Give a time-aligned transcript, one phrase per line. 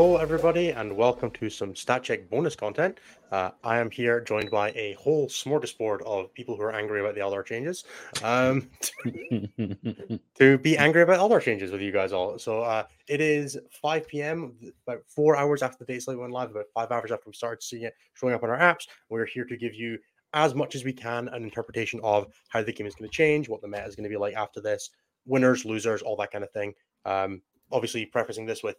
[0.00, 3.00] Hello, everybody, and welcome to some stat check bonus content.
[3.30, 7.14] Uh, I am here joined by a whole smorgasbord of people who are angry about
[7.14, 7.84] the Eldar changes.
[8.22, 8.70] Um,
[10.36, 12.38] to be angry about Eldar changes with you guys all.
[12.38, 14.54] So uh, it is 5 p.m.,
[14.86, 17.62] about four hours after the data slate went live, about five hours after we started
[17.62, 18.86] seeing it showing up on our apps.
[19.10, 19.98] We're here to give you
[20.32, 23.50] as much as we can an interpretation of how the game is going to change,
[23.50, 24.88] what the meta is going to be like after this,
[25.26, 26.72] winners, losers, all that kind of thing.
[27.04, 28.76] Um, obviously, prefacing this with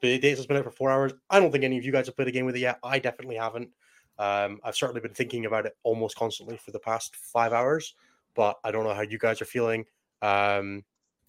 [0.00, 1.12] days has been out for four hours.
[1.30, 2.78] I don't think any of you guys have played a game with it yet.
[2.82, 3.70] I definitely haven't.
[4.18, 7.94] Um, I've certainly been thinking about it almost constantly for the past five hours,
[8.34, 9.84] but I don't know how you guys are feeling.
[10.22, 10.84] Um,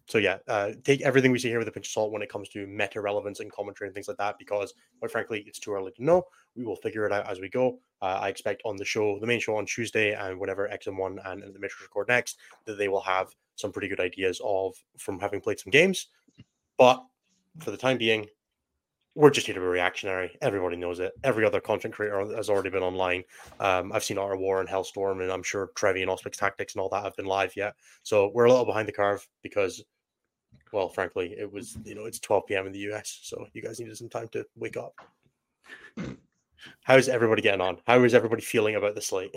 [0.08, 2.30] so yeah, uh, take everything we see here with a pinch of salt when it
[2.30, 5.74] comes to meta relevance and commentary and things like that, because quite frankly, it's too
[5.74, 6.24] early to know.
[6.56, 7.80] We will figure it out as we go.
[8.02, 11.44] Uh, I expect on the show, the main show on Tuesday, and whenever XM1 and,
[11.44, 15.20] and the Matrix record next, that they will have some pretty good ideas of from
[15.20, 16.08] having played some games.
[16.78, 17.04] But
[17.60, 18.28] for the time being,
[19.18, 20.38] we're just here to be reactionary.
[20.44, 21.12] Everybody knows it.
[21.24, 23.24] Every other content creator has already been online.
[23.60, 26.76] Um, I've seen Art of War and Hellstorm, and I'm sure Trevi and Auspex Tactics
[26.76, 27.74] and all that have been live yet.
[28.04, 29.84] So we're a little behind the curve because,
[30.72, 32.68] well, frankly, it was you know it's 12 p.m.
[32.68, 34.94] in the U.S., so you guys needed some time to wake up.
[36.84, 37.78] How's everybody getting on?
[37.88, 39.36] How is everybody feeling about the slate?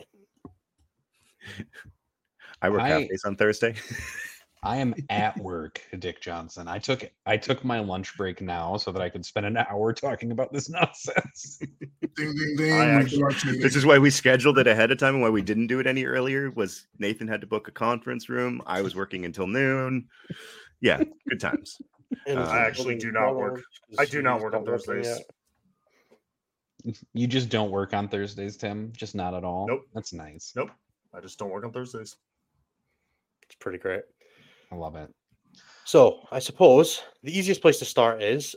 [2.61, 3.75] I work half days on Thursday.
[4.63, 6.69] I am at work, Dick Johnson.
[6.69, 9.93] I took I took my lunch break now so that I could spend an hour
[9.95, 11.61] talking about this nonsense.
[11.61, 12.73] ding ding ding.
[12.73, 15.81] Actually, this is why we scheduled it ahead of time and why we didn't do
[15.81, 18.63] it any earlier was Nathan had to book a conference room.
[18.67, 20.09] I was working until noon.
[20.81, 21.81] Yeah, good times.
[22.29, 23.63] Uh, I actually do not work.
[23.99, 25.21] I do not work on Thursdays.
[27.13, 28.93] You just don't work on Thursdays, Tim?
[28.97, 29.67] Just not at all?
[29.69, 29.83] Nope.
[29.95, 30.53] That's nice.
[30.57, 30.71] Nope.
[31.13, 32.17] I just don't work on Thursdays.
[33.43, 34.03] It's pretty great.
[34.73, 35.13] I love it.
[35.85, 38.55] So, I suppose the easiest place to start is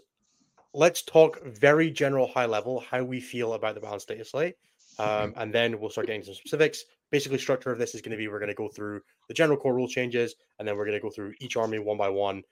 [0.73, 4.55] let's talk very general, high level, how we feel about the balanced data slate.
[4.99, 6.85] Um, and then we'll start getting some specifics.
[7.09, 9.57] Basically, structure of this is going to be we're going to go through the general
[9.57, 12.43] core rule changes, and then we're going to go through each army one by one,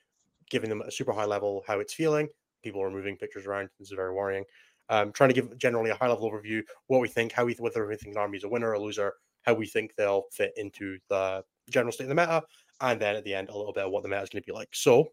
[0.49, 2.27] giving them a super high level how it's feeling.
[2.63, 3.69] People are moving pictures around.
[3.79, 4.43] This is very worrying.
[4.89, 7.87] Um, trying to give generally a high level overview what we think, how we whether
[7.87, 9.13] we think an army is a winner or a loser,
[9.43, 12.43] how we think they'll fit into the general state of the meta,
[12.81, 14.47] and then at the end, a little bit of what the meta is going to
[14.47, 14.69] be like.
[14.73, 15.11] So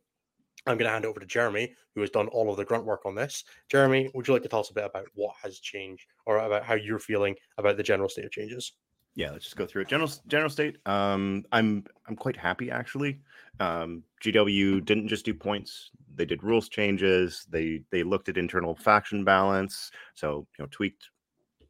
[0.66, 3.06] I'm going to hand over to Jeremy, who has done all of the grunt work
[3.06, 3.44] on this.
[3.70, 6.64] Jeremy, would you like to tell us a bit about what has changed or about
[6.64, 8.72] how you're feeling about the general state of changes?
[9.14, 9.88] Yeah, let's just go through it.
[9.88, 10.76] General general state.
[10.86, 13.18] Um, I'm I'm quite happy actually.
[13.58, 17.44] Um, GW didn't just do points; they did rules changes.
[17.50, 21.10] They they looked at internal faction balance, so you know tweaked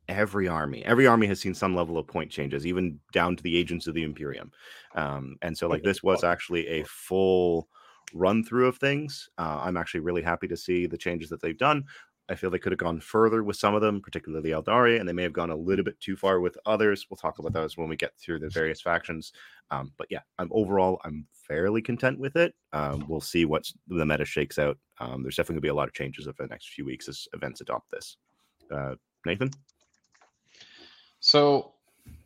[0.09, 3.57] every army every army has seen some level of point changes even down to the
[3.57, 4.51] agents of the imperium.
[4.95, 7.69] Um, and so like this was actually a full
[8.15, 9.29] run through of things.
[9.39, 11.85] Uh, i'm actually really happy to see the changes that they've done.
[12.31, 15.09] I feel they could have gone further with some of them particularly the Aeldari, and
[15.09, 17.07] they may have gone a little bit too far with others.
[17.09, 19.33] We'll talk about those when we get through the various factions.
[19.71, 22.55] Um, but yeah i'm overall i'm fairly content with it.
[22.73, 24.79] Um, we'll see what the meta shakes out.
[25.01, 27.09] Um, there's definitely going to be a lot of changes over the next few weeks
[27.09, 28.17] as events adopt this.
[28.71, 28.95] Uh,
[29.27, 29.51] nathan
[31.21, 31.75] so,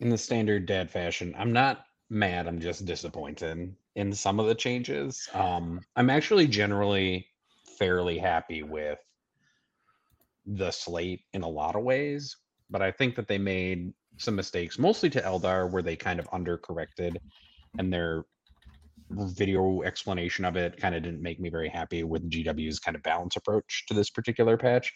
[0.00, 2.46] in the standard dad fashion, I'm not mad.
[2.46, 5.28] I'm just disappointed in some of the changes.
[5.34, 7.26] Um, I'm actually generally
[7.78, 8.98] fairly happy with
[10.46, 12.36] the slate in a lot of ways,
[12.70, 16.30] but I think that they made some mistakes, mostly to Eldar, where they kind of
[16.30, 17.16] undercorrected,
[17.78, 18.24] and their
[19.10, 23.02] video explanation of it kind of didn't make me very happy with GW's kind of
[23.02, 24.92] balance approach to this particular patch.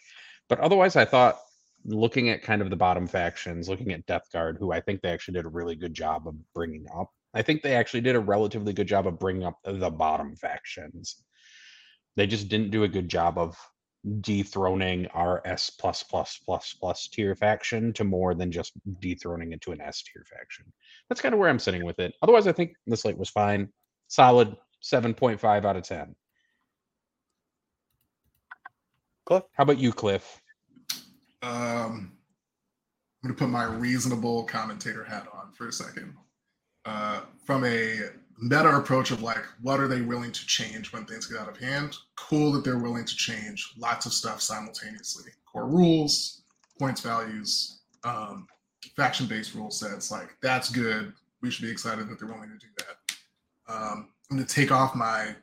[0.49, 1.39] But otherwise, I thought
[1.85, 5.09] looking at kind of the bottom factions, looking at Death Guard, who I think they
[5.09, 7.11] actually did a really good job of bringing up.
[7.33, 11.23] I think they actually did a relatively good job of bringing up the bottom factions.
[12.15, 13.57] They just didn't do a good job of
[14.21, 19.61] dethroning our S plus plus plus plus tier faction to more than just dethroning it
[19.61, 20.65] to an S tier faction.
[21.09, 22.13] That's kind of where I'm sitting with it.
[22.21, 23.69] Otherwise, I think the slate was fine.
[24.07, 26.15] Solid 7.5 out of 10.
[29.25, 29.43] Cliff?
[29.53, 30.41] How about you, Cliff?
[31.41, 32.11] Um,
[33.23, 36.13] I'm going to put my reasonable commentator hat on for a second.
[36.85, 37.99] Uh, from a
[38.39, 41.57] meta approach of like, what are they willing to change when things get out of
[41.57, 41.95] hand?
[42.15, 45.31] Cool that they're willing to change lots of stuff simultaneously.
[45.45, 46.43] Core rules,
[46.79, 48.47] points values, um,
[48.95, 50.11] faction based rule sets.
[50.11, 51.13] Like, that's good.
[51.41, 53.73] We should be excited that they're willing to do that.
[53.73, 55.35] Um, I'm going to take off my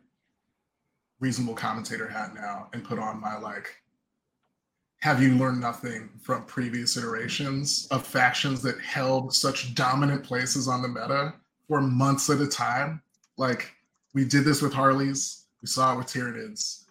[1.20, 3.74] reasonable commentator hat now and put on my like
[5.04, 10.80] have you learned nothing from previous iterations of factions that held such dominant places on
[10.80, 11.34] the meta
[11.68, 13.02] for months at a time?
[13.36, 13.70] Like
[14.14, 16.84] we did this with Harleys, we saw it with Tyranids.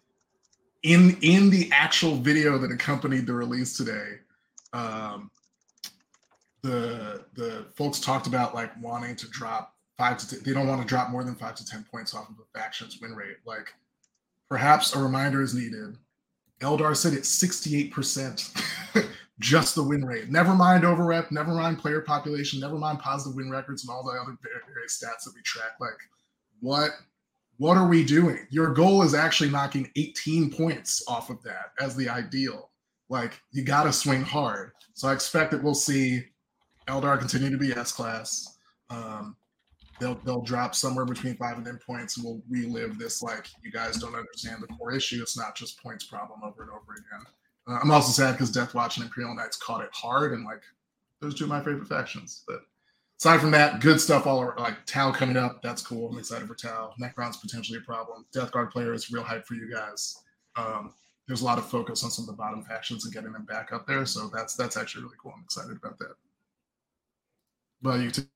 [0.84, 4.20] in in the actual video that accompanied the release today,
[4.74, 5.32] um,
[6.62, 10.84] the the folks talked about like wanting to drop five to 10, they don't want
[10.84, 13.38] to drop more than five to ten points off of a faction's win rate.
[13.44, 13.74] Like
[14.50, 15.98] perhaps a reminder is needed.
[16.64, 19.08] Eldar said it's 68%,
[19.40, 20.30] just the win rate.
[20.30, 24.12] Never mind overrep, never mind player population, never mind positive win records and all the
[24.12, 25.72] other various stats that we track.
[25.80, 25.98] Like,
[26.60, 26.92] what
[27.58, 28.48] what are we doing?
[28.50, 32.72] Your goal is actually knocking 18 points off of that as the ideal.
[33.10, 34.72] Like, you gotta swing hard.
[34.96, 36.24] So I expect that we'll see
[36.88, 38.58] Eldar continue to be S class.
[38.90, 39.36] Um,
[40.04, 43.72] they'll they'll drop somewhere between five and ten points, and we'll relive this like you
[43.72, 45.22] guys don't understand the core issue.
[45.22, 47.26] It's not just points problem over and over again.
[47.68, 50.62] Uh, I'm also sad because Death Watch and Imperial Knights caught it hard, and like
[51.22, 52.44] those two of my favorite factions.
[52.46, 52.62] But
[53.20, 54.60] aside from that, good stuff all around.
[54.60, 56.10] Like Tau coming up, that's cool.
[56.10, 56.94] I'm excited for Tau.
[57.02, 58.26] Necron's potentially a problem.
[58.34, 60.18] Death Guard player is real hype for you guys.
[60.58, 60.94] Um,
[61.28, 63.72] there's a lot of focus on some of the bottom factions and getting them back
[63.72, 65.34] up there, so that's that's actually really cool.
[65.36, 66.16] I'm excited about that.
[67.82, 68.12] Well, you.
[68.12, 68.28] T-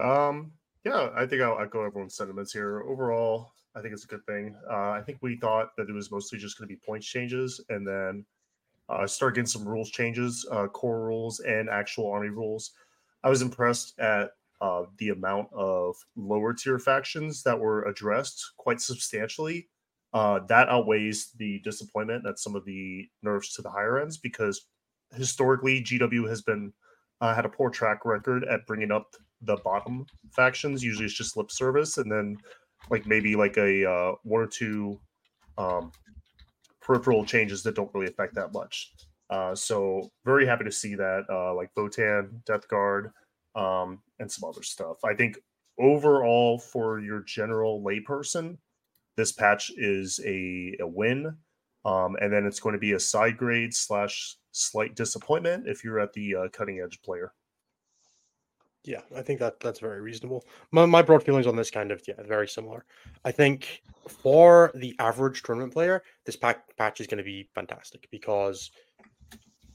[0.00, 0.52] um,
[0.84, 2.82] yeah, I think I'll echo everyone's sentiments here.
[2.82, 4.56] Overall, I think it's a good thing.
[4.70, 7.60] Uh, I think we thought that it was mostly just going to be points changes,
[7.68, 8.24] and then
[8.88, 12.72] uh, start getting some rules changes, uh, core rules, and actual army rules.
[13.22, 14.30] I was impressed at
[14.60, 19.68] uh, the amount of lower tier factions that were addressed quite substantially.
[20.12, 24.66] Uh, that outweighs the disappointment at some of the nerfs to the higher ends because
[25.14, 26.72] historically GW has been
[27.20, 30.82] uh, had a poor track record at bringing up the bottom factions.
[30.82, 32.36] Usually, it's just lip service, and then
[32.90, 35.00] like maybe like a uh, one or two
[35.58, 35.92] um,
[36.80, 38.92] peripheral changes that don't really affect that much.
[39.28, 43.12] Uh, so very happy to see that, uh, like Votann, Death Guard,
[43.54, 44.96] um, and some other stuff.
[45.04, 45.38] I think
[45.78, 48.58] overall for your general layperson,
[49.16, 51.36] this patch is a, a win.
[51.84, 56.00] Um, and then it's going to be a side grade slash slight disappointment if you're
[56.00, 57.32] at the uh, cutting edge player.
[58.84, 60.44] Yeah, I think that that's very reasonable.
[60.70, 62.86] My, my broad feelings on this kind of yeah, very similar.
[63.24, 68.08] I think for the average tournament player, this pack, patch is going to be fantastic
[68.10, 68.70] because,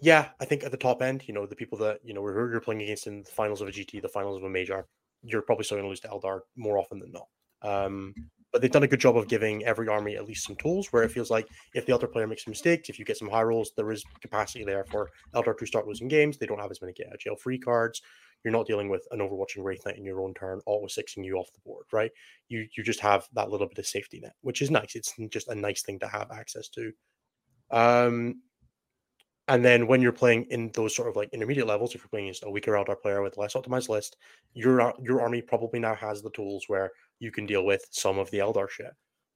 [0.01, 2.51] yeah, I think at the top end, you know, the people that you know we're,
[2.51, 4.87] you're playing against in the finals of a GT, the finals of a major,
[5.21, 7.27] you're probably still going to lose to Eldar more often than not.
[7.61, 8.13] Um,
[8.55, 11.03] but they've done a good job of giving every army at least some tools where
[11.03, 13.73] it feels like if the other player makes mistakes, if you get some high rolls,
[13.75, 16.37] there is capacity there for Eldar to start losing games.
[16.37, 18.01] They don't have as many get jail free cards.
[18.45, 21.35] You're not dealing with an overwatching Wraith Knight in your own turn, always sixing you
[21.35, 22.11] off the board, right?
[22.47, 24.95] You you just have that little bit of safety net, which is nice.
[24.95, 26.93] It's just a nice thing to have access to.
[27.71, 28.35] Um,
[29.47, 32.27] and then when you're playing in those sort of like intermediate levels, if you're playing
[32.27, 34.17] against a weaker Eldar player with less optimized list,
[34.53, 38.29] your your army probably now has the tools where you can deal with some of
[38.31, 38.93] the Eldar shit.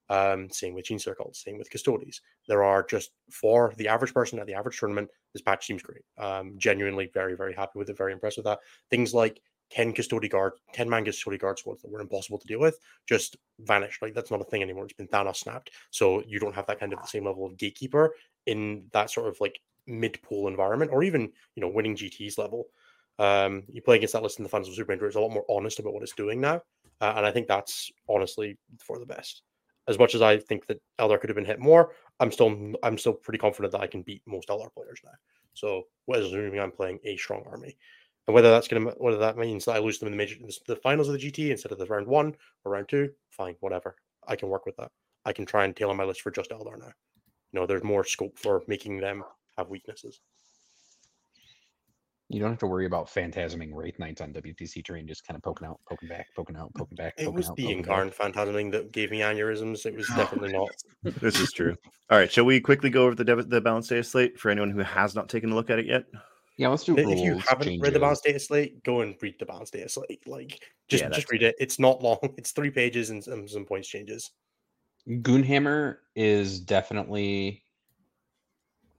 [0.09, 2.21] Um, same with Gene Circles, same with Custodes.
[2.47, 6.01] There are just for the average person at the average tournament, this patch seems great.
[6.17, 8.59] Um, genuinely very, very happy with it, very impressed with that.
[8.89, 9.39] Things like
[9.71, 13.37] 10 custody guard, 10 man custody guard squads that were impossible to deal with just
[13.59, 14.01] vanished.
[14.01, 14.85] Like that's not a thing anymore.
[14.85, 15.69] It's been Thanos snapped.
[15.91, 18.15] So you don't have that kind of the same level of gatekeeper
[18.47, 19.59] in that sort of like
[19.89, 22.67] mid pool environment or even, you know, winning GTs level.
[23.17, 25.45] Um, you play against that list in the of Super Ranger, it's a lot more
[25.49, 26.61] honest about what it's doing now.
[27.01, 29.41] Uh, and I think that's honestly for the best.
[29.87, 32.97] As much as I think that Eldar could have been hit more, I'm still I'm
[32.97, 35.11] still pretty confident that I can beat most Eldar players now.
[35.53, 37.75] So assuming I'm playing a strong army,
[38.27, 40.35] and whether that's gonna whether that means that I lose them in the major
[40.67, 43.95] the finals of the GT instead of the round one or round two, fine, whatever.
[44.27, 44.91] I can work with that.
[45.25, 46.91] I can try and tailor my list for just Eldar now.
[47.51, 49.23] You know, there's more scope for making them
[49.59, 50.19] have weaknesses.
[52.29, 55.41] You don't have to worry about phantasming Wraith Knights on WTC terrain, just kind of
[55.41, 57.15] poking out, poking back, poking out, poking back.
[57.17, 59.85] It poking was out, the poking incarnate phantasming that gave me aneurysms.
[59.87, 60.69] It was ah, definitely not.
[61.21, 61.75] This is true.
[62.11, 64.69] All right, shall we quickly go over the dev- the balance data slate for anyone
[64.69, 66.03] who has not taken a look at it yet?
[66.57, 67.21] Yeah, let's do If rules.
[67.21, 70.27] you haven't read the balance data slate, go and read the balance data slate.
[70.27, 71.55] Like just Yeah, just that's read it.
[71.57, 72.19] It's not long.
[72.37, 74.29] It's three pages and some, some points changes.
[75.07, 77.63] Goonhammer is definitely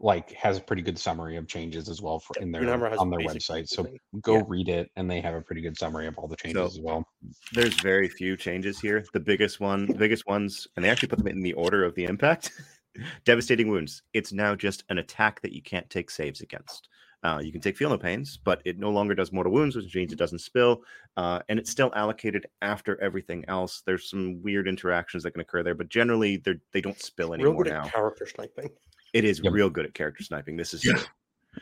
[0.03, 2.63] like has a pretty good summary of changes as well for in their
[2.99, 3.69] on their website.
[3.69, 3.87] So
[4.23, 4.43] go Yeah.
[4.49, 6.81] read it, and they have a pretty good summary of all the changes So- as
[6.81, 7.07] well.
[7.53, 9.05] There's very few changes here.
[9.13, 11.95] The biggest one, the biggest ones, and they actually put them in the order of
[11.95, 12.51] the impact.
[13.25, 14.03] Devastating wounds.
[14.15, 16.89] It's now just an attack that you can't take saves against.
[17.23, 19.95] Uh, you can take feel no pains, but it no longer does mortal wounds, which
[19.95, 20.83] means it doesn't spill,
[21.19, 23.83] uh, and it's still allocated after everything else.
[23.85, 27.35] There's some weird interactions that can occur there, but generally they they don't spill Real
[27.35, 27.85] anymore good now.
[27.85, 28.71] at character sniping.
[29.13, 29.53] It is Yep.
[29.53, 30.57] real good at character sniping.
[30.57, 30.95] This is Yeah.
[30.95, 31.07] true.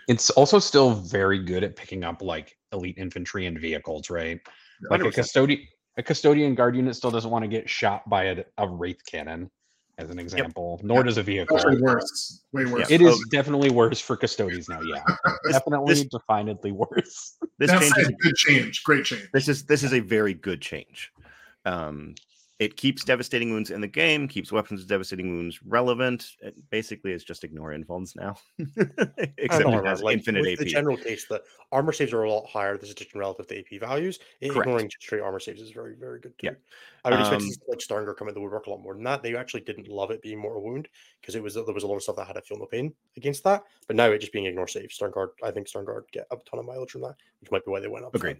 [0.07, 4.39] It's also still very good at picking up like elite infantry and vehicles, right?
[4.91, 5.15] Like a 100%.
[5.15, 9.01] custodian, a custodian guard unit still doesn't want to get shot by a, a wraith
[9.07, 9.51] cannon.
[10.01, 10.79] as an example.
[10.85, 11.57] Nor does a vehicle.
[11.57, 12.45] Actually worse.
[12.53, 12.89] Way worse.
[12.89, 13.21] It is Oh.
[13.33, 14.81] definitely worse for custodians now.
[14.81, 15.03] Yeah,
[15.43, 17.37] This- definitely this- definedly worse.
[17.59, 18.85] This That change said, is good change.
[18.85, 19.29] Great change.
[19.33, 21.11] this is this is a very good change.
[21.65, 22.15] Um,
[22.59, 26.33] it keeps devastating wounds in the game, keeps weapons with devastating wounds relevant.
[26.41, 28.37] It basically is just ignore invulns now,
[29.39, 30.59] except it has like, infinite with AP.
[30.59, 33.81] The general case, the armor saves are a lot higher this edition relative to AP
[33.81, 34.19] values.
[34.43, 34.57] Correct.
[34.57, 36.49] Ignoring just straight armor saves is very, very good too.
[36.49, 36.53] Yeah.
[37.05, 38.95] I would expect Um, to see, like Sternguard come in the woodwork a lot more
[38.95, 39.23] than that.
[39.23, 40.89] They actually didn't love it being mortal wound
[41.21, 42.93] because it was there was a lot of stuff that had a feel no pain
[43.17, 43.63] against that.
[43.87, 44.91] But now it just being ignore save.
[44.91, 47.79] Sternguard, I think Sternguard get a ton of mileage from that, which might be why
[47.79, 48.17] they went up.
[48.17, 48.39] Agreed.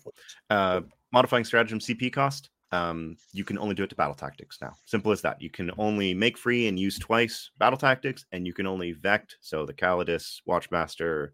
[0.51, 0.81] uh,
[1.13, 2.51] modifying stratagem CP cost.
[2.71, 4.75] Um, you can only do it to battle tactics now.
[4.85, 5.41] Simple as that.
[5.41, 9.39] You can only make free and use twice battle tactics, and you can only vect.
[9.41, 11.31] So the Calidus, Watchmaster,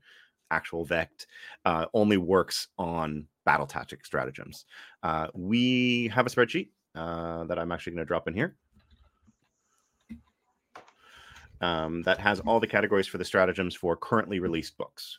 [0.52, 1.26] Asdrubael Vect
[1.64, 4.64] uh, only works on battle tactic stratagems.
[5.02, 8.56] Uh, we have a spreadsheet uh, that I'm actually going to drop in here.
[11.60, 15.18] Um, that has all the categories for the stratagems for currently released books.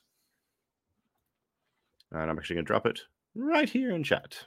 [2.12, 3.02] And I'm actually going to drop it
[3.34, 4.46] right here in chat.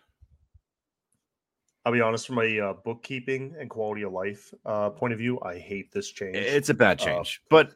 [1.88, 5.40] I'll be honest, from a uh, bookkeeping and quality of life uh, point of view,
[5.40, 6.36] I hate this change.
[6.36, 7.72] It's a bad Uh, change, but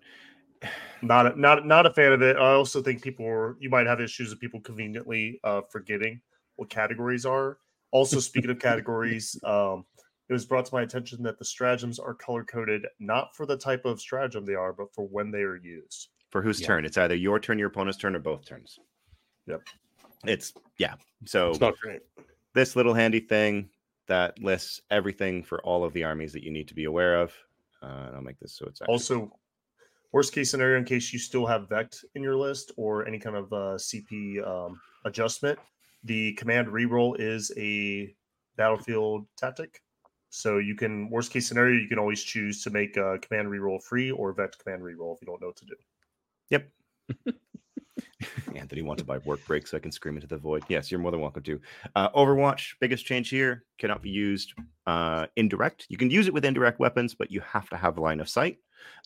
[1.00, 2.37] not a, not not a fan of it.
[2.37, 6.21] I also think people are you might have issues with people conveniently uh, forgetting
[6.57, 7.57] what categories are.
[7.90, 9.87] Also, speaking of categories, um,
[10.28, 13.57] it was brought to my attention that the stratagems are color coded not for the
[13.57, 16.09] type of stratagem they are, but for when they are used.
[16.28, 16.66] for whose Yeah.
[16.66, 16.85] turn?
[16.85, 18.78] It's either your turn, your opponent's turn, or both turns.
[19.47, 19.62] Yep.
[20.26, 20.97] It's yeah.
[21.25, 22.00] So It's not great.
[22.52, 23.71] this little handy thing
[24.09, 27.32] that lists everything for all of the armies that you need to be aware of.
[27.82, 29.32] Uh, and I'll make this so it's actually, Also,
[30.12, 33.37] worst case scenario, in case you still have Vect in your list or any kind
[33.37, 35.59] of uh, CP um, adjustment,
[36.04, 38.14] the command reroll is a
[38.56, 39.82] battlefield tactic.
[40.30, 43.82] So you can, worst case scenario, you can always choose to make a command reroll
[43.82, 45.75] free or Vect command reroll if you don't know what to do.
[46.50, 46.68] Yep.
[48.54, 50.64] Anthony want to buy work break so I can scream into the void.
[50.68, 51.60] Yes, you're more than welcome to.
[51.94, 54.52] Uh, Overwatch, biggest change here, cannot be used
[54.86, 55.86] uh, indirect.
[55.88, 58.58] You can use it with indirect weapons, but you have to have line of sight.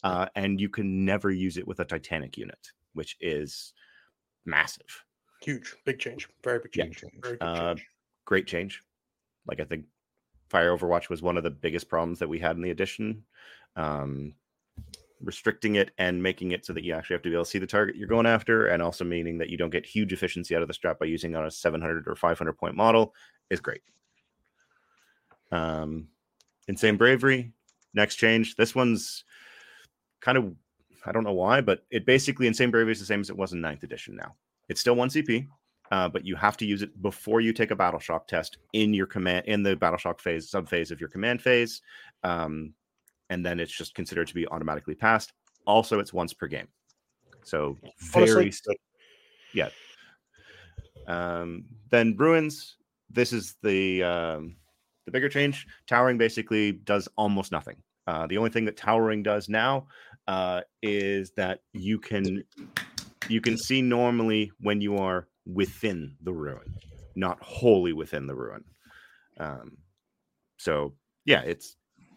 [0.02, 2.58] Uh, and you can never use it with a Titanic unit,
[2.94, 3.74] which is
[4.46, 5.04] massive.
[5.42, 6.28] Huge, big change.
[6.42, 6.84] Very big Yeah.
[6.84, 7.00] change.
[7.22, 7.86] Very big Uh, change.
[8.24, 8.82] Great change.
[9.46, 9.84] Like I think
[10.48, 13.24] Fire Overwatch was one of the biggest problems that we had in the edition.
[13.76, 14.34] Um,
[15.22, 17.58] restricting it and making it so that you actually have to be able to see
[17.58, 20.62] the target you're going after, and also meaning that you don't get huge efficiency out
[20.62, 23.14] of the strap by using on a 700 or 500 point model
[23.50, 23.82] is great.
[25.52, 26.08] Um,
[26.68, 27.52] Insane Bravery,
[27.94, 28.56] next change.
[28.56, 29.24] This one's
[30.20, 30.52] kind of,
[31.04, 33.52] I don't know why, but it basically, Insane Bravery is the same as it was
[33.52, 34.34] in ninth edition now.
[34.68, 35.46] It's still one CP,
[35.92, 38.92] uh, but you have to use it before you take a battle shock test in
[38.92, 41.82] your command in the battle shock phase sub phase of your command phase
[42.24, 42.74] um,
[43.30, 45.32] and then it's just considered to be automatically passed.
[45.66, 46.68] Also it's once per game.
[47.42, 47.76] So
[48.12, 48.78] very Honestly,
[49.52, 49.68] yeah.
[51.06, 52.76] Um, then bruins
[53.10, 54.56] this is the um,
[55.04, 55.66] the bigger change.
[55.86, 57.76] Towering basically does almost nothing.
[58.06, 59.86] Uh, the only thing that towering does now
[60.28, 62.44] uh, is that you can
[63.28, 66.74] you can see normally when you are within the ruin,
[67.14, 68.64] not wholly within the ruin.
[69.38, 69.76] Um,
[70.56, 71.76] so yeah, it's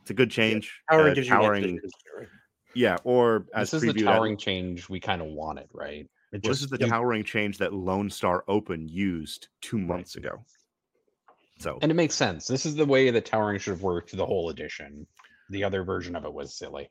[0.09, 0.81] it's a good change.
[0.89, 2.27] Towering Uh, gives you an edge that towering, you can
[2.73, 6.09] yeah, or as This is the previewed at- towering change we kind of wanted, right?
[6.31, 6.87] It well, this is the yeah.
[6.87, 10.43] towering change that Lone Star Open used two months ago.
[11.59, 12.47] So and it makes sense.
[12.47, 15.05] This is the way that towering should have worked the whole edition.
[15.51, 16.89] The other version of it was silly.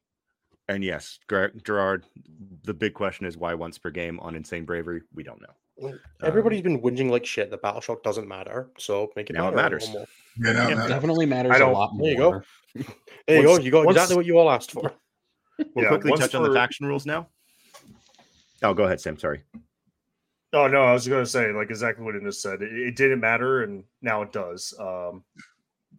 [0.69, 2.05] And yes, Ger- Gerard,
[2.65, 5.03] the big question is why once per game on Insane Bravery?
[5.15, 5.55] We don't know.
[5.77, 7.51] Well, Um, Everybody's been whinging like shit.
[7.51, 10.07] The battle shock doesn't matter, so make it Now it matter a matters.
[10.37, 10.89] Yeah, no, Yeah, no.
[10.89, 12.03] Definitely matters I a don't- lot more.
[12.05, 12.43] There you go.
[13.27, 13.59] There you go.
[13.59, 14.93] You got once- exactly what you all asked for.
[15.75, 17.29] We'll Yeah, quickly once touch on the for- faction rules now.
[18.63, 19.19] Oh, go ahead, Sam.
[19.19, 19.43] Sorry.
[20.53, 22.63] Oh no, I was going to say like exactly what it just said.
[22.63, 24.73] It, it didn't matter, and now it does.
[24.81, 25.25] Um,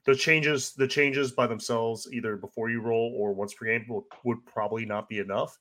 [0.09, 4.07] the changes, the changes by themselves, either before you roll or once per game, will,
[4.23, 5.55] would probably not be enough.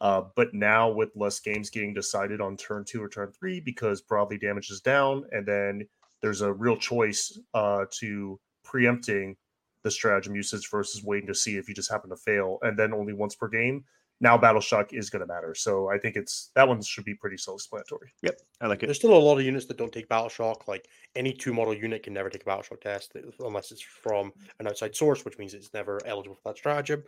[0.00, 4.00] Uh, but now with less games getting decided on turn two or turn three, because
[4.00, 5.86] broadly damage is down, and then
[6.22, 9.36] there's a real choice uh, to preempting
[9.84, 12.94] the stratagem usage versus waiting to see if you just happen to fail, and then
[12.94, 13.84] only once per game.
[14.22, 17.14] Now battle shock is going to matter, so I think it's that one should be
[17.14, 18.12] pretty self-explanatory.
[18.22, 18.86] Yep, I like it.
[18.86, 20.68] There's still a lot of units that don't take battle shock.
[20.68, 24.32] Like any two model unit can never take a battle shock test unless it's from
[24.58, 27.02] an outside source, which means it's never eligible for that stratagem.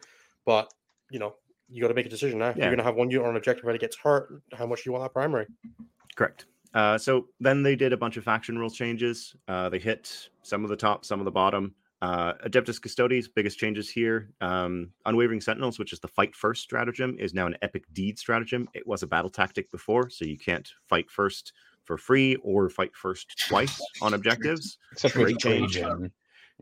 [0.47, 0.73] But
[1.11, 1.35] you know,
[1.69, 2.55] you got to make a decision now.
[2.57, 2.65] Yeah.
[2.65, 4.43] You're gonna have one unit on an objective that gets hurt.
[4.55, 5.47] How much do you want that primary?
[6.17, 6.47] Correct.
[6.75, 9.37] Uh, so then they did a bunch of faction rules changes.
[9.49, 11.75] Uh, they hit some of the top, some of the bottom.
[12.03, 14.33] Uh, Adeptus Custodes, biggest changes here.
[14.41, 18.69] Um, Unwavering Sentinels, which is the fight first stratagem, is now an epic deed stratagem.
[18.75, 21.53] It was a battle tactic before, so you can't fight first
[21.85, 24.79] for free or fight first twice on objectives.
[24.91, 25.75] Except with Great change.
[25.75, 26.13] Trajan.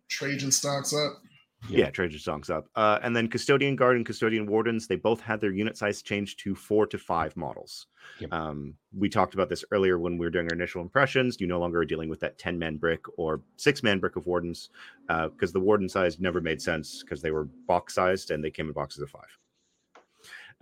[0.09, 1.23] Trajan stocks up.
[1.69, 1.79] Yep.
[1.79, 2.69] Yeah, Trajan songs up.
[2.75, 6.38] Uh, and then Custodian Guard and Custodian Wardens, they both had their unit size changed
[6.40, 7.87] to four to five models.
[8.19, 8.33] Yep.
[8.33, 11.38] Um, we talked about this earlier when we were doing our initial impressions.
[11.38, 14.26] You no longer are dealing with that 10 man brick or six man brick of
[14.26, 14.71] Wardens
[15.07, 18.67] because the Warden size never made sense because they were box sized and they came
[18.69, 19.38] in boxes of five.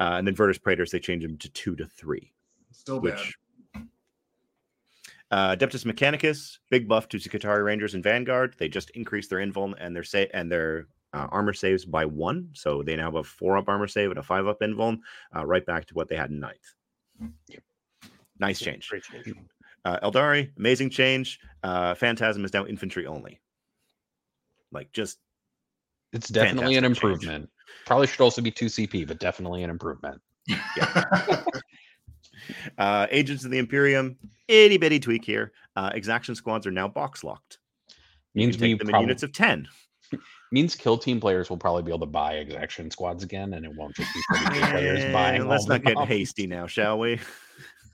[0.01, 2.33] Uh, and then Vertus Praetors, they changed them to two to three
[2.73, 3.15] Still bad.
[3.15, 3.37] which
[5.31, 8.55] uh, Adeptus Mechanicus, big buff to Skitarii Rangers and Vanguard.
[8.59, 12.49] They just increased their invuln and their sa- and their uh, armor saves by one,
[12.53, 14.99] so they now have a four up armor save and a five up invuln,
[15.37, 16.75] uh, right back to what they had in ninth.
[17.49, 17.63] Yep.
[18.39, 18.89] Nice change.
[18.89, 19.35] Great change.
[19.85, 21.41] Uh, Eldari, amazing change.
[21.63, 23.41] Uh, Phantasm is now infantry only.
[24.71, 25.19] Like just
[26.13, 27.15] It's definitely an Fantastic change.
[27.23, 27.51] improvement.
[27.87, 30.21] Probably should also be 2 CP, but definitely an improvement.
[32.79, 34.17] uh, Agents of the Imperium,
[34.49, 35.53] itty bitty tweak here.
[35.77, 37.59] Uh, exaction squads are now box locked.
[38.35, 39.69] You Means can we take them in units of ten.
[40.53, 43.75] means kill team players will probably be able to buy exaction squads again, and it
[43.75, 45.47] won't just be 40k players buying.
[45.47, 46.09] Let's all not the get mobs.
[46.09, 47.21] hasty now, shall we?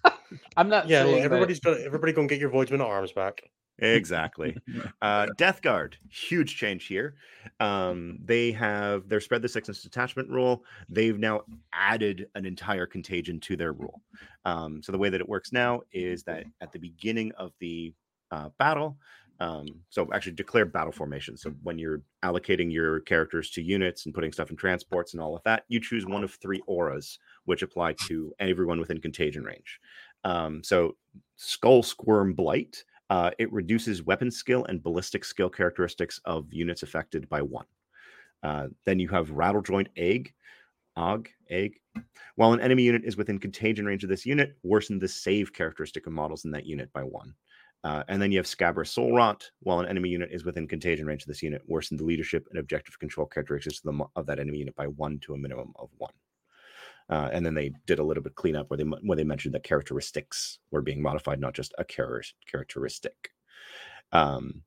[0.57, 0.89] I'm not.
[0.89, 3.43] Yeah, look, saying that- everybody's got everybody gonna get your Voidsman arms back.
[3.79, 4.57] Exactly.
[5.03, 7.17] Uh, Death Guard, huge change here.
[7.61, 10.65] Um, they have their spread the sickness detachment rule.
[10.89, 11.43] They've now
[11.75, 14.01] added an entire contagion to their rule.
[14.47, 17.93] Um, so the way that it works now is that at the beginning of the
[18.31, 18.97] uh, battle,
[19.41, 21.37] um, so actually declare battle formation.
[21.37, 25.37] So when you're allocating your characters to units and putting stuff in transports and all
[25.37, 29.81] of that, you choose one of three auras, which apply to everyone within contagion range.
[30.25, 30.97] Um, so
[31.37, 37.29] Skull Squirm Blight uh, it reduces weapon skill and ballistic skill characteristics of units affected
[37.29, 37.67] by one.
[38.43, 40.33] Uh, then you have Rattle Joint Egg,
[40.97, 41.81] Og, Egg.
[42.37, 46.07] While an enemy unit is within contagion range of this unit, worsen the save characteristic
[46.07, 47.35] of models in that unit by one.
[47.85, 49.51] Uh, and then you have Scabrous Soul Rot.
[49.61, 52.59] While an enemy unit is within contagion range of this unit, worsen the leadership and
[52.59, 55.91] objective control characteristics of, the, of that enemy unit by one to a minimum of
[55.99, 56.13] one.
[57.11, 59.55] Uh, and then they did a little bit of cleanup where they where they mentioned
[59.55, 63.31] that characteristics were being modified, not just a char- characteristic.
[64.13, 64.63] Um,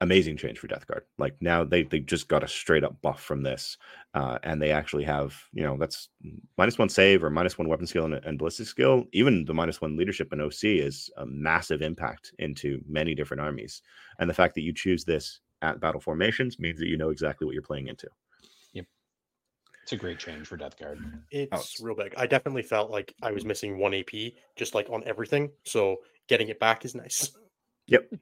[0.00, 1.04] amazing change for Death Guard.
[1.18, 3.76] Like now they they just got a straight up buff from this,
[4.14, 6.08] uh, and they actually have you know that's
[6.56, 9.04] minus one save or minus one weapon skill and, and ballistic skill.
[9.12, 13.82] Even the minus one leadership in OC is a massive impact into many different armies.
[14.20, 17.46] And the fact that you choose this at battle formations means that you know exactly
[17.46, 18.08] what you're playing into.
[19.84, 20.98] It's a great change for Death Guard.
[21.30, 22.14] It's it's- real big.
[22.16, 25.50] I definitely felt like I was missing one AP, just like on everything.
[25.64, 27.32] So getting it back is nice.
[27.88, 28.14] Yep.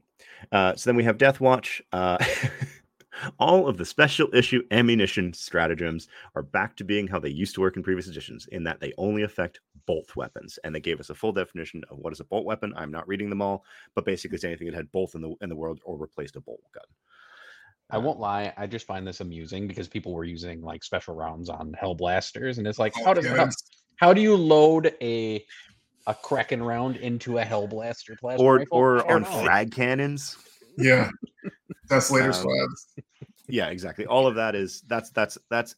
[0.51, 1.81] Uh, so then we have Death Watch.
[1.93, 2.19] Uh,
[3.39, 7.61] all of the special issue ammunition stratagems are back to being how they used to
[7.61, 10.59] work in previous editions, in that they only affect bolt weapons.
[10.65, 12.75] And they gave us a full definition of what is a bolt weapon.
[12.77, 15.49] I'm not reading them all, but basically it's anything that had both in the in
[15.49, 16.83] the world or replaced a bolt gun.
[17.93, 21.49] I won't lie, I just find this amusing because people were using like special rounds
[21.51, 23.49] on Hell Blasters, and it's like, how do how,
[23.97, 25.45] how do you load a
[26.07, 28.77] a Kraken round into a Hell Blaster plasma Or rifle?
[28.79, 29.43] Or on know.
[29.45, 30.37] frag cannons.
[30.77, 31.11] Yeah.
[31.89, 32.87] That's later Um, squads.
[33.49, 34.07] Yeah, exactly.
[34.07, 35.77] All of that is that's that's that's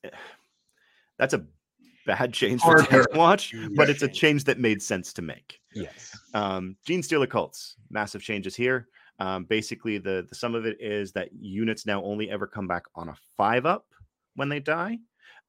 [1.18, 1.44] that's a
[2.06, 3.14] bad change for Hard Death hurt.
[3.14, 4.18] Watch, but it's a change.
[4.20, 5.58] change that made sense to make.
[5.74, 6.16] Yes.
[6.32, 8.86] Um, Gene Stealer cults, massive changes here.
[9.20, 12.84] Um, basically, the the sum of it is that units now only ever come back
[12.94, 13.86] on a five up
[14.34, 14.98] when they die.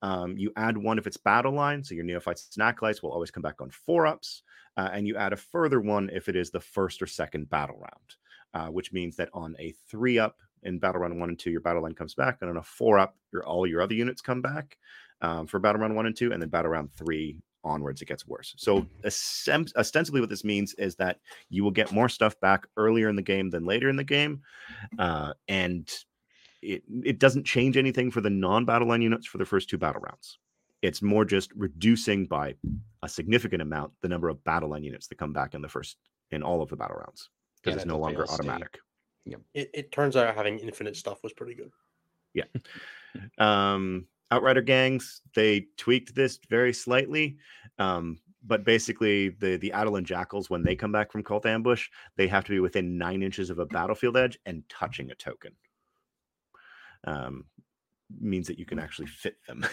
[0.01, 3.31] Um, you add one if it's battle line, so your neophytes and acolytes will always
[3.31, 4.43] come back on four ups,
[4.77, 7.77] uh, and you add a further one if it is the first or second battle
[7.77, 8.15] round,
[8.53, 11.61] uh, which means that on a three up in battle round one and two, your
[11.61, 14.41] battle line comes back, and on a four up, your all your other units come
[14.41, 14.77] back
[15.21, 18.25] um, for battle round one and two, and then battle round three onwards, it gets
[18.25, 18.53] worse.
[18.57, 23.15] So ostensibly, what this means is that you will get more stuff back earlier in
[23.15, 24.41] the game than later in the game,
[24.99, 25.91] uh, and
[26.61, 30.01] it it doesn't change anything for the non-battle line units for the first two battle
[30.01, 30.39] rounds.
[30.81, 32.55] It's more just reducing by
[33.01, 35.97] a significant amount the number of battle line units that come back in the first
[36.31, 37.29] in all of the battle rounds
[37.65, 38.49] Yeah, because it's no longer fail state.
[38.49, 38.79] automatic.
[39.53, 41.71] It, it turns out having infinite stuff was pretty good.
[42.35, 42.43] Yeah.
[43.39, 47.37] um, Outrider gangs they tweaked this very slightly,
[47.77, 52.27] um, but basically the the Atalan Jackals when they come back from cult ambush, they
[52.27, 55.51] have to be within nine inches of a battlefield edge and touching a token.
[57.05, 57.45] Um,
[58.19, 59.65] means that you can actually fit them,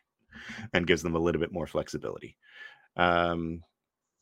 [0.72, 2.36] and gives them a little bit more flexibility.
[2.96, 3.62] Um,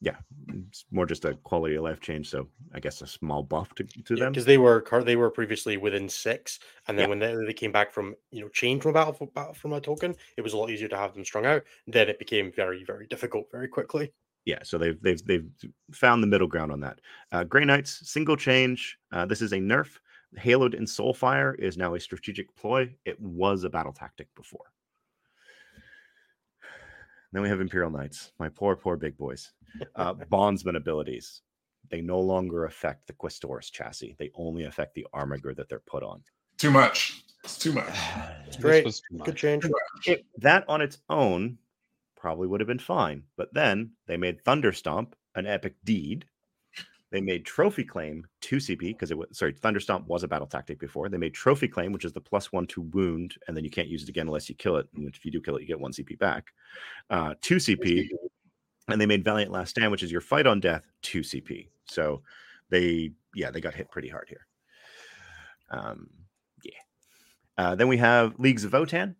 [0.01, 0.17] Yeah,
[0.49, 2.31] it's more just a quality of life change.
[2.31, 4.33] So I guess a small buff to, to them.
[4.33, 7.09] because they were they were previously within six, and then Yeah.
[7.09, 9.81] when they, they came back from you know change from a battle, battle from a
[9.81, 11.65] token, it was a lot easier to have them strung out.
[11.89, 14.13] Then it became very very difficult very quickly.
[14.47, 15.51] yeah so they've they've they've
[15.93, 17.01] found the middle ground on that
[17.33, 19.99] uh gray knights single change uh this is a nerf
[20.39, 24.67] haloed in soulfire is now a strategic ploy it was a battle tactic before
[27.33, 29.53] then we have imperial knights my poor poor big boys
[29.97, 31.43] uh bondsman abilities
[31.91, 36.03] they no longer affect the questoris chassis they only affect the armor that they're put
[36.03, 36.23] on
[36.59, 37.23] Too much.
[37.45, 37.95] It's too much.
[38.47, 38.85] This great.
[38.85, 39.37] was too Good much.
[39.37, 39.65] change.
[40.07, 41.59] it, that on its own
[42.17, 43.23] probably would have been fine.
[43.37, 46.25] But then they made Thunderstomp an epic deed.
[47.11, 50.79] They made Trophy Claim 2 CP because it was sorry, Thunderstomp was a battle tactic
[50.79, 51.09] before.
[51.09, 53.89] They made Trophy Claim, which is the plus one to wound, and then you can't
[53.89, 54.87] use it again unless you kill it.
[54.95, 56.49] And if you do kill it, you get one CP back.
[57.09, 58.09] Uh, 2 CP.
[58.89, 61.69] And they made Valiant Last Stand, which is your fight on death, 2 CP.
[61.85, 62.23] So
[62.71, 64.47] they, yeah, they got hit pretty hard here.
[65.71, 66.09] Um,
[66.63, 66.73] yeah.
[67.57, 69.15] Uh, then we have Leagues of Votann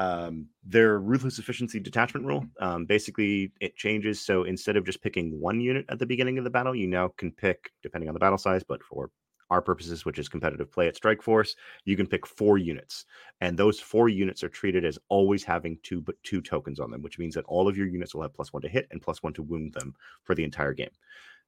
[0.00, 2.46] um, their ruthless efficiency detachment rule.
[2.58, 4.18] Um, basically, it changes.
[4.18, 7.08] So instead of just picking one unit at the beginning of the battle, you now
[7.18, 9.10] can pick, depending on the battle size, but for
[9.50, 13.04] our purposes, which is competitive play at Strike Force, you can pick four units,
[13.42, 17.02] and those four units are treated as always having two but two tokens on them,
[17.02, 19.22] which means that all of your units will have plus one to hit and plus
[19.22, 20.92] one to wound them for the entire game.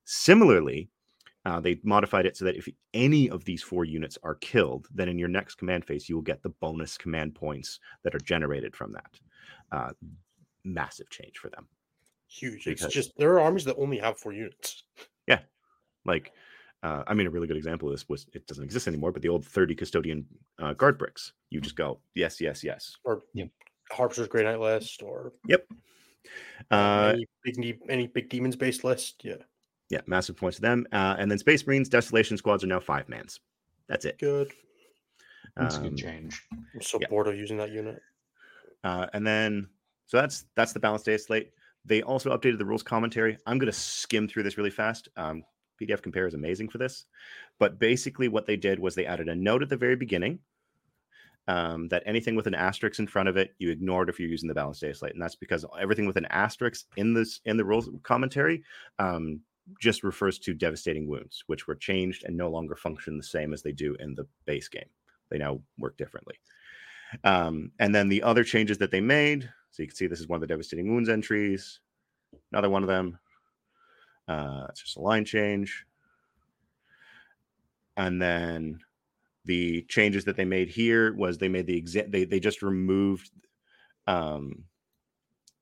[0.04, 0.90] Similarly,
[1.44, 5.08] uh, they modified it so that if any of these four units are killed, then
[5.08, 8.76] in your next command phase, you will get the bonus command points that are generated
[8.76, 9.20] from that.
[9.72, 9.90] Uh,
[10.64, 11.66] massive change for them.
[12.28, 12.66] Huge.
[12.66, 14.84] It's just there are armies that only have four units.
[15.26, 15.40] Yeah.
[16.04, 16.32] Like,
[16.82, 19.22] uh, I mean, a really good example of this was it doesn't exist anymore, but
[19.22, 20.26] the old 30 custodian
[20.58, 21.32] uh, guard bricks.
[21.50, 22.96] You just go, yes, yes, yes.
[23.04, 23.22] Or
[23.90, 25.32] Harper's Grey Knight list or
[26.70, 29.22] Uh, any big de- any big demons based list.
[29.24, 29.36] Yeah,
[29.92, 30.86] yeah, massive points to them.
[30.90, 33.40] Uh, and then Space Marines Desolation Squads are now five mans.
[33.88, 34.18] That's it.
[34.18, 34.50] good.
[35.54, 36.42] That's a Um, good change.
[36.50, 37.08] I'm so Yeah.
[37.08, 38.00] bored of using that unit.
[38.82, 39.68] Uh, and then,
[40.06, 41.52] so that's that's the balanced data slate.
[41.84, 43.36] They also updated the rules commentary.
[43.46, 45.10] I'm going to skim through this really fast.
[45.16, 45.44] Um,
[45.78, 47.04] PDF Compare is amazing for this,
[47.58, 50.38] but basically what they did was they added a note at the very beginning
[51.48, 54.48] um, that anything with an asterisk in front of it you ignored if you're using
[54.48, 57.64] the balanced data slate, and that's because everything with an asterisk in this in the
[57.64, 58.62] rules commentary
[58.98, 59.40] um,
[59.80, 63.62] just refers to devastating wounds, which were changed and no longer function the same as
[63.62, 64.88] they do in the base game.
[65.30, 66.34] They now work differently.
[67.24, 70.28] Um, and then the other changes that they made, so you can see this is
[70.28, 71.80] one of the devastating wounds entries,
[72.52, 73.18] another one of them.
[74.28, 75.84] Uh, it's just a line change.
[77.96, 78.80] And then
[79.44, 83.30] the changes that they made here was they made the exa- they they just removed
[84.06, 84.64] um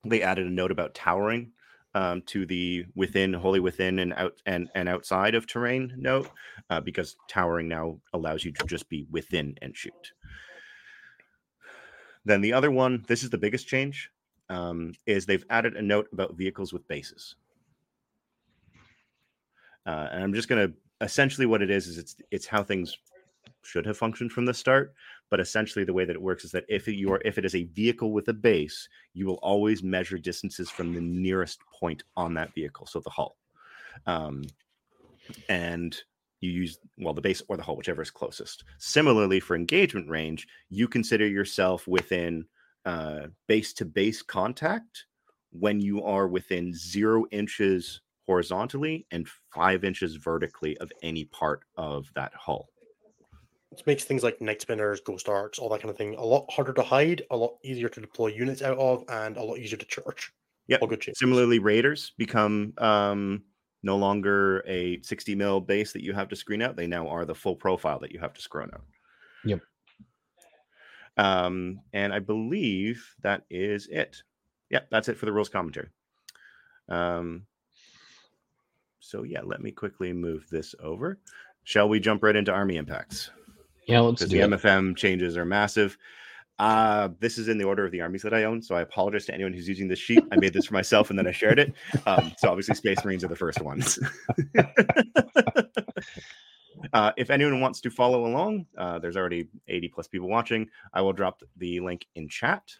[0.05, 1.51] they added a note about towering
[1.93, 6.29] um, to the within wholly within and out and and outside of terrain note
[6.69, 10.13] uh, because towering now allows you to just be within and shoot
[12.25, 14.11] then the other one, this is the biggest change,
[14.49, 17.35] um, is they've added a note about vehicles with bases.
[19.85, 20.73] Uh, and I'm just going to
[21.03, 22.95] essentially what it is is it's it's how things
[23.63, 24.93] should have functioned from the start.
[25.31, 27.55] But essentially, the way that it works is that if you are if it is
[27.55, 32.35] a vehicle with a base, you will always measure distances from the nearest point on
[32.35, 33.37] that vehicle, so the hull.
[34.05, 34.43] Um,
[35.49, 35.97] and
[36.41, 40.47] you use well the base or the hull whichever is closest similarly for engagement range
[40.69, 42.45] you consider yourself within
[42.85, 45.05] uh, base to base contact
[45.51, 52.09] when you are within zero inches horizontally and five inches vertically of any part of
[52.15, 52.70] that hull
[53.71, 56.45] It makes things like night spinners, Ghost Arks, all that kind of thing a lot
[56.51, 59.77] harder to hide, a lot easier to deploy units out of, and a lot easier
[59.77, 60.31] to church.
[60.67, 60.81] Yep.
[60.81, 61.19] All good changes.
[61.19, 63.43] Similarly, raiders become um,
[63.83, 66.75] no longer a 60 mil base that you have to screen out.
[66.75, 68.83] They now are the full profile that you have to screen out.
[69.45, 69.61] Yep.
[71.17, 74.21] Um, and I believe that is it.
[74.69, 75.87] Yep, that's it for the rules commentary.
[76.89, 77.45] Um,
[78.99, 81.19] so yeah, let me quickly move this over.
[81.63, 83.29] Shall we jump right into army impacts?
[83.91, 84.61] Yeah, let's because do the it.
[84.61, 85.97] MFM changes are massive.
[86.59, 89.25] Uh, this is in the order of the armies that I own, so I apologize
[89.25, 90.23] to anyone who's using this sheet.
[90.31, 91.73] I made this for myself and then I shared it.
[92.05, 93.99] Um, so obviously, Space Marines are the first ones.
[96.93, 100.69] uh, if anyone wants to follow along, uh, there's already 80 plus people watching.
[100.93, 102.71] I will drop the link in chat.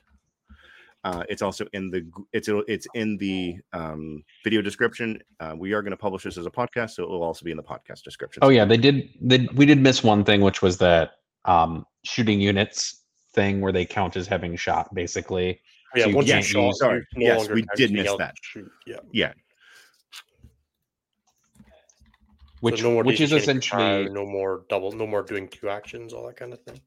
[1.03, 5.19] Uh, it's also in the it's it's in the um, video description.
[5.39, 7.51] Uh, we are going to publish this as a podcast, so it will also be
[7.51, 8.43] in the podcast description.
[8.43, 9.09] Oh yeah, they did.
[9.19, 11.13] They, we did miss one thing, which was that
[11.45, 15.59] um, shooting units thing where they count as having shot, basically.
[15.95, 17.05] yeah, so once you shot, use- sorry.
[17.15, 18.35] no Yes, we did miss that.
[18.41, 18.69] Shoot.
[18.85, 19.33] Yeah, yeah
[22.61, 25.23] which so no which is daisy chaining for essentially power, no more double, no more
[25.23, 26.79] doing two actions, all that kind of thing.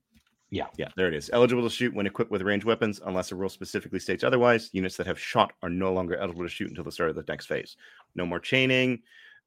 [0.55, 1.31] Yeah, Yeah, there it is.
[1.33, 4.71] Eligible to shoot when equipped with ranged weapons, unless the rule specifically states otherwise.
[4.73, 7.25] Units that have shot are no longer eligible to shoot until the start of the
[7.27, 7.77] next phase.
[8.15, 9.03] No more chaining.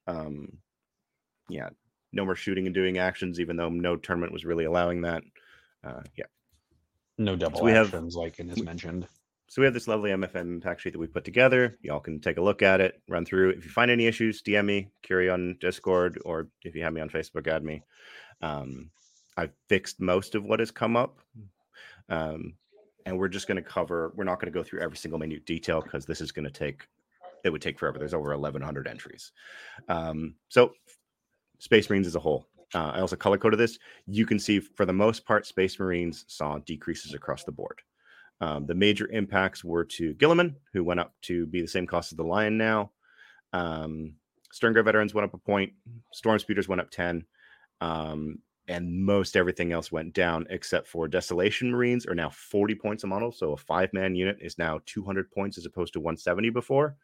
[0.08, 0.58] Um,
[1.50, 1.70] yeah,
[2.12, 5.24] no more shooting and doing actions, even though no tournament was really allowing that.
[5.84, 6.26] Uh, yeah.
[7.18, 9.08] no double So we have- actions like it is mentioned.
[9.50, 11.78] So we have this lovely MFM impact sheet that we put together.
[11.82, 13.52] Y'all can take a look at it, run through.
[13.52, 17.00] If you find any issues, DM me, Curie on Discord, or if you have me
[17.00, 17.82] on Facebook, add me.
[18.42, 18.90] Um,
[19.38, 21.20] I've fixed most of what has come up.
[22.10, 22.54] Um,
[23.06, 25.46] and we're just going to cover, we're not going to go through every single minute
[25.46, 26.88] detail because this is going to take,
[27.46, 27.98] it would take forever.
[28.00, 29.32] There's over 1,100 entries.
[29.88, 30.74] Um, so
[31.60, 32.48] Space Marines as a whole.
[32.76, 33.80] Uh, I also color coded this.
[34.08, 37.80] You can see for the most part, Space Marines saw decreases across the board.
[38.42, 42.12] Um, the major impacts were to Guilliman, who went up to be the same cost
[42.12, 42.92] as the Lion now.
[43.54, 44.14] Um,
[44.54, 45.74] Sternguard veterans went up a point.
[46.14, 47.26] Storm speeders went up 10.
[47.82, 53.04] Um, and most everything else went down except for Desolation Marines are now 40 points
[53.04, 53.32] a model.
[53.32, 56.96] So a five man unit is now 200 points as opposed to 170 before.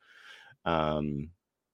[0.65, 1.29] Um,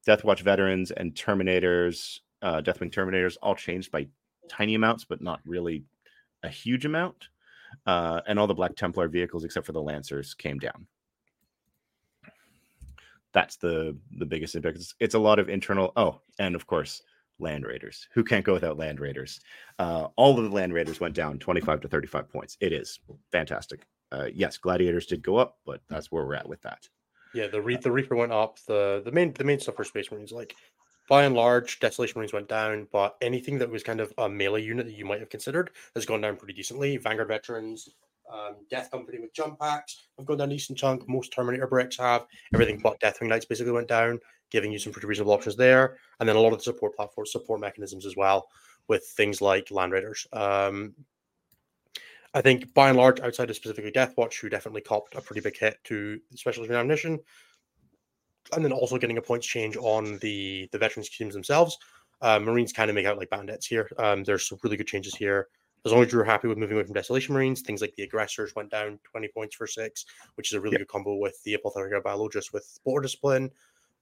[0.06, 4.08] Death Watch veterans and Terminators, uh, Deathwing Terminators all changed by
[4.47, 5.84] tiny amounts, but not really
[6.43, 7.30] a huge amount
[7.86, 10.88] uh, and all the Black Templar vehicles except for the Lancers came down.
[13.32, 14.78] That's the the biggest impact.
[14.78, 15.91] It's, it's a lot of internal.
[15.95, 17.04] Oh, and of course,
[17.39, 18.08] Land Raiders.
[18.13, 19.39] Who can't go without Land Raiders?
[19.78, 22.58] Uh, all of the Land Raiders went down 25 to 35 points.
[22.60, 22.99] It is
[23.32, 23.86] fantastic.
[24.12, 26.88] Uh, yes, Gladiators did go up, but that's where we're at with that.
[27.34, 28.58] Yeah, the Re- the Reaper went up.
[28.65, 30.56] The the main the main stuff for Space Marines, like
[31.08, 34.63] by and large, Desolation Marines went down, but anything that was kind of a melee
[34.63, 36.97] unit that you might have considered has gone down pretty decently.
[36.97, 37.89] Vanguard veterans,
[38.32, 41.08] um, Death Company with jump packs have gone down a decent chunk.
[41.08, 42.26] Most Terminator bricks have.
[42.54, 44.20] Everything but Deathwing Knights basically went down,
[44.52, 45.98] giving you some pretty reasonable options there.
[46.20, 48.48] And then a lot of the support platforms, support mechanisms as well,
[48.88, 50.28] with things like Land Raiders.
[50.34, 50.94] Um,
[52.34, 55.58] I think by and large, outside of specifically Deathwatch, who definitely copped a pretty big
[55.58, 57.20] hit to specialist ammunition,
[58.54, 61.78] and then also getting a points change on the the veterans teams themselves.
[62.22, 63.89] Uh, Marines kind of make out like bandits here.
[63.98, 65.48] Um, there's some really good changes here.
[65.86, 68.54] As long as you're happy with moving away from Desolation Marines, things like the aggressors
[68.56, 70.82] went down 20 points for six, which is a really Yep.
[70.82, 73.50] good combo with the Apothecary Biologis with Bolter Discipline.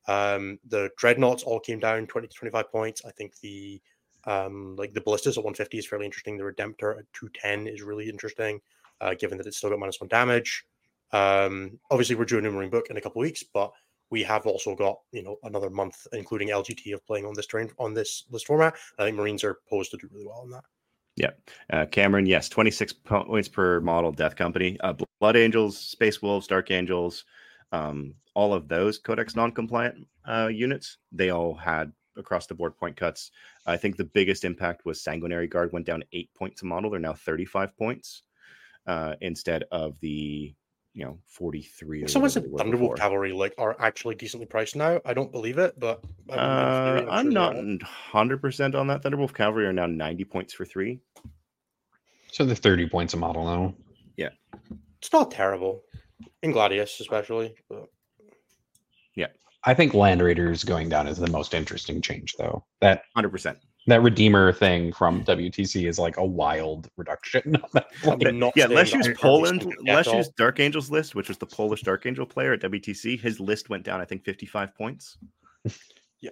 [0.07, 3.03] Um, the Dreadnoughts all came down 20 to 25 points.
[3.05, 3.81] I think the
[4.25, 6.37] um, like the Ballistus at 150 is fairly interesting.
[6.37, 8.59] The Redemptor at 210 is really interesting,
[8.99, 10.65] uh, given that it's still got minus one damage.
[11.13, 13.71] Um, obviously, we're doing a Marine book in a couple weeks, but
[14.09, 17.69] we have also got you know another month, including LGT, of playing on this terrain
[17.79, 18.75] on this list format.
[18.99, 20.63] I think Marines are posed to do really well on that.
[21.71, 24.77] Uh, Cameron, yes, 26 points per model Death Company.
[24.81, 27.25] Uh, Blood Angels, Space Wolves, Dark Angels,
[27.71, 32.77] um, all of those Codex non compliant uh, units, they all had across the board
[32.77, 33.31] point cuts.
[33.65, 36.89] I think the biggest impact was Sanguinary Guard went down eight points a model.
[36.89, 38.23] They're now 35 points
[38.85, 40.53] uh, instead of the
[40.97, 42.03] you know 43.
[42.03, 42.95] or Someone whatever said Thunderbolt before.
[42.95, 44.99] Cavalry like are actually decently priced now.
[45.05, 48.87] I don't believe it, but I mean, in Uh, theory, I'm sure not 100% on
[48.87, 49.03] that.
[49.03, 50.99] Thunderwolf Cavalry are now 90 points for three.
[52.31, 53.75] So they're 30 points a model now.
[54.17, 54.29] Yeah.
[54.97, 55.83] It's not terrible
[56.41, 57.53] in Gladius, especially.
[57.69, 57.89] But
[59.63, 62.63] I think Land Raiders going down is the most interesting change, though.
[62.79, 63.57] That 100%.
[63.87, 67.55] That Redeemer thing from WTC is like a wild reduction.
[67.73, 69.61] I'm But, not yeah, saying let's use I can't be Poland.
[69.63, 73.19] something Let's use Dark Angels list, which was the Polish Dark Angel player at WTC.
[73.19, 75.17] His list went down, I think, 55 points.
[76.19, 76.31] Yeah.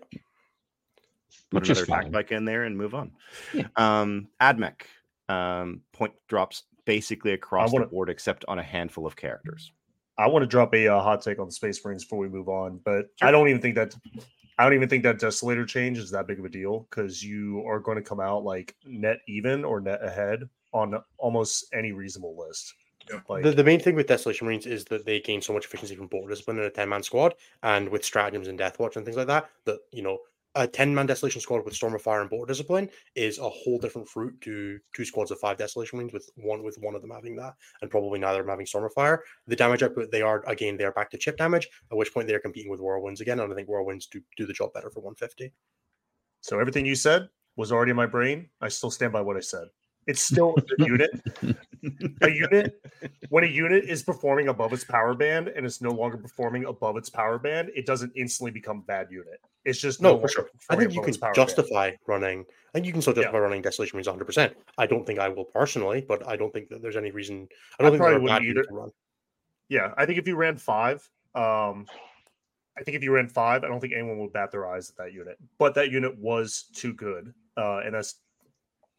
[1.51, 3.11] Put Which is another attack bike in there and move on.
[3.53, 3.67] Yeah.
[3.75, 4.81] Um, AdMech
[5.29, 9.71] um, point drops basically across wanna- the board, except on a handful of characters.
[10.17, 12.49] I want to drop a uh, hot take on the Space Marines before we move
[12.49, 13.27] on, but Sure.
[13.27, 13.93] I don't even think that
[14.57, 17.63] I don't even think that Desolator change is that big of a deal because you
[17.67, 22.37] are going to come out like net even or net ahead on almost any reasonable
[22.37, 22.73] list.
[23.29, 25.95] Like the, the main thing with Desolation Marines is that they gain so much efficiency
[25.95, 29.05] from Bolter Discipline in a 10 man squad and with stratagems and death watch and
[29.05, 29.49] things like that.
[29.65, 30.19] That, you know,
[30.55, 33.77] a 10 man Desolation squad with Storm of Fire and Bolter Discipline is a whole
[33.77, 33.81] mm.
[33.81, 37.11] different fruit to two squads of five Desolation wings with one with one of them
[37.11, 39.21] having that and probably neither of them having Storm of Fire.
[39.47, 42.27] The damage output, they are, again, they are back to chip damage, at which point
[42.27, 43.39] they're competing with Whirlwinds again.
[43.39, 45.53] And I think Whirlwinds do, do the job better for 150.
[46.41, 48.49] so, everything you said was already in my brain.
[48.61, 49.67] I still stand by what I said.
[50.07, 51.09] It's still a unit.
[52.21, 52.79] A unit
[53.29, 56.97] when a unit is performing above its power band and it's no longer performing above
[56.97, 59.39] its power band, it doesn't instantly become bad unit.
[59.65, 60.49] It's just No, no for sure.
[60.69, 61.35] I think you can power band.
[61.35, 62.41] justify running.
[62.41, 63.23] I think you can still Yeah.
[63.23, 64.25] justify running Desolation Marines 100.
[64.25, 67.47] percent I don't think I will personally, but I don't think that there's any reason.
[67.79, 68.63] I I don't think probably wouldn't either.
[68.63, 68.91] to run.
[69.69, 71.87] Yeah, I think if you ran five, um,
[72.77, 74.97] I think if you ran five, I don't think anyone would bat their eyes at
[74.97, 75.37] that unit.
[75.57, 78.15] But that unit was too good, uh, and that's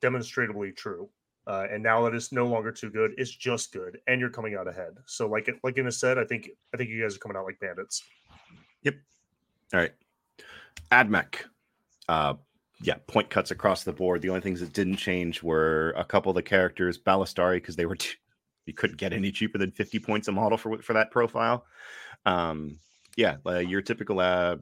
[0.00, 1.08] demonstrably true.
[1.46, 4.56] Uh, and now that it's no longer too good, it's just good, and you're coming
[4.56, 4.94] out ahead.
[5.06, 7.60] So, like like Innes said, I think I think you guys are coming out like
[7.60, 8.02] bandits.
[8.82, 8.94] Yep.
[9.72, 9.92] All right.
[10.90, 11.44] Admech.
[12.08, 12.34] Uh,
[12.82, 14.22] yeah, point cuts across the board.
[14.22, 17.86] The only things that didn't change were a couple of the characters, Ballistarii, because they
[17.86, 17.96] were
[18.66, 21.64] you couldn't get any cheaper than 50 points a model for for that profile.
[22.26, 22.80] Um,
[23.16, 24.56] yeah, uh, your typical uh,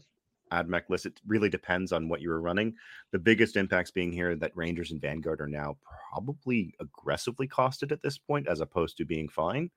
[0.54, 2.76] AdMech list, it really depends on what you were running.
[3.10, 5.76] The biggest impacts being here that Rangers and Vanguard are now
[6.10, 9.70] probably aggressively costed at this point, as opposed to being fine.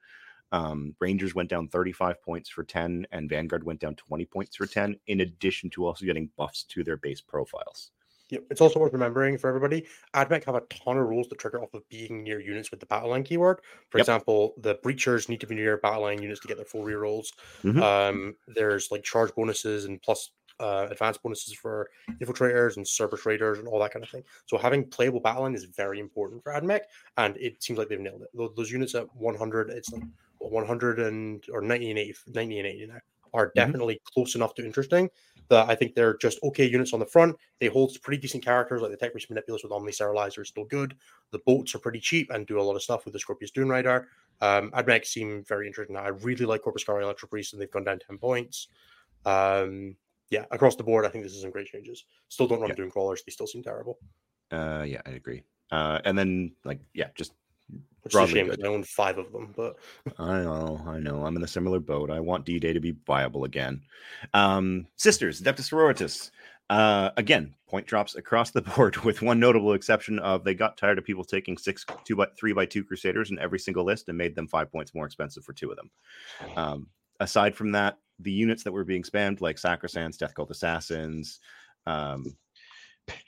[0.52, 4.66] Um, Rangers went down 35 points for 10, and Vanguard went down 20 points for
[4.68, 7.92] 10, in addition to also getting buffs to their base profiles.
[8.30, 8.44] Yep.
[8.52, 11.74] It's also worth remembering for everybody, AdMech have a ton of rules that trigger off
[11.74, 13.62] of being near units with the battle line keyword.
[13.90, 14.00] For Yep.
[14.00, 17.28] example, the breachers need to be near battle line units to get their full rerolls.
[17.64, 17.82] Mhm.
[17.82, 21.90] Um, there's like charge bonuses and plus uh, advanced bonuses for
[22.22, 24.24] infiltrators and raiders and all that kind of thing.
[24.46, 26.82] So having playable battle line is very important for AdMech,
[27.18, 28.56] and it seems like they've nailed it.
[28.56, 30.04] Those, units at 100, it's like
[30.40, 33.00] 100 and or 90 and 80, 90 and 80 now
[33.34, 35.10] are definitely close enough to interesting
[35.50, 37.36] that I think they're just okay units on the front.
[37.60, 40.66] They hold pretty decent characters like the Tech Priest Manipulus with Omni Sterilizer is still
[40.66, 40.96] good.
[41.32, 44.06] The boats are pretty cheap and do a lot of stuff with the Skorpius Dunerider.
[44.42, 45.96] Um, AdMech seem very interesting.
[45.96, 48.68] I really like Corpuscarii Electro Priest and they've gone down 10 points.
[49.26, 49.96] Um,
[50.30, 52.06] yeah, across the board, I think this is some great changes.
[52.30, 52.76] Still don't run Yeah.
[52.76, 53.24] Dune Crawlers.
[53.26, 54.00] They still seem terrible.
[54.52, 55.44] Uh, yeah, I agree.
[55.72, 57.34] Uh, and then, like, yeah, just
[58.04, 58.64] Which is a shame good.
[58.64, 59.54] I own five of them.
[59.56, 59.78] But
[60.18, 61.26] I know, I know.
[61.26, 62.10] I'm in a similar boat.
[62.10, 63.82] I want D Day to be viable again.
[64.34, 66.32] Um, sisters, Adeptus Sororitas.
[66.70, 70.98] Uh, again, point drops across the board, with one notable exception of they got tired
[70.98, 74.18] of people taking six two by three by two Crusaders in every single list and
[74.18, 75.90] made them five points more expensive for two of them.
[76.56, 76.88] Um,
[77.20, 81.40] aside from that, the units that were being spammed, like Sacresants, Death Cult Assassins,
[81.86, 82.36] um,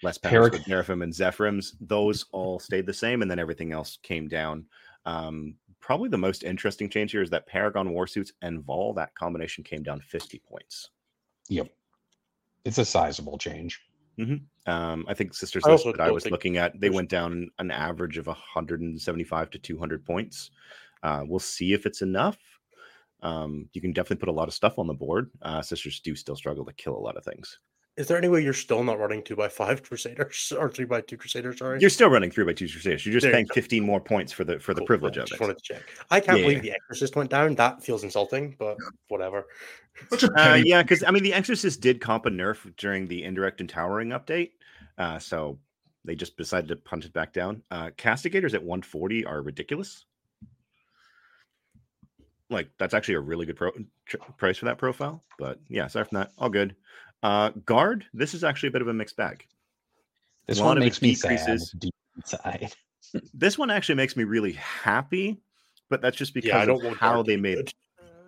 [0.04, 3.72] less powers Parag- with Seraphim and Zephyrims, those all stayed the same, and then everything
[3.72, 4.66] else came down.
[5.06, 9.64] Um, probably the most interesting change here is that Paragon Warsuits and Vahl, that combination
[9.64, 10.90] came down 50 points.
[11.50, 11.70] Yep.
[12.66, 13.82] It's a sizable change.
[14.68, 17.50] Um, I think Sisters I list that I was think looking at, they went down
[17.60, 20.52] an average of 175 to 200 points.
[21.02, 22.38] Uh, we'll see if it's enough.
[23.22, 25.30] Um, you can definitely put a lot of stuff on the board.
[25.42, 27.60] Uh, Sisters do still struggle to kill a lot of things.
[27.98, 31.02] is there any way you're still not running two by five Crusaders or three by
[31.02, 31.58] two Crusaders?
[31.60, 31.82] Sorry.
[31.82, 33.06] You're still running three by two Crusaders.
[33.06, 33.54] You're just There paying go.
[33.56, 35.44] 15 more points for the for the privilege Yeah, of just it.
[35.44, 35.82] wanted to check.
[36.10, 37.56] I can't Yeah, believe the Exorcist went down.
[37.56, 38.78] That feels insulting, but
[39.10, 39.46] whatever.
[40.38, 43.70] Uh, yeah, because I mean, the Exorcist did comp a nerf during the indirect and
[43.70, 44.52] towering update,
[44.98, 45.60] uh, so
[46.06, 47.62] they just decided to punt it back down.
[47.70, 50.06] Uh, castigators at 140 are ridiculous.
[52.50, 53.72] Like that's actually a really good pro-
[54.06, 55.24] tr- price for that profile.
[55.38, 56.76] But yeah, aside from that, all good.
[57.22, 59.46] Uh, guard, this is actually a bit of a mixed bag.
[60.48, 61.72] This A lot one of makes me sad decreases.
[61.78, 62.74] deep inside.
[63.34, 65.42] This one actually makes me really happy,
[65.90, 67.72] but that's just because Yeah, I don't of want how they made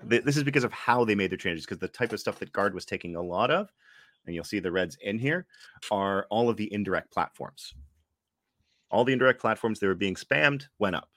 [0.10, 0.24] good.
[0.26, 2.52] this is because of how they made their changes because the type of stuff that
[2.52, 3.72] guard was taking a lot of
[4.26, 5.46] and you'll see the reds in here
[5.92, 7.76] are all of the indirect platforms
[8.90, 11.10] all the indirect platforms that were being spammed went up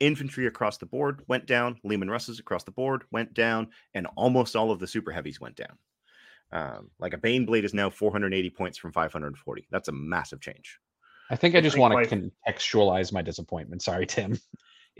[0.00, 4.56] infantry across the board went down leman russes across the board went down and almost
[4.56, 5.78] all of the super heavies went down
[6.52, 10.78] um, like a baneblade is now 480 points from 540 that's a massive change
[11.30, 13.82] I think I I just want to contextualize my disappointment.
[13.82, 14.38] Sorry, Tim.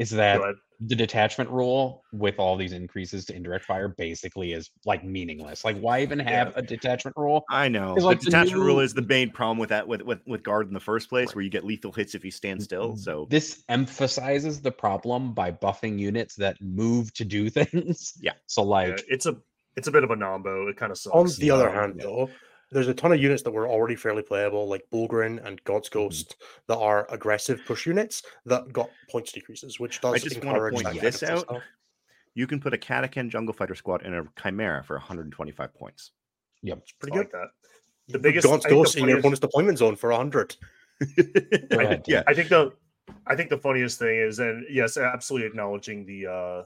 [0.00, 0.40] Is that
[0.80, 5.62] the detachment rule with all these increases to indirect fire basically is like meaningless.
[5.62, 7.44] Like, why even have a detachment rule?
[7.50, 7.92] I know.
[7.92, 10.42] It's The like the detachment rule is the main problem with that with, with with
[10.42, 11.36] guard in the first place, Right.
[11.36, 12.96] where you get lethal hits if you stand still.
[12.96, 18.14] So This emphasizes the problem by buffing units that move to do things.
[18.22, 18.32] Yeah.
[18.46, 19.36] So, Yeah, like, it's a
[19.76, 20.70] it's a bit of a nombo.
[20.70, 21.14] It kind of sucks.
[21.14, 22.04] On the other hand, yeah.
[22.04, 22.30] though,
[22.72, 25.98] there's a ton of units that were already fairly playable, like Bullgryn and Gaunt's Mm-hmm.
[25.98, 26.36] Ghost,
[26.68, 31.00] that are aggressive push units that got points decreases, which does I just wanna point
[31.00, 31.40] this out.
[31.40, 31.62] stuff.
[32.34, 36.12] you can put a Catachan Jungle Fighter squad in a Chimera for 125 points.
[36.62, 36.78] yep.
[36.78, 37.24] It's pretty I good.
[37.26, 37.48] like that.
[38.08, 40.56] The The biggest Gaunt's I think the Ghost in your opponent's deployment zone for 100.
[41.72, 42.22] I- yeah.
[42.26, 42.72] I think the
[43.26, 46.62] I think the funniest thing is, and yes, absolutely acknowledging the uh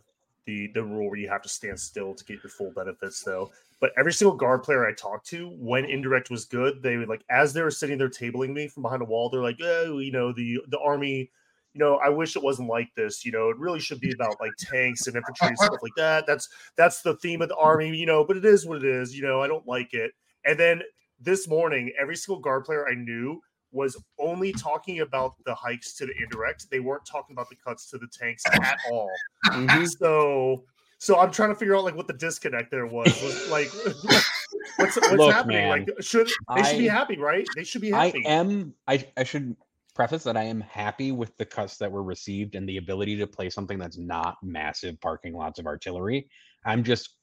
[0.46, 3.50] the the rule where you have to stand still to get your full benefits though.
[3.84, 7.22] But every single guard player I talked to, when indirect was good, they would like
[7.28, 10.10] as they were sitting there tabling me from behind a wall, they're like, oh, you
[10.10, 11.30] know, the the army,
[11.74, 13.26] you know, I wish it wasn't like this.
[13.26, 16.26] You know, it really should be about like tanks and infantry and stuff like that.
[16.26, 19.14] That's that's the theme of the army, you know, but it is what it is,
[19.14, 20.12] you know, I don't like it.
[20.46, 20.80] And then
[21.20, 26.06] this morning, every single guard player I knew was only talking about the hikes to
[26.06, 26.70] the indirect.
[26.70, 29.10] They weren't talking about the cuts to the tanks at all.
[29.48, 29.86] Mhm.
[29.98, 30.64] So
[31.04, 33.06] So I'm trying to figure out like what the disconnect there was.
[33.22, 33.70] was like,
[34.78, 35.58] what's what's Look, happening?
[35.58, 37.46] man, like, should they should be happy, right?
[37.54, 38.00] They should be happy.
[38.00, 38.24] I happy.
[38.24, 38.74] am.
[38.88, 39.54] I I should
[39.94, 43.26] preface that I am happy with the cuts that were received and the ability to
[43.26, 46.26] play something that's not massive parking lots of artillery.
[46.64, 47.16] I'm just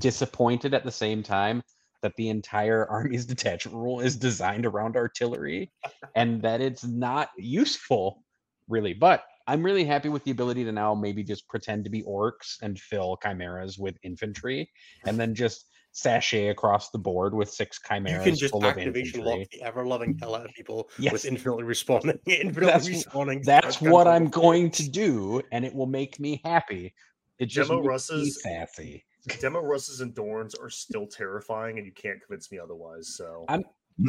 [0.00, 1.62] disappointed at the same time
[2.02, 5.72] that the entire army's detachment rule is designed around artillery
[6.14, 8.22] and that it's not useful
[8.68, 8.92] really.
[8.92, 12.56] But I'm really happy with the ability to now maybe just pretend to be orcs
[12.62, 14.70] and fill chimeras with infantry
[15.06, 19.40] and then just sashay across the board with six You can just full activation lock
[19.52, 21.12] the ever loving hell out of people Yes.
[21.12, 22.18] with infinitely respawning.
[22.26, 23.44] Infinitely That's- respawning.
[23.44, 26.94] That's what I'm going to do, and it will make me happy.
[27.38, 29.04] It just Demo makes me Russ's- sassy.
[29.40, 33.14] Demo Russes and Dorns are still terrifying, and you can't convince me otherwise.
[33.16, 33.62] So I'm-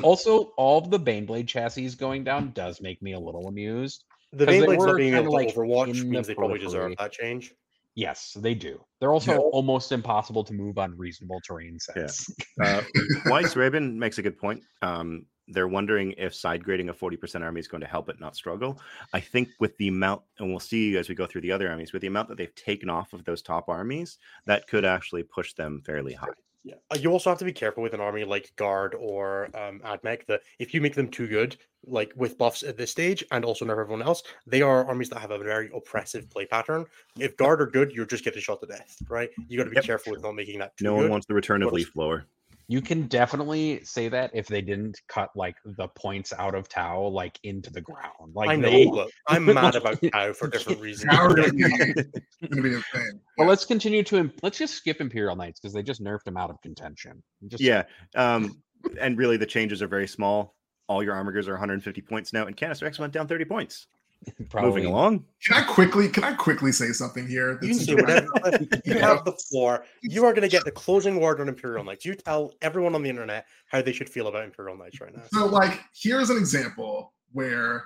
[0.04, 4.06] Also, all of the Baneblade chassis going down does make me a little amused.
[4.36, 6.36] The 'Cause they Beyblades were not being kinda able to like Overwatch means the they
[6.36, 6.96] probably deserve periphery.
[7.00, 7.54] that change.
[7.96, 8.84] Yes, they do.
[9.00, 9.38] They're also Yeah.
[9.38, 12.08] almost impossible to move on reasonable terrain Yeah.
[12.08, 12.36] sets.
[12.62, 12.82] Uh,
[13.30, 14.62] Weiss Raven makes a good point.
[14.82, 18.36] Um, they're wondering if side grading a 40% army is going to help it not
[18.36, 18.82] struggle.
[19.14, 21.94] I think with the amount, and we'll see as we go through the other armies,
[21.94, 25.54] with the amount that they've taken off of those top armies, that could actually push
[25.54, 26.28] them fairly high.
[26.66, 26.74] Yeah.
[26.92, 30.26] Uh, You also have to be careful with an army like Guard or um, Admech
[30.26, 31.56] that if you make them too good,
[31.86, 35.20] like with buffs at this stage and also never everyone else, they are armies that
[35.20, 36.84] have a very oppressive play pattern.
[37.20, 39.30] If Guard are good, you're just getting shot to death, right?
[39.48, 39.86] You got to be Yep.
[39.86, 41.02] careful with not making that too No good.
[41.04, 42.26] one wants the return of leaf blower.
[42.68, 47.08] You can definitely say that if they didn't cut like the points out of Tau
[47.08, 48.34] like into the ground.
[48.34, 51.06] Like I know, they, but I'm mad about Tau for different reasons.
[51.12, 53.20] Now we're gonna be, insane.
[53.38, 56.38] Well, let's continue to im- let's just skip Imperial Knights because they just nerfed them
[56.38, 57.22] out of contention.
[57.48, 57.84] Just Yeah.
[58.16, 58.62] Um,
[59.00, 60.56] and really, the changes are very small.
[60.88, 63.88] All your armigers are 150 points now, and Canis Rex went down 30 points.
[64.50, 65.26] probably Moving along.
[65.46, 67.54] Can I quickly can I quickly say something here?
[67.62, 68.28] You can that's say whatever.
[68.86, 69.08] You Yeah.
[69.08, 69.86] have the floor.
[70.02, 72.06] You are going to get the closing word on Imperial Knights.
[72.06, 75.24] You tell everyone on the internet how they should feel about Imperial Knights right now.
[75.32, 77.84] So, like, here's an example where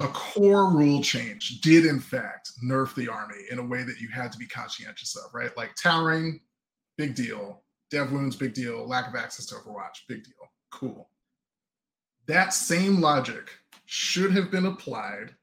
[0.00, 4.08] a core rule change did, in fact, nerf the army in a way that you
[4.08, 5.54] had to be conscientious of, right?
[5.56, 6.40] Like, towering,
[6.96, 7.62] big deal.
[7.90, 8.86] Dev wounds, big deal.
[8.88, 10.34] Lack of access to Overwatch, big deal.
[10.70, 11.10] Cool.
[12.26, 13.50] That same logic
[13.86, 15.34] should have been applied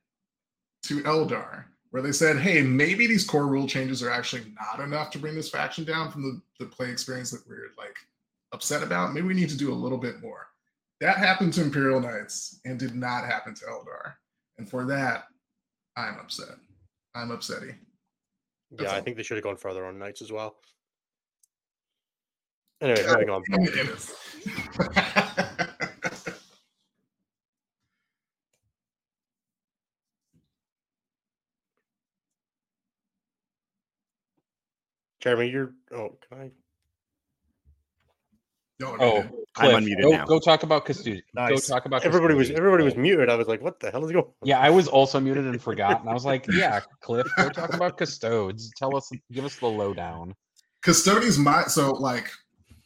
[0.88, 5.12] to Eldar, where they said, hey, maybe these core rule changes are actually not enough
[5.12, 7.96] to bring this faction down from the, the play experience that we're like
[8.52, 9.14] upset about.
[9.14, 10.48] Maybe we need to do a little bit more.
[11.00, 14.14] That happened to Imperial Knights and did not happen to Eldar.
[14.58, 15.26] And for that,
[15.96, 16.56] I'm upset.
[17.14, 17.76] I'm upsetty.
[18.72, 19.02] That's Yeah, I all.
[19.04, 20.58] think they should have gone further on Knights as well.
[22.82, 23.44] Anyway, moving on.
[24.50, 25.66] Oh
[35.28, 35.73] Jeremy, you're.
[35.91, 36.51] Oh, can I?
[38.80, 39.30] No, no, Oh, no.
[39.57, 40.25] I'm Cliff, unmuted go, now.
[40.25, 41.21] Go talk about Custodes.
[41.36, 43.28] Go talk about Everybody was everybody was muted.
[43.28, 44.32] I was like, "What the hell is going?" on?
[44.43, 47.73] Yeah, I was also muted and forgot, and I was like, "Yeah, Cliff, go talk
[47.73, 48.71] about custodes.
[48.78, 50.34] Tell us, give us the lowdown."
[50.82, 52.32] Custodians might so like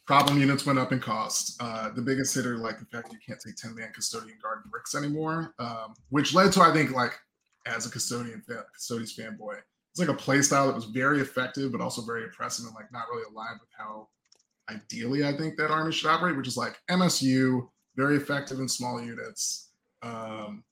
[0.04, 1.62] problem units went up in cost.
[1.62, 4.96] Uh, the biggest hitter, like the fact you can't take 10 man custodian guard bricks
[4.96, 7.12] anymore, um, which led to I think like
[7.66, 9.58] as a custodian fan, custodians fanboy,
[9.92, 12.90] it's like a play style that was very effective but also very oppressive and like
[12.92, 14.08] not really aligned with how
[14.70, 19.02] ideally I think that army should operate, which is like MSU, very effective in small
[19.02, 19.70] units,
[20.02, 20.64] um,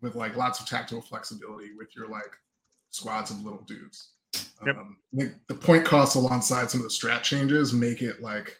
[0.00, 2.36] with like lots of tactical flexibility with your like
[2.90, 4.12] squads of little dudes.
[4.64, 4.76] Yep.
[4.76, 8.56] Um, think the point costs alongside some of the strat changes make it like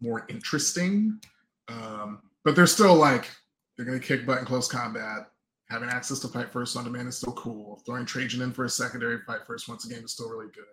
[0.00, 1.20] more interesting.
[1.68, 3.30] Um, but they're still like
[3.76, 5.30] they're gonna kick butt in close combat.
[5.70, 7.82] Having access to fight first on demand is still cool.
[7.86, 10.64] Throwing Trajann in for a secondary fight first once a game is still really good.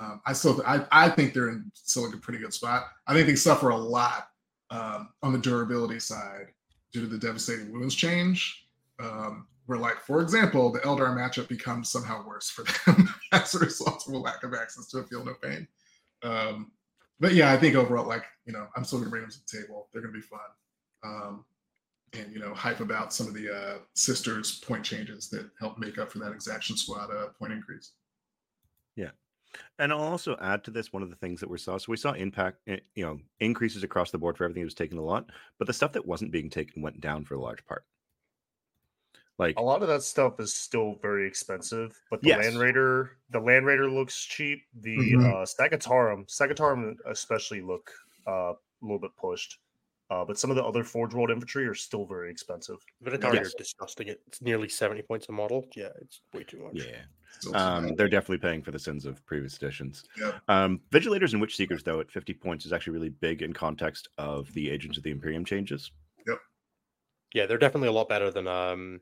[0.00, 2.86] Um, I still I, I think they're in still like a pretty good spot.
[3.06, 4.28] I think they suffer a lot
[4.70, 6.46] um, on the durability side
[6.92, 8.66] due to the devastating wounds change.
[9.00, 13.58] Um, where like for example, the Eldar matchup becomes somehow worse for them as a
[13.58, 15.68] result of a lack of access to a feel no pain.
[16.22, 16.72] Um,
[17.20, 19.58] but yeah, I think overall, like you know, I'm still gonna bring them to the
[19.60, 19.88] table.
[19.92, 20.40] They're gonna be fun.
[21.04, 21.44] Um,
[22.12, 25.98] and you know, hype about some of the uh, sisters point changes that help make
[25.98, 27.92] up for that exaction squad uh, point increase.
[28.96, 29.10] Yeah.
[29.78, 31.78] And I'll also add to this one of the things that we saw.
[31.78, 34.74] So we saw impact, eh, you know, increases across the board for everything that was
[34.74, 37.64] taken a lot, but the stuff that wasn't being taken went down for a large
[37.66, 37.84] part.
[39.38, 42.44] Like, A lot of that stuff is still very expensive, but the Yes.
[42.44, 44.66] Land Raider, the Land Raider looks cheap.
[44.74, 45.24] The Mhm.
[45.24, 47.90] uh Sagittarum, Sagittarum especially look
[48.26, 49.58] uh, a little bit pushed.
[50.10, 52.76] Uh, but some of the other Forge World infantry are still very expensive.
[53.02, 53.46] Venatari Yes.
[53.54, 54.08] are disgusting.
[54.08, 55.66] It's nearly 70 points a model.
[55.74, 56.84] Yeah, it's way too much.
[56.84, 57.02] Yeah.
[57.54, 60.04] Um, they're definitely paying for the sins of previous editions.
[60.18, 60.38] Yeah.
[60.48, 64.08] Um, Vigilators and Witch Seekers, though, at 50 points is actually really big in context
[64.18, 65.92] of the Agents of the Imperium changes.
[66.26, 66.38] Yep.
[67.32, 69.00] Yeah, they're definitely a lot better than um,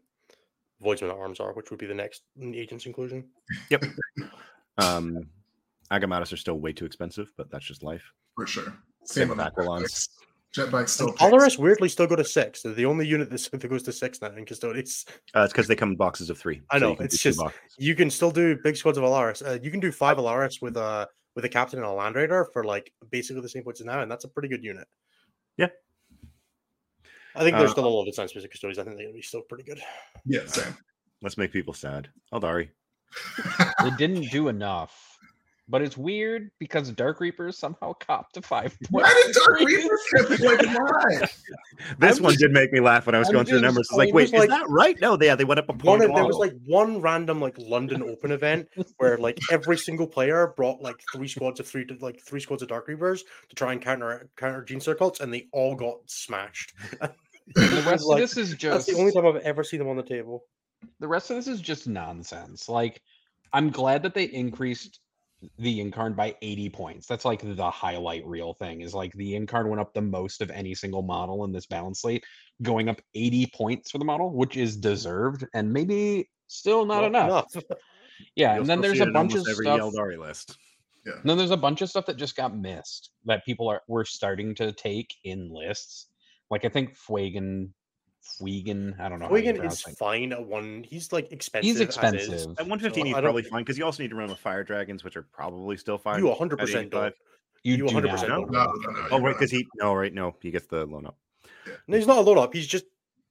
[0.82, 3.28] Voidsman at Arms are, which would be the next agent's inclusion.
[3.70, 3.84] Yep.
[4.78, 5.28] um,
[5.90, 8.12] Agamatus are still way too expensive, but that's just life.
[8.36, 8.72] for sure.
[9.04, 10.08] Same Same with with Aquilons.
[10.56, 10.70] Jetbikes.
[10.70, 11.12] Jetbikes still.
[11.14, 12.62] Allarus weirdly still go to six.
[12.62, 15.06] They're the only unit that, that goes to six now in Custodes.
[15.34, 16.62] Uh, it's because they come in boxes of three.
[16.70, 17.40] I know, you can it's just-
[17.78, 19.46] You can still do big squads of Allarus.
[19.46, 22.48] Uh, you can do five Allarus with a with a captain and a land raider
[22.52, 24.88] for like basically the same points as now, and that's a pretty good unit.
[25.56, 25.68] Yeah.
[27.36, 28.78] I think they're Uh, still a little bit science specific custodians.
[28.80, 29.80] I think they're gonna be still pretty good.
[30.26, 30.76] Yeah, same.
[31.22, 32.08] Let's make people sad.
[32.34, 32.70] Eldari.
[33.84, 35.09] It didn't do enough.
[35.70, 39.26] But it's weird because Dark Reapers somehow copped to five Why points.
[39.26, 41.28] did Dark Reapers get like why?
[41.98, 43.62] This I'm one just- did make me laugh when I was I'm going through the
[43.62, 43.86] just- numbers.
[43.90, 45.00] It's like, wait, was is like- that right?
[45.00, 46.02] No, they, yeah, they went up a point.
[46.02, 50.52] of- there was like one random like London Open event where like every single player
[50.56, 53.72] brought like three squads of three to like three squads of Dark Reapers to try
[53.72, 56.74] and counter counter Gene Circles, and they all got smashed.
[57.54, 59.78] The rest Like, of this is just That's just the only time I've ever seen
[59.78, 60.44] them on the table.
[60.98, 62.68] the rest of this is just nonsense.
[62.68, 63.00] Like,
[63.52, 64.98] I'm glad that they increased
[65.58, 67.06] the Yncarne by 80 points.
[67.06, 70.50] That's like the highlight real thing is like the Yncarne went up the most of
[70.50, 72.24] any single model in this balance slate,
[72.62, 77.46] going up 80 points for the model, which is deserved and maybe still not enough.
[78.36, 79.80] Yeah, You'll and then there's a bunch of almost every stuff.
[79.80, 80.58] Eldari list.
[81.06, 84.04] And then there's a bunch of stuff that just got missed that people are were
[84.04, 86.08] starting to take in lists.
[86.50, 87.70] Like I think Fuegan,
[88.38, 89.26] Fuegan, I don't know.
[89.28, 89.96] how you Wigan is it.
[89.98, 90.84] fine at one.
[90.88, 91.64] He's like expensive.
[91.68, 92.32] He's expensive.
[92.58, 95.04] At 115, So he's probably fine because you also need to run with Fire Dragons,
[95.04, 96.18] which are probably still fine.
[96.20, 97.14] You 100% don't.
[97.62, 98.50] You, you 100% don't.
[98.50, 99.06] No, no, no.
[99.10, 101.16] Oh, you're right, because he, no, right, no, he gets the Lone Op.
[101.86, 102.54] No, he's not a Lone Op.
[102.54, 102.86] He's just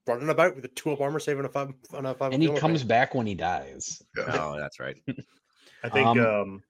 [0.07, 2.31] running about with a two up armor saving a five on a five.
[2.33, 2.61] and he kilometer.
[2.61, 4.01] comes back when he dies.
[4.17, 4.25] Yeah.
[4.39, 4.97] Oh, that's right.
[5.83, 6.63] I think Um, um,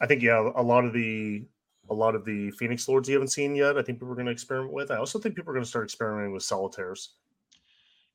[0.00, 1.44] I think yeah, a lot of the
[1.90, 3.76] a lot of the Phoenix Lords you haven't seen yet.
[3.76, 4.90] I think people are going to experiment with.
[4.90, 7.14] I also think people are going to start experimenting with solitaires.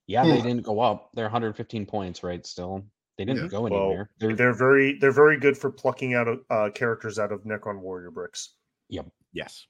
[0.08, 0.48] Yeah, they Hmm.
[0.48, 1.10] didn't go up.
[1.14, 2.46] They're 115 points, right?
[2.46, 2.84] Still,
[3.18, 3.48] they didn't Yeah.
[3.50, 4.10] go Well, anywhere.
[4.20, 8.12] They're, They're very they're very good for plucking out uh, characters out of Necron Warrior
[8.12, 8.56] bricks.
[8.90, 9.08] Yep.
[9.34, 9.68] Yes.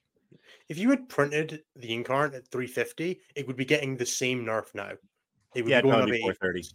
[0.68, 4.74] If you had printed the Yncarne at 350, it would be getting the same nerf
[4.74, 4.92] now.
[5.54, 6.60] It would Yeah, be going probably up be eight 430.
[6.60, 6.74] points.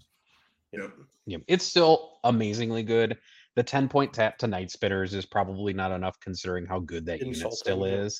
[0.73, 0.91] Yep.
[1.27, 3.17] yeah, it's still amazingly good.
[3.55, 7.19] The 10 point tap to Night Spinners is probably not enough considering how good that
[7.19, 8.19] unit still is.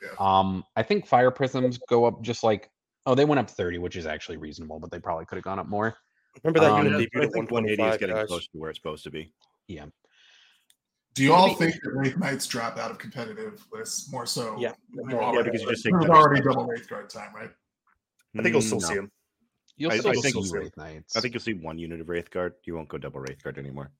[0.00, 0.10] Yeah.
[0.20, 2.70] Um, I think Fire Prisms go up just like
[3.08, 5.58] oh, they went up 30, which is actually reasonable, but they probably could have gone
[5.58, 5.96] up more.
[6.44, 8.26] Remember that Um, unit I debuted at think 180 is getting guys.
[8.28, 9.32] close to where it's supposed to be.
[9.66, 9.86] Yeah.
[11.14, 14.56] Do you all think that Wraith Knights drop out of competitive lists more so?
[14.60, 17.34] Yeah, than more yeah, because you other- just take There's already double Wraith Guard time,
[17.34, 17.50] right?
[18.38, 19.00] I think you'll still Mm, see no.
[19.00, 19.12] him.
[19.78, 21.16] You'll I- I still think see you'll Wraith Knights.
[21.16, 22.54] I think you'll see one unit of Wraith Guard.
[22.64, 23.90] You won't go double Wraith Guard anymore.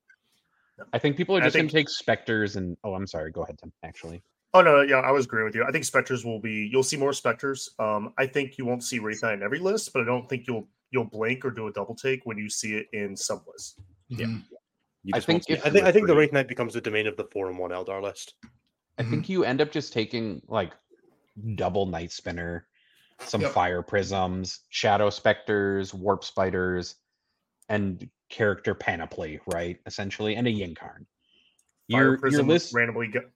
[0.92, 3.32] I think people are just think- gonna take specters and oh, I'm sorry.
[3.32, 3.72] Go ahead, Tim.
[3.82, 4.22] Actually,
[4.54, 5.64] Oh no, yeah, I was agreeing with you.
[5.64, 6.68] I think specters will be.
[6.72, 7.68] You'll see more specters.
[7.78, 10.46] Um, I think you won't see Wraith Knight in every list, but I don't think
[10.46, 13.78] you'll you'll blink or do a double take when you see it in some lists.
[14.08, 14.26] Yeah.
[14.26, 14.44] Mhm.
[15.04, 16.20] You I think if- I think I think the three.
[16.22, 18.34] Wraith Knight becomes the domain of the four and one Eldar list.
[18.96, 19.10] I Mhm.
[19.10, 20.72] think you end up just taking like
[21.54, 22.66] double Night Spinner,
[23.20, 23.52] some Yep.
[23.52, 26.96] Fire Prisms, Shadow Specters, Warp Spiders,
[27.68, 29.78] and character panoply, right?
[29.86, 31.04] Essentially, and a Yncarne.
[31.90, 32.72] Fire Your your list.
[32.74, 33.30] randomly get.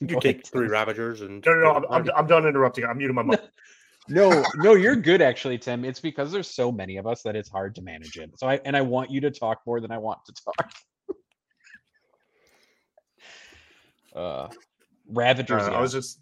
[0.00, 2.84] You Go take three Ravagers and No, no, no I'm, I'm, I'm done interrupting.
[2.84, 3.40] I'm muting my mic.
[4.06, 5.82] No, no, you're good actually, Tim.
[5.82, 8.38] It's because there's so many of us that it's hard to manage it.
[8.38, 10.72] So I and I want you to talk more than I want to talk.
[14.14, 14.48] uh
[15.08, 15.62] Ravagers.
[15.62, 15.78] Uh, yeah.
[15.78, 16.20] I was just,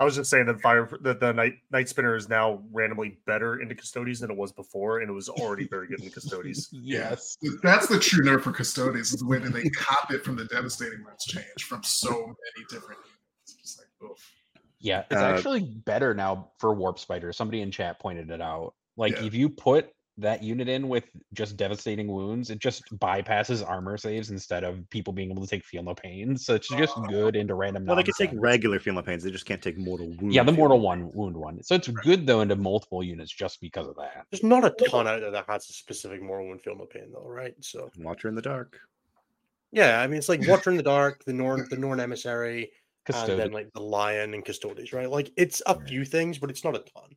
[0.00, 3.60] I was just saying that fire that the night night spinner is now randomly better
[3.60, 6.68] into Custodes than it was before, and it was already very good in Custodes.
[6.72, 7.36] yes.
[7.62, 10.46] That's the true nerf for Custodians is the way that they cop it from the
[10.46, 13.00] devastating moves change from so many different.
[13.44, 14.32] It's just like, oof.
[14.80, 17.32] Yeah, it's Uh, actually better now for Warp Spider.
[17.32, 18.74] Somebody in chat pointed it out.
[18.96, 19.24] Like Yeah.
[19.24, 24.30] if you put that unit in with just devastating wounds, it just bypasses armor saves
[24.30, 26.36] instead of people being able to take feel no pain.
[26.36, 27.84] So it's just good into random.
[27.84, 29.24] Well, they can take regular Feel No Pains.
[29.24, 30.32] They just can't take mortal wound.
[30.32, 31.14] Yeah, the mortal one Pains.
[31.16, 31.62] wound one.
[31.64, 34.26] So it's good though into multiple units just because of that.
[34.30, 37.10] There's not a ton out there that has a specific mortal and feel no pain
[37.12, 37.54] though, right?
[37.60, 38.78] So Watcher in the dark.
[39.72, 42.70] yeah, I mean it's like Watcher in the Dark, the Norn the Norn Emissary,
[43.12, 45.10] and then like the Lion and Custodes, right?
[45.10, 45.88] Like it's a Right.
[45.88, 47.16] few things, but it's not a ton.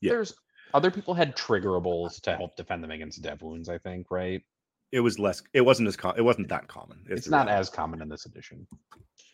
[0.00, 0.12] Yeah.
[0.12, 0.34] There's
[0.74, 3.68] other people had triggerables to help defend them against dev wounds.
[3.68, 4.42] I think right.
[4.92, 5.42] It was less.
[5.52, 5.96] It wasn't as.
[5.96, 6.98] Com- it wasn't that common.
[7.08, 8.66] is It's not as common in this edition.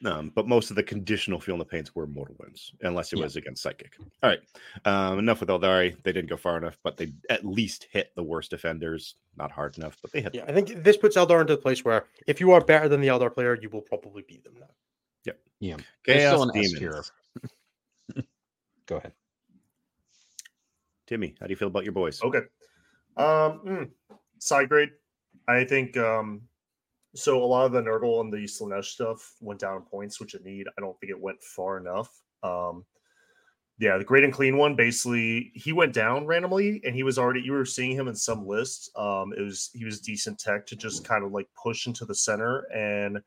[0.05, 3.17] Um, but most of the conditional feel in the paints were mortal wounds, unless it
[3.19, 3.25] Yeah.
[3.25, 3.95] was against psychic.
[4.23, 4.41] All right.
[4.85, 5.97] Um, enough with Eldari.
[6.03, 9.15] They didn't go far enough, but they at least hit the worst defenders.
[9.39, 10.35] Not hard enough, but they hit.
[10.35, 13.01] Yeah, I think this puts Eldar into the place where if you are better than
[13.01, 14.67] the Eldar player, you will probably beat them now.
[15.59, 15.77] Yeah.
[16.05, 17.03] They're Chaos still an S-tier.
[18.87, 19.13] Go ahead.
[21.07, 22.23] Timmy, how do you feel about your boys?
[22.23, 22.41] Okay.
[23.17, 23.91] Um, mm,
[24.39, 24.91] side grade.
[25.49, 26.43] I think um,
[27.15, 27.43] so.
[27.43, 30.45] A lot of the Nurgle and the Slaanesh stuff went down in points, which it
[30.45, 30.67] need.
[30.77, 32.11] I don't think it went far enough.
[32.43, 32.85] Um,
[33.79, 37.53] yeah, the great unclean one basically he went down randomly, and he was already you
[37.53, 38.91] were seeing him in some lists.
[38.97, 42.15] Um, it was he was decent tech to just kind of like push into the
[42.15, 43.21] center, and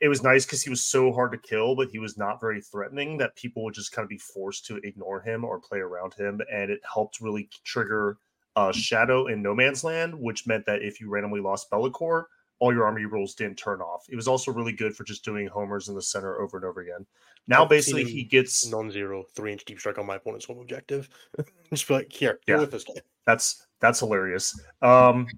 [0.00, 2.60] it was nice because he was so hard to kill, but he was not very
[2.60, 6.14] threatening that people would just kind of be forced to ignore him or play around
[6.14, 8.16] him, and it helped really trigger
[8.56, 12.24] uh, Shadow in No Man's Land, which meant that if you randomly lost Be'lakor,
[12.60, 14.04] all your army rules didn't turn off.
[14.08, 16.80] It was also really good for just doing homers in the center over and over
[16.80, 17.06] again.
[17.46, 21.08] Now, I've basically, he gets Non-zero three-inch deep strike on my opponent's home objective.
[21.70, 22.56] Just be like, here, Yeah.
[22.56, 22.94] go with this guy.
[23.26, 24.58] that's that's hilarious.
[24.82, 25.28] Um,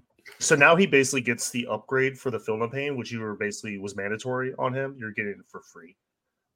[0.41, 3.77] so now he basically gets the upgrade for the film pain, which you were basically
[3.77, 4.95] was mandatory on him.
[4.97, 5.95] You're getting it for free.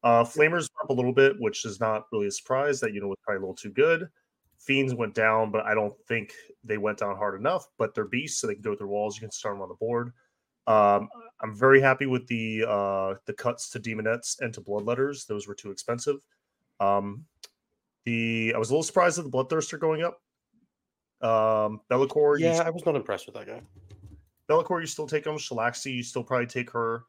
[0.04, 2.80] Uh, Flamers up a little bit, which is not really a surprise.
[2.80, 4.08] That you know was probably a little too good.
[4.60, 6.34] Fiends went down, but I don't think
[6.64, 7.68] they went down hard enough.
[7.78, 9.16] But they're beasts, so they can go through walls.
[9.16, 10.12] You can start them on the board.
[10.68, 11.08] Um,
[11.42, 15.28] I'm very happy with the uh, the cuts to daemonettes and to bloodletters.
[15.28, 16.18] Those were too expensive.
[16.80, 17.26] Um,
[18.06, 20.20] the I was a little surprised at the bloodthirster going up.
[21.22, 23.62] Um, Be'lakor, you Yeah, I was not impressed with that guy.
[24.48, 25.36] Be'lakor, you still take him.
[25.36, 27.04] Shalaxi, you still probably take her.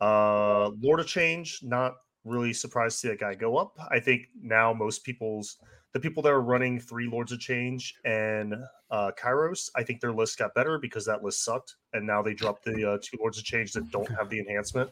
[0.00, 3.76] Uh, Lord of Change, not really surprised to see that guy go up.
[3.90, 5.58] I think now most people's
[5.92, 8.54] the people that are running three Lords of Change and
[8.90, 12.32] uh, Kairos, I think their list got better because that list sucked, and now they
[12.32, 14.90] dropped the uh, two Lords of Change that don't have the enhancement.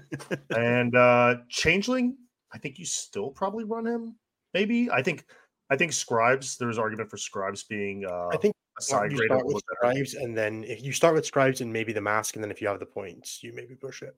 [0.50, 2.16] and uh, Changeling,
[2.52, 4.14] I think you still probably run him.
[4.54, 5.24] Maybe I think
[5.70, 6.56] I think Scribes.
[6.56, 9.94] There's argument for Scribes being uh, I think a side you start with better.
[9.94, 12.60] scribes, and then if you start with scribes and maybe the mask, and then if
[12.60, 14.14] you have the points, you maybe push it.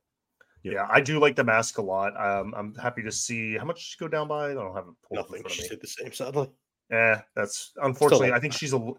[0.63, 0.73] Yeah.
[0.73, 2.19] Yeah, I do like the mask a lot.
[2.21, 4.51] Um, I'm happy to see how much she go down by.
[4.51, 5.45] I don't have pulled Nothing.
[5.49, 6.51] She said the same, sadly.
[6.91, 8.31] Yeah, that's unfortunately.
[8.31, 8.93] like I think she's a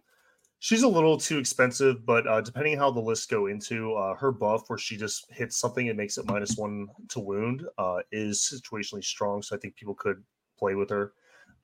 [0.60, 4.32] she's a little too expensive, but uh, depending how the lists go into uh, her
[4.32, 8.40] buff, where she just hits something and makes it minus one to wound, uh, is
[8.40, 9.42] situationally strong.
[9.42, 10.24] So I think people could
[10.58, 11.14] play with her.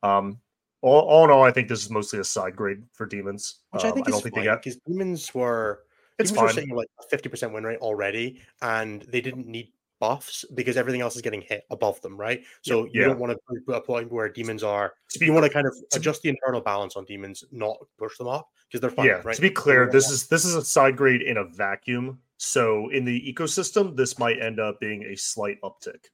[0.03, 0.39] Um,
[0.86, 3.59] all, all in all, I think this is mostly a side grade for demons.
[3.71, 4.61] Which I Um, think don't is think fine they got.
[4.63, 5.83] because demons were
[6.19, 6.55] It's demons were fine.
[6.55, 11.01] sitting like a fifty percent win rate already, and they didn't need buffs because everything
[11.01, 12.43] else is getting hit above them, right?
[12.61, 13.05] So you Yeah.
[13.07, 14.93] don't want to put a point where demons are.
[15.11, 17.77] To be You want to kind of to- adjust the internal balance on demons, not
[17.97, 19.36] push them up because they're fine, yeah right?
[19.36, 23.05] to be clear this is this is a side grade in a vacuum so in
[23.05, 26.07] the ecosystem this might end up being a slight uptick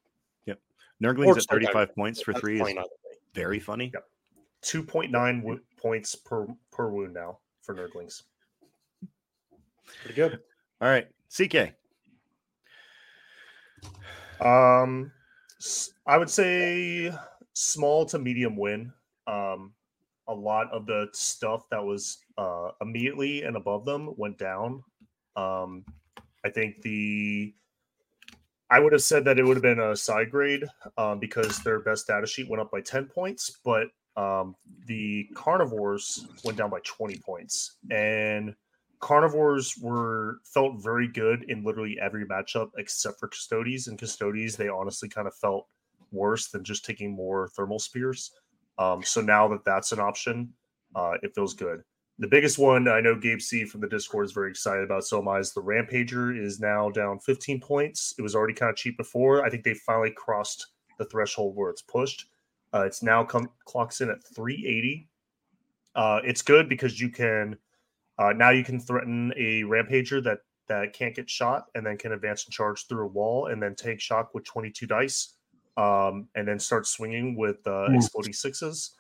[0.46, 0.60] Yep.
[1.04, 3.18] Nurglings at just like 35 points for That's three is fine either way.
[3.34, 3.90] very funny.
[3.94, 4.08] Yep.
[4.64, 8.24] 2.9 wo- points per per wound now for nurglings
[10.02, 10.40] Pretty good.
[10.80, 11.74] All right, CK.
[14.40, 15.12] um
[16.08, 17.14] I would say
[17.54, 18.92] small to medium win
[19.28, 19.74] um
[20.28, 24.84] a lot of the stuff that was uh immediately and above them went down
[25.36, 25.86] um
[26.46, 27.54] i think the
[28.72, 30.64] I would have said that it would have been a side grade
[30.98, 33.88] um, because their best data sheet went up by 10 points, but
[34.18, 34.56] um,
[34.88, 37.78] the karnivores went down by 20 points.
[37.90, 38.56] And
[39.02, 43.88] karnivores were felt very good in literally every matchup except for Custodes.
[43.88, 45.68] And Custodes, they honestly kind of felt
[46.12, 48.32] worse than just taking more thermal spears.
[48.78, 50.54] Um, so now that that's an option,
[50.96, 51.82] uh, it feels good.
[52.20, 55.06] The biggest one I know Gabe C from the Discord is very excited about.
[55.06, 55.40] So am I.
[55.40, 58.14] Is the Rampager is now down 15 points.
[58.20, 59.44] It was already kind of cheap before.
[59.44, 60.68] I think they finally crossed
[61.00, 62.28] the threshold where it's pushed.
[62.74, 65.08] Uh, it's now come clocks in at 380.
[65.96, 67.58] Uh, it's good because you can
[68.18, 72.14] uh, now you can threaten a Rampager that that can't get shot and then can
[72.14, 75.36] advance and charge through a wall and then take shock with 22 dice
[75.76, 78.96] um, and then start swinging with uh, exploding sixes.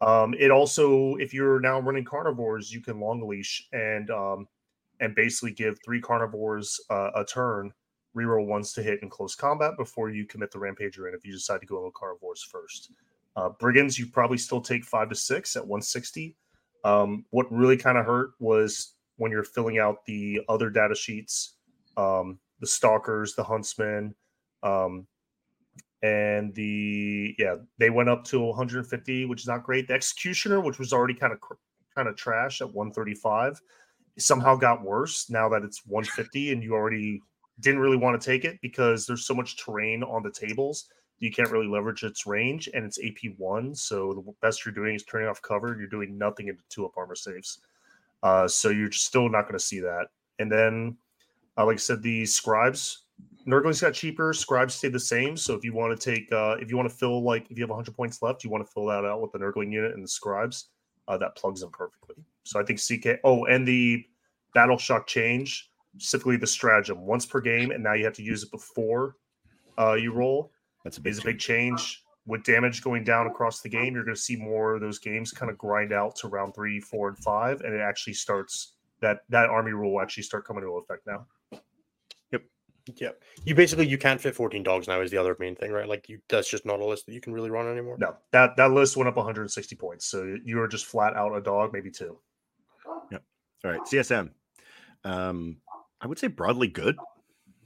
[0.00, 4.48] Um, it also, if you're now running karnivores, you can long leash and um,
[5.00, 7.72] and basically give three karnivores uh, a turn,
[8.18, 11.14] reroll ones to hit in close combat before you commit the rampager in.
[11.14, 12.92] If you decide to go with karnivores first,
[13.36, 16.36] uh, brigands you probably still take five to six at 160.
[16.84, 21.54] Um, what really kind of hurt was when you're filling out the other data sheets,
[21.96, 24.14] um, the stalkers, the huntsmen,
[24.62, 25.06] um,
[26.02, 30.78] and the yeah they went up to 150 which is not great the executioner which
[30.78, 31.40] was already kind of
[31.94, 33.60] kind of trash at 135
[34.16, 37.20] somehow got worse now that it's 150 and you already
[37.60, 40.88] didn't really want to take it because there's so much terrain on the tables
[41.20, 43.76] you can't really leverage its range and it's AP1.
[43.76, 45.76] So the best you're doing is turning off cover.
[45.78, 47.58] You're doing nothing into two up armor saves.
[48.22, 50.06] Uh, so you're still not going to see that.
[50.38, 50.96] And then,
[51.56, 53.04] uh, like I said, the scribes,
[53.46, 54.32] Nurglings got cheaper.
[54.32, 55.36] Scribes stayed the same.
[55.36, 57.62] So if you want to take, uh, if you want to fill like, if you
[57.64, 60.04] have 100 points left, you want to fill that out with the Nurgling unit and
[60.04, 60.66] the scribes,
[61.08, 62.16] uh, that plugs in perfectly.
[62.44, 64.04] So I think CK, oh, and the
[64.54, 67.70] Battle Shock change, specifically the stratagem, once per game.
[67.70, 69.16] And now you have to use it before
[69.78, 70.52] uh, you roll
[70.84, 72.02] That's a big is a big change.
[72.26, 75.32] With damage going down across the game, you're going to see more of those games
[75.32, 79.20] kind of grind out to round three, four, and five, and it actually starts that
[79.30, 81.26] that army rule will actually start coming into effect now.
[82.32, 82.42] Yep.
[82.96, 83.22] Yep.
[83.44, 85.88] You basically you can't fit 14 dogs now is the other main thing, right?
[85.88, 87.96] Like you that's just not a list that you can really run anymore.
[87.98, 91.40] No, that that list went up 160 points, so you are just flat out a
[91.40, 92.18] dog, maybe two.
[93.10, 93.22] Yep.
[93.64, 94.30] All right, CSM.
[95.04, 95.56] Um,
[96.00, 96.96] I would say broadly good.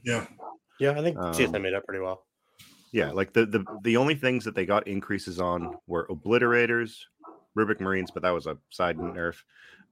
[0.03, 0.25] Yeah.
[0.79, 2.25] Yeah, I think CSM Um, made up pretty well.
[2.91, 6.97] Yeah, like the the the only things that they got increases on were obliterators,
[7.55, 9.37] Rubric Marines, but that was a side nerf,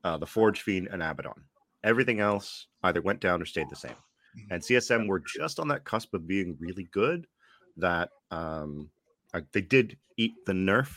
[0.04, 1.46] uh, the Forge Fiend, and Abaddon.
[1.84, 3.96] Everything else either went down or stayed the same.
[4.50, 7.26] And CSM were just on that cusp of being really good.
[7.78, 8.90] That um,
[9.52, 10.92] they did eat the nerf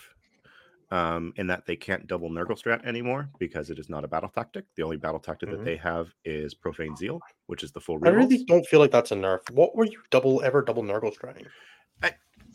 [0.95, 4.29] um, in that they can't double Nurgle strat anymore because it is not a battle
[4.39, 4.65] tactic.
[4.77, 5.53] The only battle tactic Mhm.
[5.53, 8.93] that they have is Profane Zeal, which is the full I really don't feel like
[8.93, 9.41] that's a nerf.
[9.51, 11.47] What were you double ever double Nurgle stratting?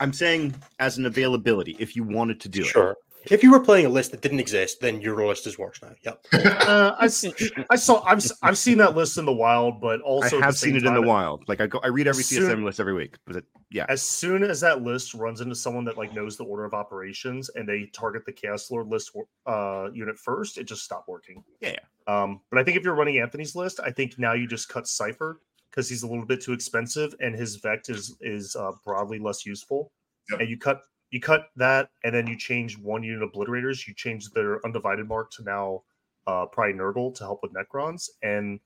[0.01, 2.67] I'm saying as an availability, if you wanted to do it.
[2.67, 2.95] Sure.
[3.29, 5.91] If you were playing a list that didn't exist, then your list is worse now.
[6.05, 6.25] Yep.
[6.69, 7.25] Uh, I, s-
[7.69, 10.55] I saw I've s- I've seen that list in the wild, but also I have
[10.55, 11.43] seen it in the wild.
[11.49, 13.15] Like I go, I read every As soon- CSM list every week.
[13.25, 16.43] But it, yeah, As soon as that list runs into someone that like knows the
[16.43, 19.11] order of operations and they target the Chaos Lord list
[19.45, 21.43] uh, unit first, it just stopped working.
[21.61, 21.75] Yeah.
[22.07, 24.87] Um, but I think if you're running Anthony's list, I think now you just cut
[24.87, 29.19] Cypher because he's a little bit too expensive and his Vect is is uh, broadly
[29.19, 29.91] less useful.
[30.31, 30.39] Yep.
[30.39, 33.87] And you cut you cut that, and then you change one unit obliterators.
[33.87, 35.83] You change their undivided mark to now
[36.27, 38.59] uh, probably Nurgle to help with Necrons, and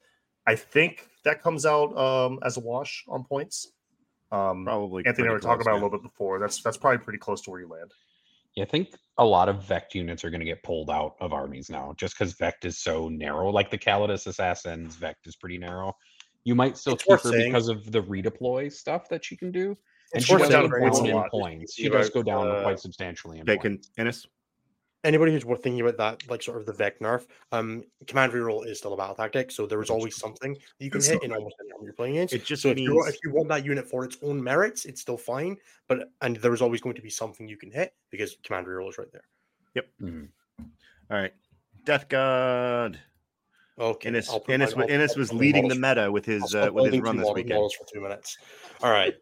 [0.45, 3.71] I think that comes out um, as a wash on points.
[4.33, 5.05] Um, probably.
[5.05, 6.39] Anthony and I were talking about it a little bit before.
[6.39, 7.91] That's that's probably pretty close to where you land.
[8.55, 11.33] Yeah, I think a lot of Vect units are going to get pulled out of
[11.33, 13.49] armies now, just because Vect is so narrow.
[13.51, 15.95] Like the Calidus Assassins, Vect is pretty narrow.
[16.45, 17.51] You might still It's keep her saying.
[17.51, 19.69] because of the redeploy stuff that she can do,
[20.13, 21.73] and It's she does go points down in points.
[21.75, 23.89] She does go down uh, quite substantially in Bacon, points.
[23.95, 24.27] Can Innes.
[25.03, 28.65] Anybody who's worth thinking about that, like sort of the Vect nerf, um, command reroll
[28.65, 31.15] is still a battle tactic, so there is always something that you can It's hit
[31.15, 32.33] not- in almost any army you're playing against.
[32.33, 34.85] It just so if you means if you want that unit for its own merits,
[34.85, 35.57] it's still fine.
[35.89, 38.89] But and there is always going to be something you can hit because command reroll
[38.89, 39.83] is right there.
[40.01, 40.29] Mhm.
[40.61, 41.33] all right.
[41.83, 42.97] Death Guard.
[43.79, 47.17] Okay, Innes, Innes, my- Innes was leading the meta with his uh, with his run
[47.17, 47.71] this weekend.
[47.73, 48.37] for two minutes.
[48.83, 49.15] All right.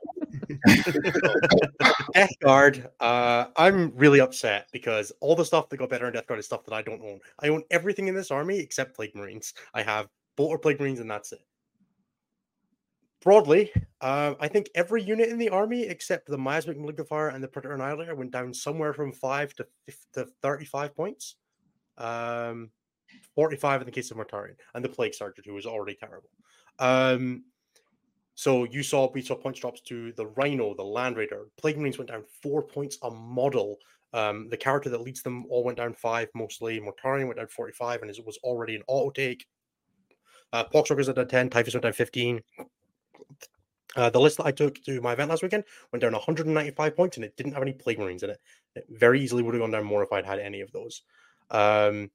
[2.13, 2.89] Death Guard.
[2.99, 6.45] Uh, I'm really upset because all the stuff that got better in Death Guard is
[6.45, 7.21] stuff that I don't own.
[7.39, 9.53] I own everything in this army except Plague Marines.
[9.73, 11.39] I have Bolter Plague Marines, and that's it.
[13.21, 13.71] Broadly,
[14.01, 17.75] uh, I think every unit in the army except the Miasmic Malignifier and the Predator
[17.75, 21.35] Annihilator went down somewhere from five to 50, to 35 points.
[21.97, 22.71] Um,
[23.35, 26.29] 45 in the case of Mortarion, and the Plague Sergeant, who was already terrible.
[26.79, 27.43] Um,
[28.35, 31.47] so you saw we saw points drops to the Rhino, the Land Raider.
[31.57, 33.77] Plague Marines went down four points a model.
[34.13, 36.79] Um, the character that leads them all went down five mostly.
[36.79, 39.45] Mortarion went down 45 and it was already an auto take.
[40.51, 42.41] Uh, Poxwalkers went down 10, Typhus went down 15.
[43.95, 47.17] Uh, the list that I took to my event last weekend went down 195 points
[47.17, 48.39] and it didn't have any Plague Marines in it.
[48.75, 51.03] It very easily would have gone down more if I'd had any of those.
[51.49, 52.09] Um,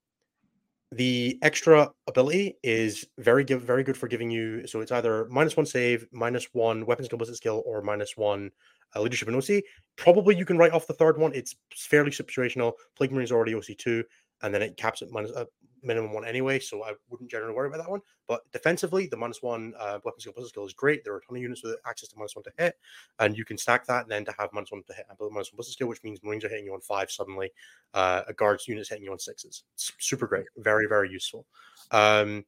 [0.92, 5.66] the extra ability is very very good for giving you so it's either minus one
[5.66, 8.50] save minus one weapons skill skill or minus one
[8.94, 9.62] uh, leadership and oc
[9.96, 11.32] probably you can write off the third one.
[11.34, 12.74] It's fairly situational.
[12.96, 14.04] Plague marine is already oc2
[14.42, 15.46] and then it caps at minus a
[15.82, 19.40] minimum one anyway so i wouldn't generally worry about that one but defensively the minus
[19.40, 21.76] one uh, weapons skill ballistic skill is great there are a ton of units with
[21.86, 22.76] access to minus one to hit
[23.20, 25.52] and you can stack that and then to have minus one to hit and minus
[25.52, 27.52] one ballistic skill which means marines are hitting you on five suddenly
[27.96, 29.64] uh, a guard's unit's hitting you on sixes.
[29.74, 31.46] It's super great, very very useful.
[31.90, 32.44] Um,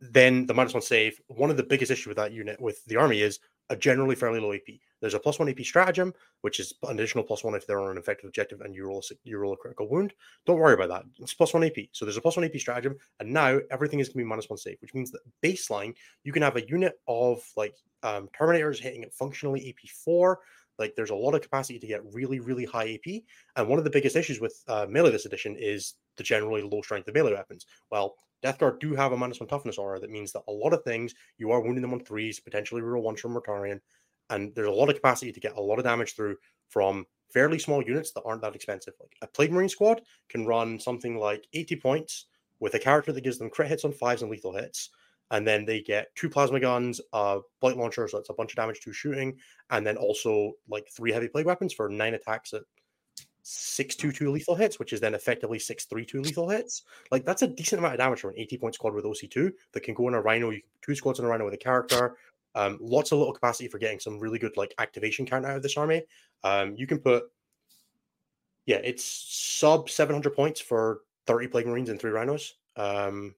[0.00, 1.20] then the minus one save.
[1.28, 4.40] One of the biggest issue with that unit with the army is a generally fairly
[4.40, 4.74] low AP.
[5.02, 7.90] There's a plus one AP stratagem, which is an additional plus one if they're on
[7.90, 10.14] an effective objective and you roll a, you roll a critical wound.
[10.46, 11.04] Don't worry about that.
[11.18, 11.76] It's plus one AP.
[11.90, 14.48] So there's a plus one AP stratagem, and now everything is going to be minus
[14.48, 17.74] one save, which means that baseline you can have a unit of like
[18.04, 20.38] um, Terminators hitting it functionally AP four.
[20.78, 23.22] Like there's a lot of capacity to get really really high AP.
[23.56, 26.80] And one of the biggest issues with uh, melee this edition is the generally low
[26.80, 27.66] strength of melee weapons.
[27.90, 30.72] Well, Death Guard do have a minus one toughness aura that means that a lot
[30.72, 33.80] of things you are wounding them on threes, potentially reroll ones from Mortarion,
[34.32, 36.36] and there's a lot of capacity to get a lot of damage through
[36.68, 38.94] from fairly small units that aren't that expensive.
[38.98, 42.26] Like a Plague Marine squad can run something like 80 points
[42.58, 44.90] with a character that gives them crit hits on fives and lethal hits.
[45.30, 48.56] And then they get two plasma guns, a blight launcher, so that's a bunch of
[48.56, 49.38] damage to shooting,
[49.70, 52.62] and then also like three heavy plague weapons for nine attacks at
[53.42, 56.82] six two two lethal hits, which is then effectively six three two lethal hits.
[57.10, 59.82] Like that's a decent amount of damage for an 80 point squad with OC2 that
[59.82, 60.50] can go in a rhino.
[60.50, 62.16] You can two squads in a rhino with a character.
[62.54, 65.62] Um, lots of little capacity for getting some really good like activation count out of
[65.62, 66.02] this army.
[66.44, 67.24] Um, you can put
[68.66, 72.54] yeah, it's sub 700 points for 30 plague marines and three rhinos.
[72.76, 73.34] Um,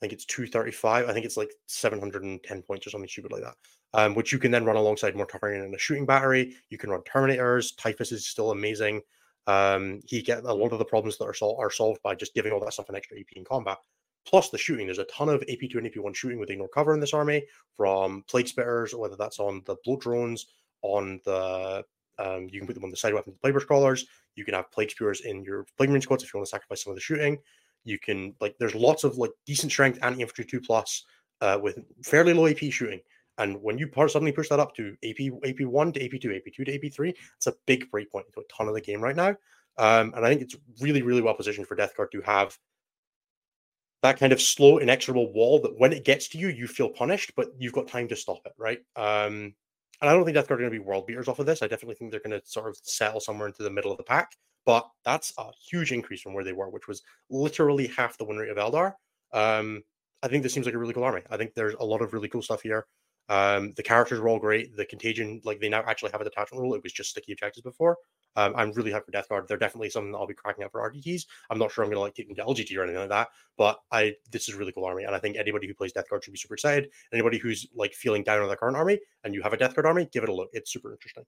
[0.00, 1.08] I think it's 235.
[1.08, 3.54] I think it's like 710 points or something stupid like that.
[3.94, 6.54] Um, which you can then run alongside Mortarion and a shooting battery.
[6.68, 7.76] You can run Terminators.
[7.76, 9.02] Typhus is still amazing.
[9.46, 12.34] Um, he get a lot of the problems that are, sol- are solved by just
[12.34, 13.78] giving all that stuff an extra AP in combat.
[14.26, 17.00] Plus the shooting, there's a ton of AP2 and AP1 shooting with ignore cover in
[17.00, 17.44] this army
[17.76, 20.46] from plague spitters, whether that's on the bloat drones,
[20.82, 21.84] on the
[22.18, 24.06] um, you can put them on the side weapons, plague crawlers.
[24.36, 26.84] You can have plague spewers in your plague marine squads if you want to sacrifice
[26.84, 27.38] some of the shooting.
[27.84, 31.04] You can like there's lots of like decent strength anti infantry two plus
[31.40, 33.00] uh, with fairly low AP shooting.
[33.38, 36.52] And when you suddenly push that up to AP AP one to AP two, AP
[36.54, 39.16] two to AP three, it's a big breakpoint into a ton of the game right
[39.16, 39.36] now.
[39.76, 42.56] Um, and I think it's really, really well positioned for Death Guard to have
[44.04, 47.32] that kind of slow, inexorable wall that when it gets to you, you feel punished,
[47.36, 48.80] but you've got time to stop it, right?
[48.96, 49.54] Um,
[50.02, 51.62] and I don't think Death Guard are going to be world beaters off of this.
[51.62, 54.04] I definitely think they're going to sort of settle somewhere into the middle of the
[54.04, 54.32] pack.
[54.66, 58.36] But that's a huge increase from where they were, which was literally half the win
[58.36, 58.92] rate of Eldar.
[59.32, 59.82] Um,
[60.22, 61.22] I think this seems like a really cool army.
[61.30, 62.86] I think there's a lot of really cool stuff here.
[63.28, 64.76] Um, the characters were all great.
[64.76, 66.74] The contagion, like they now actually have a detachment rule.
[66.74, 67.96] It was just sticky objectives before.
[68.36, 69.46] Um, I'm really hyped for Death Guard.
[69.46, 71.26] They're definitely something that I'll be cracking out for RTTs.
[71.50, 73.28] I'm not sure I'm going to like take them to LGT or anything like that,
[73.56, 76.24] but I this is really cool army, and I think anybody who plays Death Guard
[76.24, 76.90] should be super excited.
[77.12, 79.86] Anybody who's like feeling down on their current army and you have a Death Guard
[79.86, 80.48] army, give it a look.
[80.52, 81.24] It's super interesting.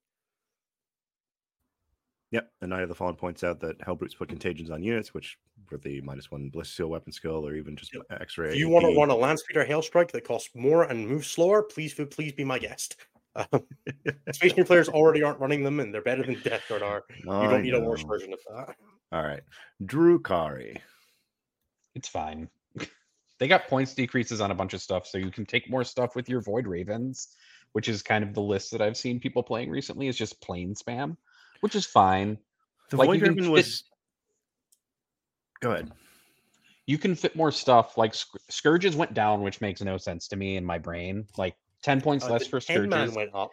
[2.37, 5.39] Yep, and Knight of the Fallen points out that Hellbrutes put contagions on units, which
[5.67, 8.03] for the minus one ballistic seal weapon skill, or even just Yep.
[8.11, 8.51] extra.
[8.51, 11.29] If you want to run a Lance Speeder Hail Strike that costs more and moves
[11.29, 12.97] slower, please please be my guest.
[13.53, 13.67] Um,
[14.33, 17.05] Space Marine players already aren't running them, and they're better than Death Guard are.
[17.19, 18.77] You don't need a worse version of that.
[19.13, 19.43] All right,
[19.85, 20.81] Drukhari.
[21.95, 22.49] It's fine.
[23.39, 26.17] they got points decreases on a bunch of stuff, so you can take more stuff
[26.17, 27.37] with your Void Ravens,
[27.73, 30.09] which is kind of the list that I've seen people playing recently.
[30.09, 31.19] Is just plain spam,
[31.61, 32.39] which is fine.
[32.91, 33.85] The Like, Void you can fit- was.
[35.61, 35.93] Go ahead.
[36.87, 37.97] You can fit more stuff.
[37.99, 41.27] Like Sc- Scourges went down, which makes no sense to me in my brain.
[41.37, 43.17] Like ten points Uh, less the for 10 man Scourges.
[43.17, 43.51] went up.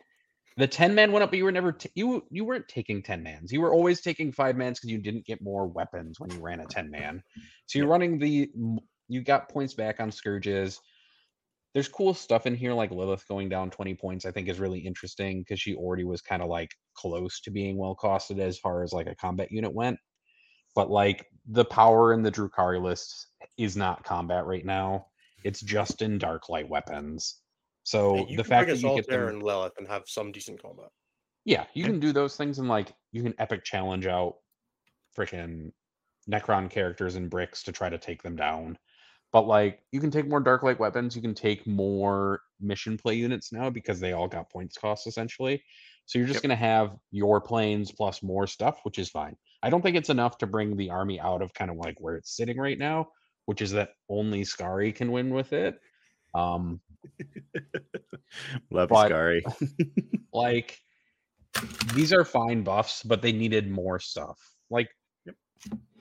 [0.57, 3.23] The ten man went up, but you were never t- you you weren't taking ten
[3.23, 3.51] mans.
[3.51, 6.59] You were always taking five mans because you didn't get more weapons when you ran
[6.59, 7.23] a ten man.
[7.65, 8.51] So you're running the
[9.07, 10.79] you got points back on scourges.
[11.73, 14.25] There's cool stuff in here like Lelith going down 20 points.
[14.25, 17.77] I think is really interesting because she already was kind of like close to being
[17.77, 19.97] well costed as far as like a combat unit went.
[20.75, 25.07] But like the power in the Drukhari list is not combat right now.
[25.43, 27.41] It's just in dark light weapons.
[27.83, 30.89] So the fact that you get them, and Lelith and have some decent combat.
[31.43, 34.35] yeah, you can do those things and like you can epic challenge out
[35.17, 35.71] freaking
[36.29, 38.77] Necron characters and bricks to try to take them down.
[39.33, 43.15] But like you can take more dark light weapons, you can take more mission play
[43.15, 45.61] units now because they all got points cost essentially.
[46.05, 46.43] So you're just Yep.
[46.43, 49.35] gonna have your planes plus more stuff, which is fine.
[49.63, 52.15] I don't think it's enough to bring the army out of kind of like where
[52.15, 53.09] it's sitting right now,
[53.45, 55.79] which is that only Scary can win with it.
[56.35, 56.79] Um,
[58.71, 59.43] Love But- Scary.
[60.33, 60.77] like
[61.95, 64.39] these are fine buffs, but they needed more stuff.
[64.69, 64.89] Like
[65.25, 65.35] Yep.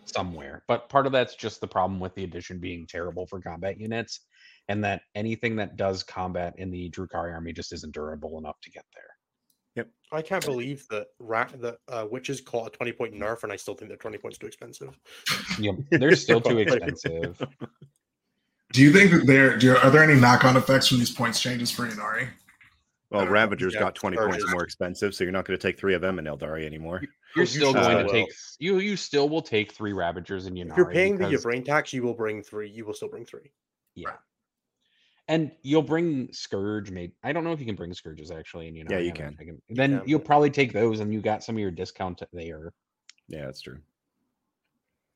[0.04, 0.64] Somewhere.
[0.68, 4.20] But part of that's just the problem with the addition being terrible for combat units,
[4.68, 8.70] and that anything that does combat in the Drukhari army just isn't durable enough to
[8.70, 9.04] get there.
[9.76, 9.88] Yep.
[10.12, 13.56] I can't believe that rat that uh, witches caught a 20 point nerf, and I
[13.56, 14.98] still think they're 20 points too expensive.
[15.58, 17.40] You know, they're still too expensive.
[18.72, 21.70] Do you think that there do, are there any knock-on effects from these points changes
[21.70, 22.28] for Ynnari?
[23.12, 25.94] Well, Ravagers yeah, got 20 points more expensive, so you're not going to take three
[25.94, 27.02] of them in Eldari anymore.
[27.36, 28.12] You're still should going to well.
[28.12, 30.70] take you you still will take three Ravagers in Ynnari.
[30.72, 32.68] If you're paying the because- brain tax, you will bring three.
[32.70, 33.52] You will still bring three.
[33.94, 34.12] Yeah.
[35.28, 37.12] And you'll bring Scourge, maybe.
[37.22, 38.68] I don't know if you can bring Scourges actually.
[38.68, 39.36] And you know, Yeah, you can.
[39.36, 40.26] taken- Then can, you'll yeah.
[40.26, 42.72] probably take those, and you got some of your discount there.
[43.28, 43.78] Yeah, that's true.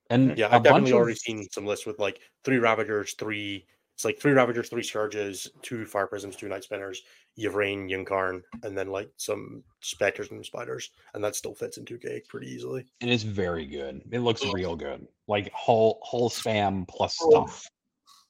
[0.08, 3.66] And Yeah, I've definitely bunch already of- seen some lists with like three Ravagers, three.
[3.96, 7.00] It's like three Ravagers, three Scourges, two Fire Prisms, two Night Spinners,
[7.38, 12.28] Yvraine, Yncarne, and then like some Spectres and Spiders, and that still fits in 2K
[12.28, 12.84] pretty easily.
[13.00, 14.02] and it's very good.
[14.12, 15.06] It looks real good.
[15.28, 17.46] Like whole whole spam plus Oh.
[17.46, 17.70] stuff.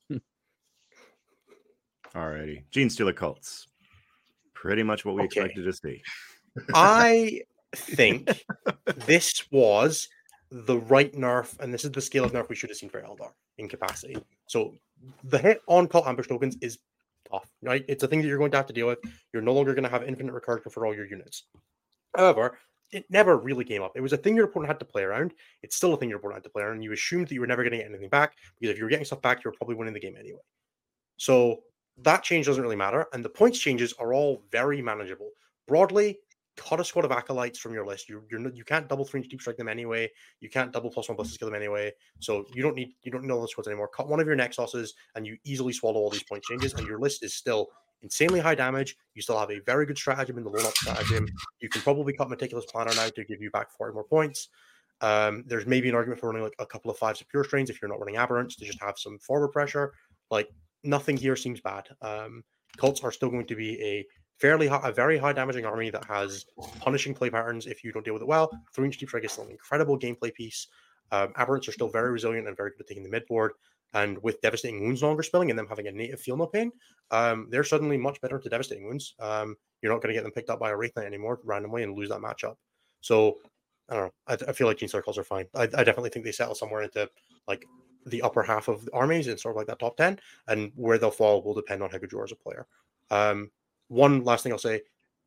[2.14, 2.62] Alrighty.
[2.71, 3.67] Gene Stealer cults.
[4.55, 5.41] Pretty much what we Okay.
[5.41, 6.01] expected to see.
[6.75, 7.41] I
[7.75, 8.45] think
[9.07, 10.09] this was
[10.53, 13.03] the right nerf, and this is the scale of nerf we should have seen for
[13.03, 14.17] Eldar in capacity.
[14.47, 14.77] So
[15.24, 16.78] the hit on cult ambush tokens is
[17.30, 17.84] tough, right?
[17.88, 18.99] It's a thing that you're going to have to deal with.
[19.32, 21.44] You're no longer going to have infinite recursion for all your units.
[22.16, 22.59] However,
[22.92, 23.92] it never really came up.
[23.97, 25.34] It was a thing your opponent had to play around.
[25.62, 26.82] It's still a thing your opponent had to play around.
[26.82, 28.90] You assumed that you were never going to get anything back because if you were
[28.90, 30.40] getting stuff back, you were probably winning the game anyway.
[31.16, 31.62] So
[32.03, 35.30] that change doesn't really matter, and the points changes are all very manageable.
[35.66, 36.18] Broadly,
[36.57, 38.09] cut a squad of acolytes from your list.
[38.09, 40.11] You you're, you can't double three inch deep strike them anyway.
[40.41, 41.93] You can't double plus one plus kill them anyway.
[42.21, 43.89] So you don't need you don't need all those squads anymore.
[43.89, 46.99] Cut one of your Nexuses, and you easily swallow all these point changes, and your
[46.99, 47.69] list is still
[48.03, 48.97] insanely high damage.
[49.15, 51.29] You still have a very good stratagem in the load up stratagem.
[51.61, 54.49] You can probably cut meticulous planner now to give you back 40 more points.
[55.03, 57.69] Um, there's maybe an argument for running like a couple of fives of pure strains
[57.69, 59.93] if you're not running aberrants to just have some forward pressure.
[60.31, 60.49] Like
[60.85, 61.89] nothing here seems bad.
[62.01, 62.43] Um,
[62.77, 64.07] cults are still going to be a
[64.39, 66.45] fairly high, a very high damaging army that has
[66.80, 68.51] punishing play patterns if you don't deal with it well.
[68.74, 70.68] Three inch deep strike is still an incredible gameplay piece.
[71.12, 73.53] Um, aberrants are still very resilient and very good at taking the mid board.
[73.95, 76.70] And with devastating wounds longer spilling and them having a native feel no pain,
[77.11, 79.14] um, they're suddenly much better to devastating wounds.
[79.20, 81.82] Um, you're not going to get them picked up by a wraith knight anymore randomly
[81.82, 82.57] and lose that matchup.
[83.01, 83.39] So
[83.89, 84.11] I don't know.
[84.26, 85.47] I, I feel like gene circles are fine.
[85.55, 87.09] I, I definitely think they settle somewhere into
[87.47, 87.64] like
[88.07, 90.18] the upper half of the armies and sort of like that top 10
[90.49, 92.66] and where they'll fall will depend on how good you are as a player
[93.11, 93.51] um
[93.89, 94.80] one last thing i'll say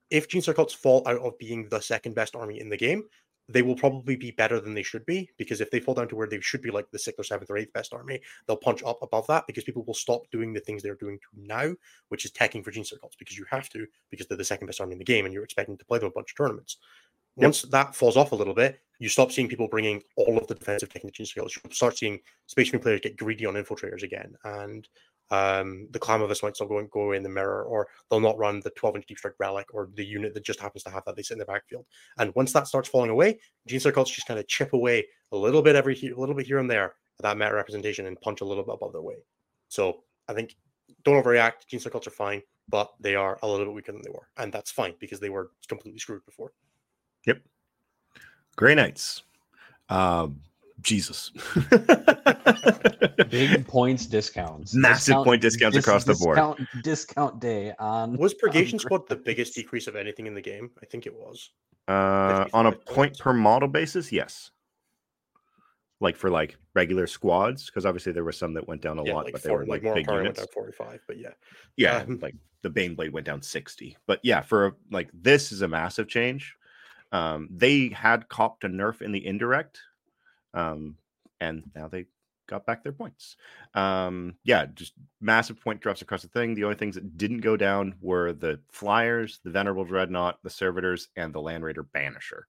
[0.09, 3.03] if gene circuits fall out of being the second best army in the game
[3.51, 6.15] they will probably be better than they should be because if they fall down to
[6.15, 8.83] where they should be like the sixth or seventh or eighth best army they'll punch
[8.83, 11.73] up above that because people will stop doing the things they're doing to now
[12.09, 14.79] which is teching for gene circles because you have to because they're the second best
[14.79, 16.77] army in the game and you're expecting to play them a bunch of tournaments
[17.37, 17.45] Yep.
[17.47, 20.55] once that falls off a little bit, you stop seeing people bringing all of the
[20.55, 20.91] defensive
[21.23, 21.55] skills.
[21.55, 24.87] You start seeing Space Marine players get greedy on infiltrators again, and
[25.31, 28.71] um, the Clamavus might still go, go in the mirror, or they'll not run the
[28.71, 31.21] 12 inch deep strike relic or the unit that just happens to have that they
[31.21, 31.85] sit in the backfield.
[32.17, 35.61] And once that starts falling away, Gene Circles just kind of chip away a little
[35.61, 38.45] bit every a little bit here and there at that meta representation and punch a
[38.45, 39.23] little bit above their weight.
[39.67, 40.55] So I think
[41.03, 41.67] don't overreact.
[41.67, 44.51] Gene Circles are fine, but they are a little bit weaker than they were, and
[44.51, 46.51] that's fine because they were completely screwed before.
[47.25, 47.41] Yep.
[48.55, 49.23] Gray Knights.
[49.89, 50.41] Um,
[50.81, 51.31] Jesus.
[53.29, 54.73] Big points discounts.
[54.73, 56.37] Massive point discounts across the board.
[56.37, 60.41] Discount, discount day on Was on Purgation Squad the biggest decrease of anything in the
[60.41, 60.71] game?
[60.81, 61.51] I think it was.
[61.87, 63.19] Uh, on a points.
[63.19, 64.51] per model basis, yes.
[65.99, 69.15] Like for like regular squads, because obviously there were some that went down a yeah,
[69.15, 70.39] lot, like, but they four, were like like more big went units.
[70.39, 71.31] down 45, but yeah.
[71.75, 73.97] Yeah, Um, like the Baneblade went down 60.
[74.05, 76.55] But yeah, for a, like this is a massive change.
[77.11, 79.81] Um, they had copped a nerf in the indirect,
[80.53, 80.95] um,
[81.39, 82.05] and now they
[82.47, 83.37] got back their points.
[83.75, 86.55] Um, yeah, just massive point drops across the thing.
[86.55, 91.09] The only things that didn't go down were the Flyers, the Venerable Dreadnought, the Servitors,
[91.15, 92.43] and the Land Raider Banisher.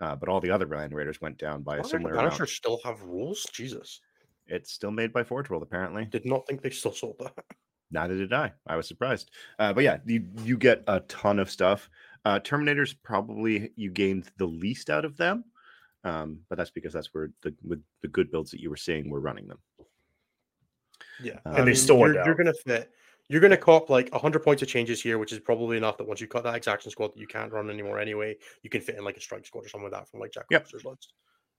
[0.00, 2.14] Uh, but all the other Land Raiders went down by a Why did the similar
[2.14, 2.48] amount.
[2.48, 3.46] Still have rules?
[3.52, 4.00] Jesus.
[4.46, 6.04] It's still made by Forge World, apparently.
[6.06, 7.32] Did not think they still sold that.
[7.92, 8.52] Neither did I.
[8.66, 9.30] I was surprised.
[9.58, 11.90] Uh, but yeah, you you get a ton of stuff.
[12.24, 15.44] Uh, Terminators probably you gained the least out of them,
[16.04, 19.10] um, but that's because that's where the with the good builds that you were seeing
[19.10, 19.58] were running them.
[21.20, 21.38] Yeah.
[21.46, 22.90] I And they still you're, you're gonna fit.
[23.28, 26.20] You're gonna cop like 100 points of changes here, which is probably enough that once
[26.20, 29.04] you cut that exaction squad that you can't run anymore anyway, you can fit in
[29.04, 30.62] like a strike squad or something like that from like Jack Yep.
[30.62, 31.14] Officer's list.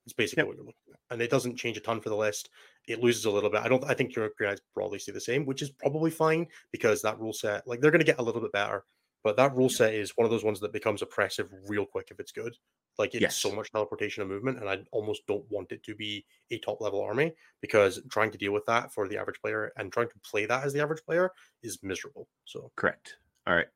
[0.06, 0.48] It's basically Yep.
[0.48, 2.50] what you're looking at, and it doesn't change a ton for the list.
[2.90, 3.62] It loses a little bit.
[3.62, 3.84] I don't.
[3.86, 7.18] I think your Grey Knights broadly stay the same, which is probably fine because that
[7.20, 8.84] rule set, like they're gonna get a little bit better,
[9.24, 12.20] but that rule set is one of those ones that becomes oppressive real quick if
[12.20, 12.56] it's good.
[13.00, 16.26] Like it's so much teleportation and movement, and I almost don't want it to be
[16.52, 19.92] a top level army because trying to deal with that for the average player and
[19.92, 21.32] trying to play that as the average player
[21.64, 22.28] is miserable.
[22.46, 23.16] So Correct.
[23.48, 23.68] All right.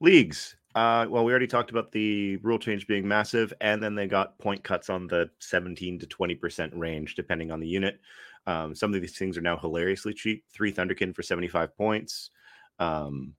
[0.00, 0.56] Leagues.
[0.74, 4.38] Uh, well, we already talked about the rule change being massive, and then they got
[4.38, 8.00] point cuts on the 17 to 20% range, depending on the unit.
[8.46, 10.44] Um, some of these things are now hilariously cheap.
[10.52, 12.30] Three Thunderkyn for 75 points.
[12.78, 13.34] Um,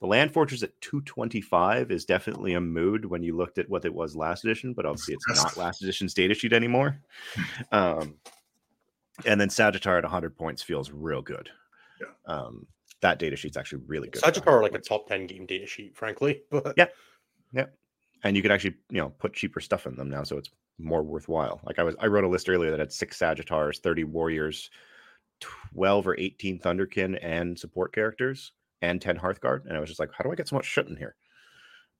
[0.00, 3.92] the Land Fortress at 225 is definitely a mood when you looked at what it
[3.92, 7.00] was last edition, but obviously it's not last edition's data sheet anymore.
[7.72, 8.16] Um,
[9.26, 11.50] and then Sagitaur at 100 points feels real good.
[12.00, 12.34] Yeah.
[12.34, 12.66] Um,
[13.02, 14.24] that data sheet's actually really good.
[14.24, 16.42] at Sagitaur 100 are like a top 10 game data sheet, frankly.
[16.50, 16.86] But Yeah.
[17.52, 17.66] Yeah,
[18.22, 21.02] and you can actually you know put cheaper stuff in them now so it's more
[21.02, 24.70] worthwhile like i was i wrote a list earlier that had six sagitaurs 30 warriors
[25.40, 30.10] 12 or 18 thunderkyn and support characters and 10 hearthguard and i was just like
[30.12, 31.14] how do i get so much shit in here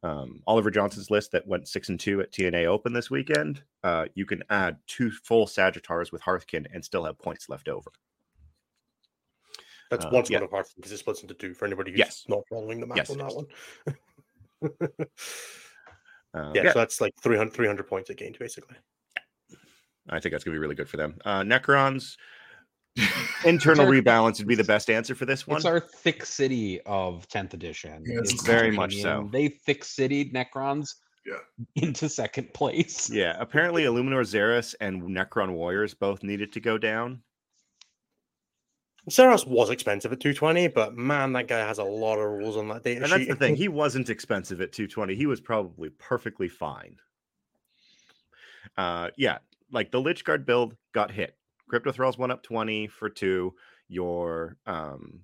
[0.02, 4.06] um, oliver johnson's list that went six and two at tna open this weekend uh,
[4.14, 7.90] you can add two full sagitaurs with hearthkyn and still have points left over
[9.90, 10.38] That's Uh, one yeah.
[10.38, 12.24] squad of hearts because it splits into two for anybody who's Yes.
[12.28, 13.46] not following the map Yes, on that one.
[16.32, 18.76] Uh, yeah, yeah, so that's like 300, 300 points a gained basically.
[20.08, 21.18] I think that's gonna be really good for them.
[21.24, 22.16] Uh, Necrons
[23.44, 25.56] internal our- rebalance would be the best answer for this one.
[25.56, 28.02] It's our thick city of 10th edition.
[28.06, 29.28] Yeah, it's very much so.
[29.32, 30.94] They thick city Necrons
[31.26, 31.36] Yeah.
[31.76, 33.08] into second place.
[33.10, 37.22] Yeah, apparently Illuminor Szeras and Necron Warriors both needed to go down.
[39.08, 42.68] Szeras was expensive at 220, but man, that guy has a lot of rules on
[42.68, 45.14] that data And that's the thing, he wasn't expensive at 220.
[45.14, 46.96] He was probably perfectly fine.
[48.76, 49.38] Uh yeah,
[49.72, 51.34] like the Lychguard build got hit.
[51.70, 53.54] Cryptothralls went up 20 for two.
[53.88, 55.20] Your um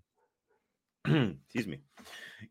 [1.05, 1.81] excuse me.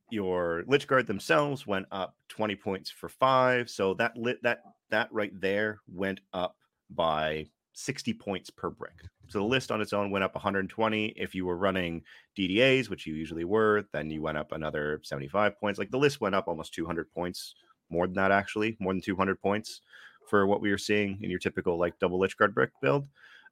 [0.10, 3.70] Your Lychguard themselves went up 20 points for five.
[3.70, 6.56] So that lit that that right there went up
[6.90, 8.94] by 60 points per brick.
[9.28, 11.08] So the list on its own went up 120.
[11.18, 12.04] If you were running
[12.38, 15.80] DDAs, which you usually were, then you went up another 75 points.
[15.80, 17.56] Like the list went up almost 200 points,
[17.90, 19.82] more than that actually, more than 200 points
[20.30, 23.08] for what we were seeing in your typical like double lychguard brick build.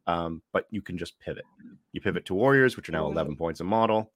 [0.05, 1.45] Um, but you can just pivot.
[1.93, 4.11] You pivot to warriors, which are now 11 points a model.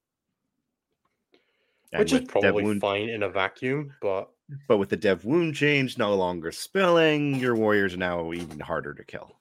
[1.93, 4.29] And which is probably Wound- fine in a vacuum, but
[4.67, 8.93] but with the dev wound change no longer spilling, your warriors are now even harder
[8.93, 9.37] to kill.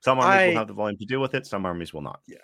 [0.00, 2.20] Some armies I- will have the volume to deal with it, some armies will not.
[2.26, 2.38] Yeah.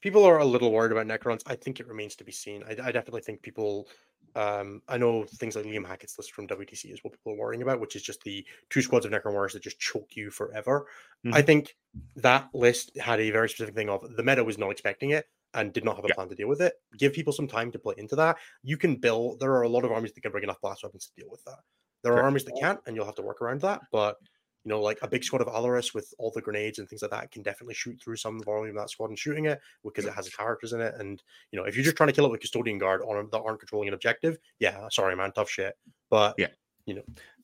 [0.00, 1.42] People are a little worried about Necrons.
[1.46, 2.64] I think it remains to be seen.
[2.64, 3.88] I, I definitely think people.
[4.34, 7.62] Um, I know things like Liam Hackett's list from WTC is what people are worrying
[7.62, 10.86] about, which is just the two squads of Necron Warriors that just choke you forever.
[11.32, 11.46] I Mhm.
[11.46, 11.76] think
[12.16, 15.72] that list had a very specific thing of the meta was not expecting it and
[15.72, 16.14] did not have a Yeah.
[16.14, 16.80] plan to deal with it.
[16.96, 18.38] Give people some time to play into that.
[18.62, 19.38] You can build.
[19.38, 21.44] There are a lot of armies that can bring enough blast weapons to deal with
[21.44, 21.58] that.
[22.02, 22.24] There are Correct.
[22.24, 23.82] armies that can't, and you'll have to work around that.
[23.92, 24.18] But
[24.64, 27.10] you know, like a big squad of Allarus with all the grenades and things like
[27.10, 30.12] that can definitely shoot through some volume of that squad and shooting it because it
[30.12, 30.94] has characters in it.
[30.98, 33.40] And you know, if you're just trying to kill it with custodian guard on that
[33.40, 35.76] aren't controlling an objective, yeah, sorry, man, tough shit.
[36.10, 36.48] But Yeah.
[36.86, 37.02] you know,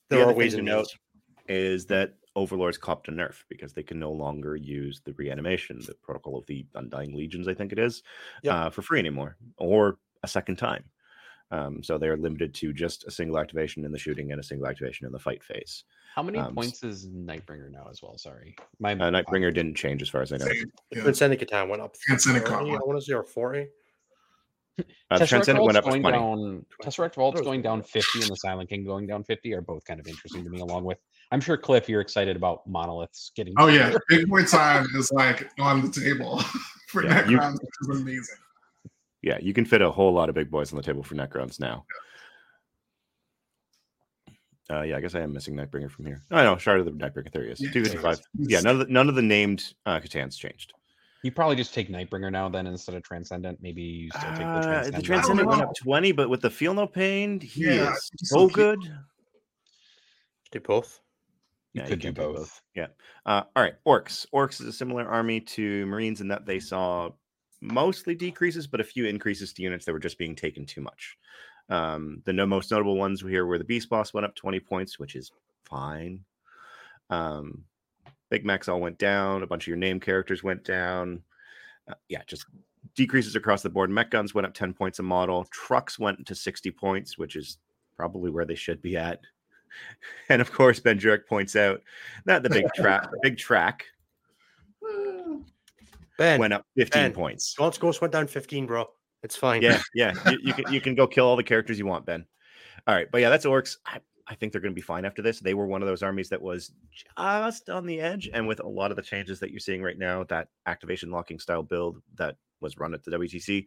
[0.09, 0.87] there other are ways to note
[1.47, 5.95] is that overlords copped a nerf because they can no longer use the reanimation, the
[5.95, 8.03] protocol of the undying legions, I think it is,
[8.47, 10.85] uh, for free anymore, or a second time.
[11.51, 14.67] Um, so they're limited to just a single activation in the shooting and a single
[14.67, 15.83] activation in the fight phase.
[16.13, 18.17] How many Um, points is Nightbringer now as well?
[18.17, 18.55] Sorry.
[18.79, 20.45] My Uh, Nightbringer didn't change as far as I know.
[20.45, 21.01] Same, yeah.
[21.01, 21.95] Transcendent C'tan went up.
[21.99, 23.67] Transcendent 30, C'tan I want to say or 40.
[24.79, 24.83] Uh,
[25.17, 26.17] Tesseract Transcendent went up Vault's going 20.
[26.17, 26.65] down.
[26.83, 29.99] Tesseract Vault's going down 50 and the Silent King going down 50 are both kind
[29.99, 30.99] of interesting to me, along with
[31.31, 35.49] I'm sure Cliff, you're excited about monoliths getting Oh yeah, big boy time is like
[35.59, 36.39] on the table
[36.87, 38.35] for Yeah, you- Necrons, which is amazing.
[39.21, 41.59] Yeah, you can fit a whole lot of big boys on the table for Necrons
[41.59, 41.85] now.
[44.71, 46.21] Uh, yeah, I guess I am missing Nightbringer from here.
[46.29, 47.31] I know, Shard of the Nightbringer.
[47.31, 47.59] There he is.
[47.59, 48.21] Yeah, 255.
[48.37, 50.73] Yeah, none of the, none of the named uh, C'tans changed.
[51.23, 53.59] You probably just take Nightbringer now then instead of Transcendent.
[53.61, 54.95] Maybe you still take the Uh, Transcendent.
[54.95, 58.47] the Transcendent went up 20, but with the Feel No Pain, he Yeah, is so
[58.47, 58.79] so good.
[60.51, 60.99] Do both.
[61.73, 62.61] You Yeah, could do can't both.
[62.75, 62.87] Yeah.
[63.25, 63.73] Uh, all right.
[63.85, 64.25] Orks.
[64.33, 67.09] Orks is a similar army to Marines in that they saw
[67.61, 71.17] mostly decreases, but a few increases to units that were just being taken too much.
[71.69, 74.97] Um, the no most notable ones here were the Beast Boss went up 20 points,
[74.97, 75.31] which is
[75.63, 76.23] fine.
[77.09, 77.63] Um,
[78.29, 79.43] Big Meks all went down.
[79.43, 81.21] A bunch of your name characters went down.
[81.87, 82.45] Uh, yeah, just
[82.95, 83.89] decreases across the board.
[83.89, 85.45] Mek Gunz went up 10 points a model.
[85.51, 87.57] Trucks went to 60 points, which is
[87.95, 89.21] probably where they should be at.
[90.29, 91.83] And of course, Ben Jurek points out
[92.25, 93.81] that the big track, Big Trakk
[96.19, 97.13] Ben, went up 15 Ben.
[97.13, 97.55] points.
[97.57, 98.85] Gaunt's Ghost went down 15, bro.
[99.23, 99.61] It's fine.
[99.61, 100.13] Yeah, yeah.
[100.29, 102.25] You, you can you can go kill all the characters you want, Ben.
[102.87, 103.77] All right, but yeah, that's orks.
[103.85, 105.39] I, I think they're going to be fine after this.
[105.39, 106.71] They were one of those armies that was
[107.17, 109.97] just on the edge, and with a lot of the changes that you're seeing right
[109.97, 113.65] now, that activation locking style build that was run at the WTC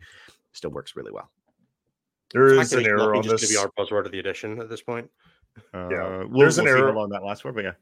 [0.52, 1.30] still works really well.
[2.32, 3.54] There is an error on just this.
[3.56, 5.10] gonna be our buzzword of the edition at this point.
[5.74, 7.72] Uh, Yeah, we'll, there's an we'll see error- on that last word, but yeah,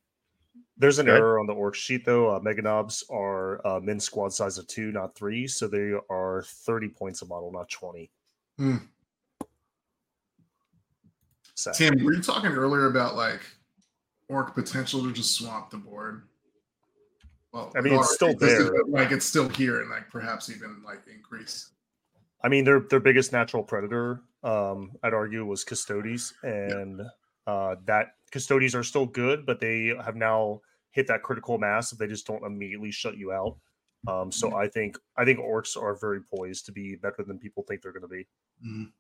[0.81, 2.35] There's an error on the ork sheet though.
[2.35, 6.89] Uh, Meganobz are uh, min squad size of two, not three, so they are 30
[6.89, 8.11] points a model, not 20.
[8.57, 8.77] Hmm.
[11.55, 11.75] Sad.
[11.75, 13.43] Tim, were you talking earlier about like
[14.31, 16.23] ork potential to just swamp the board?
[17.53, 18.71] Well, I mean, it's still there.
[18.89, 21.73] like it's still here, and like perhaps even like increase.
[22.43, 27.03] I mean, their their biggest natural predator, um, I'd argue, was Custodes, and
[27.47, 30.63] uh, that Custodes are still good, but they have now
[30.93, 33.57] hit that critical mass if they just don't immediately shut you out.
[34.09, 37.65] Um, so I think I think orks are very poised to be better than people
[37.69, 38.27] think they're going to be.
[38.67, 38.91] Mhm.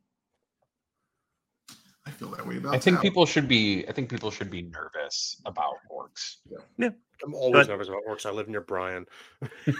[2.06, 2.74] I feel that way about.
[2.74, 3.02] I think Tau.
[3.02, 3.86] people should be.
[3.88, 6.36] I think people should be nervous about orks.
[6.78, 6.88] Yeah,
[7.22, 8.24] I'm always But- nervous about orks.
[8.26, 9.06] I live near Brian.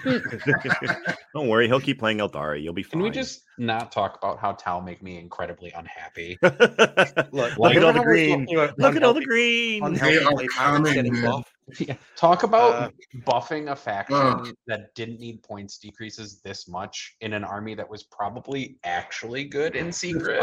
[1.35, 2.63] Don't worry, he'll keep playing Eldari.
[2.63, 2.91] You'll be fine.
[2.93, 6.39] Can we just not talk about how Tau make me incredibly unhappy?
[6.43, 8.47] look, Look, look at all the how we were green.
[8.79, 9.83] Look at all the green.
[9.85, 11.89] unhealthy They are play patterns coming, getting man.
[11.89, 11.89] buffed?
[11.89, 11.97] Yeah.
[12.17, 12.91] Talk about Uh,
[13.25, 14.55] buffing a faction Ugh.
[14.67, 19.77] that didn't need points decreases this much in an army that was probably actually good
[19.77, 20.43] in secret.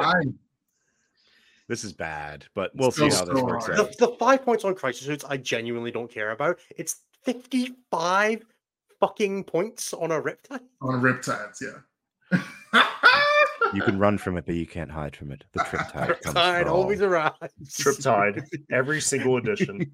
[1.70, 3.76] This is bad, but we'll see how this so works out.
[3.98, 6.60] The, the five points on crisis suits I genuinely don't care about.
[6.78, 8.46] It's 55
[9.02, 10.62] fucking points on a riptide.
[10.82, 12.40] on a Riptides, yeah.
[13.74, 15.44] You can run from it, but you can't hide from it.
[15.54, 17.08] The Triptide comes Riptide for always all.
[17.10, 17.36] arrives.
[17.66, 19.92] Triptide, every single edition.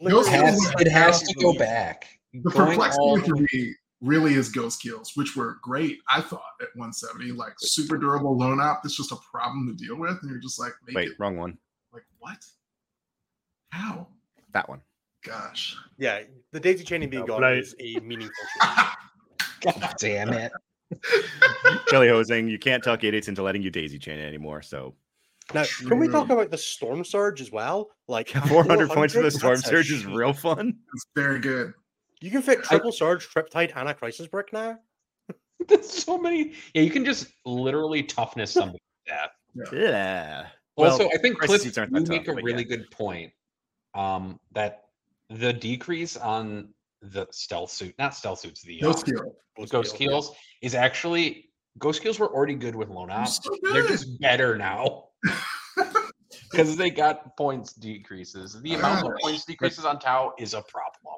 [0.00, 2.06] Those It has, it has to go back.
[2.34, 6.68] The perplexing all one for me really is Ghostkeels, which were great, I thought, at
[6.74, 7.32] 170.
[7.32, 10.18] Like super durable Lone Op, that's just a problem to deal with.
[10.22, 11.56] And you're just like, make Wait, it wrong one.
[11.92, 12.38] like what?
[13.70, 14.08] How?
[14.52, 14.80] That one.
[15.24, 15.76] Gosh.
[15.98, 16.20] yeah,
[16.52, 18.32] the daisy chaining being No, gone I- is a meaningful.
[19.62, 20.52] God damn it.
[21.88, 24.62] Kelly Hosing, you can't talk idiots into letting you daisy chain anymore.
[24.62, 24.94] So
[25.54, 27.90] Now, can we talk about the Stormsurge as well?
[28.08, 30.76] Like 400 points for the Stormsurge is real fun.
[30.94, 31.74] It's very good.
[32.20, 34.78] You can fit triple surge, triptide, and a crisis brick now.
[35.68, 36.52] There's so many.
[36.74, 39.72] Yeah, you can just literally toughness somebody to death.
[39.72, 40.46] Yeah.
[40.76, 42.76] also, Well, I think crisis Cliff, suits you that make a really yeah.
[42.76, 43.32] good point.
[43.94, 44.84] Um, that
[45.30, 46.68] the decrease on
[47.02, 49.36] the stealth suit, not stealth suits, the No uh, skill.
[49.58, 50.66] the ghost Skill, yeah.
[50.66, 55.08] is actually Ghostkeels were already good with Lone They're so They're just better now
[56.50, 58.60] because they got points decreases.
[58.62, 61.16] The amount of points decreases on Tau is a problem,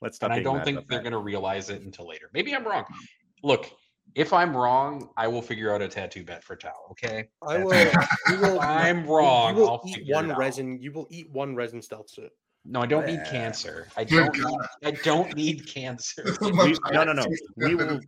[0.00, 0.30] Let's stop.
[0.30, 1.02] and I don't think they're that.
[1.04, 2.30] going to realize it until later.
[2.32, 2.84] Maybe I'm wrong.
[3.42, 3.70] Look,
[4.14, 6.72] if I'm wrong, I will figure out a tattoo bet for Tau.
[6.92, 7.92] Okay, I will.
[8.30, 9.56] You will I'm wrong.
[9.56, 10.38] You will I'll eat one it out.
[10.38, 10.80] resin.
[10.80, 12.30] You will eat one resin stealth suit.
[12.64, 13.88] No, I don't need cancer.
[13.96, 14.34] I don't.
[14.36, 14.44] Need,
[14.84, 16.24] I don't need cancer.
[16.40, 17.24] We- no, no, no.
[17.56, 18.00] We will-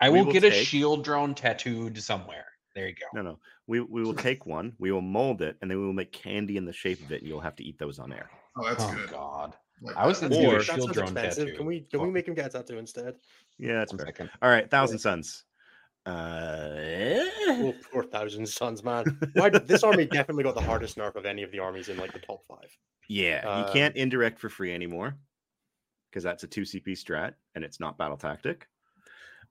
[0.00, 2.44] I will will get a shield drone tattooed somewhere.
[2.74, 3.06] There you go.
[3.14, 3.38] No, no.
[3.66, 6.56] We we will take one, we will mold it, and then we will make candy
[6.56, 8.30] in the shape of it, and you'll have to eat those on air.
[8.56, 9.10] Oh, that's oh good.
[9.10, 9.56] God.
[9.82, 10.30] Like I was that.
[10.30, 11.46] gonna do Or- a shield drone expensive.
[11.46, 11.56] tattoo.
[11.56, 13.14] Can we can we make him get a tattoo instead?
[13.58, 14.06] Yeah, that's One fair.
[14.08, 14.30] second.
[14.42, 15.44] All right, Thousand Sons.
[16.06, 19.18] Uh, Oh, poor thousand sons, man.
[19.34, 22.12] Why, this army definitely got the hardest nerf of any of the armies in like
[22.12, 22.68] the top five.
[23.08, 25.16] yeah, Um, you can't indirect for free anymore
[26.10, 28.68] because that's a two CP strat and it's not battle tactic.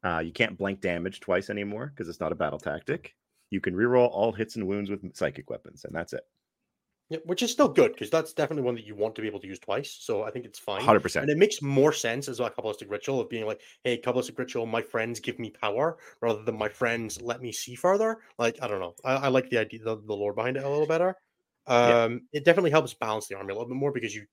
[0.04, 3.16] Uh, you can't blank damage twice anymore because it's not a battle tactic.
[3.50, 6.24] You can reroll all hits and wounds with psychic weapons, and that's it.
[7.10, 9.40] Yeah, which is still good because that's definitely one that you want to be able
[9.40, 9.98] to use twice.
[10.02, 10.82] So I think it's fine.
[10.82, 11.24] Hundred And percent.
[11.24, 14.66] And it makes more sense as a Cabalistic ritual of being like, hey, Cabalistic ritual,
[14.66, 18.18] my friends give me power rather than my friends let me see further.
[18.38, 18.94] Like, I don't know.
[19.06, 21.16] I, I like the idea, the, the lore behind it a little better.
[21.70, 22.04] Yeah.
[22.04, 24.26] Um, It definitely helps balance the army a little bit more because you,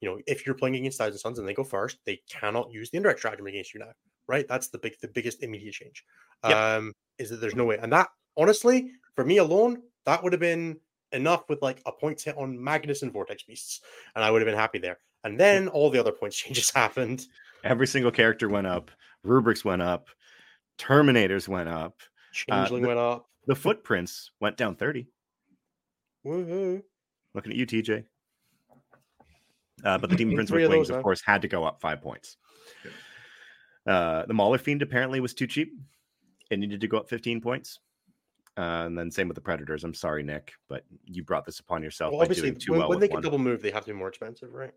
[0.00, 2.90] you know, if you're playing against Thousand Sons and they go first, they cannot use
[2.90, 3.92] the indirect stratagem against you now,
[4.26, 4.48] right?
[4.48, 6.02] That's the big, the biggest immediate change.
[6.48, 6.56] Yep.
[6.56, 10.40] Um, is that there's no way, and that honestly, for me alone, that would have
[10.40, 10.80] been
[11.12, 13.80] enough with like a points hit on Magnus and Vortex Beasts,
[14.14, 14.98] and I would have been happy there.
[15.24, 17.26] And then all the other points changes happened.
[17.64, 18.90] Every single character went up.
[19.22, 20.08] Rubrics went up.
[20.78, 22.00] Terminators went up.
[22.32, 23.26] Changeling the- went up.
[23.46, 25.08] The footprints went down thirty.
[26.24, 26.82] Woohoo.
[27.34, 28.04] Looking at you, TJ.
[29.84, 31.80] Uh, but the Demon Prince with of wings, those, of course, had to go up
[31.80, 32.36] five points.
[33.86, 35.72] Uh, the Mauler Fiend apparently was too cheap.
[36.50, 37.80] It needed to go up 15 points.
[38.58, 39.82] Uh, and then same with the Predators.
[39.82, 42.80] I'm sorry, Nick, but you brought this upon yourself Well, by obviously, doing too when,
[42.80, 43.22] well when they can one.
[43.22, 44.72] double move, they have to be more expensive, right?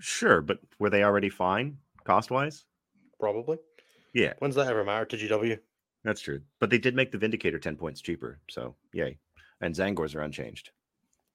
[0.00, 2.64] Sure, but were they already fine cost wise?
[3.18, 3.58] Probably.
[4.14, 5.58] Yeah, When's that ever matter to GW?
[6.04, 6.40] that's true.
[6.60, 8.40] But they did make the Vindicator 10 points cheaper.
[8.48, 9.18] So, yay.
[9.60, 10.70] And Tzaangors are unchanged.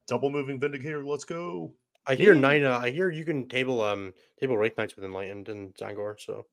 [0.08, 1.04] Double moving Vindicator.
[1.06, 1.74] Let's go.
[2.08, 2.40] I hear Yeah.
[2.40, 2.64] nine.
[2.64, 6.20] Uh, I hear you can table um table Wraith Knights with Enlightened and Tzaangor.
[6.20, 6.46] So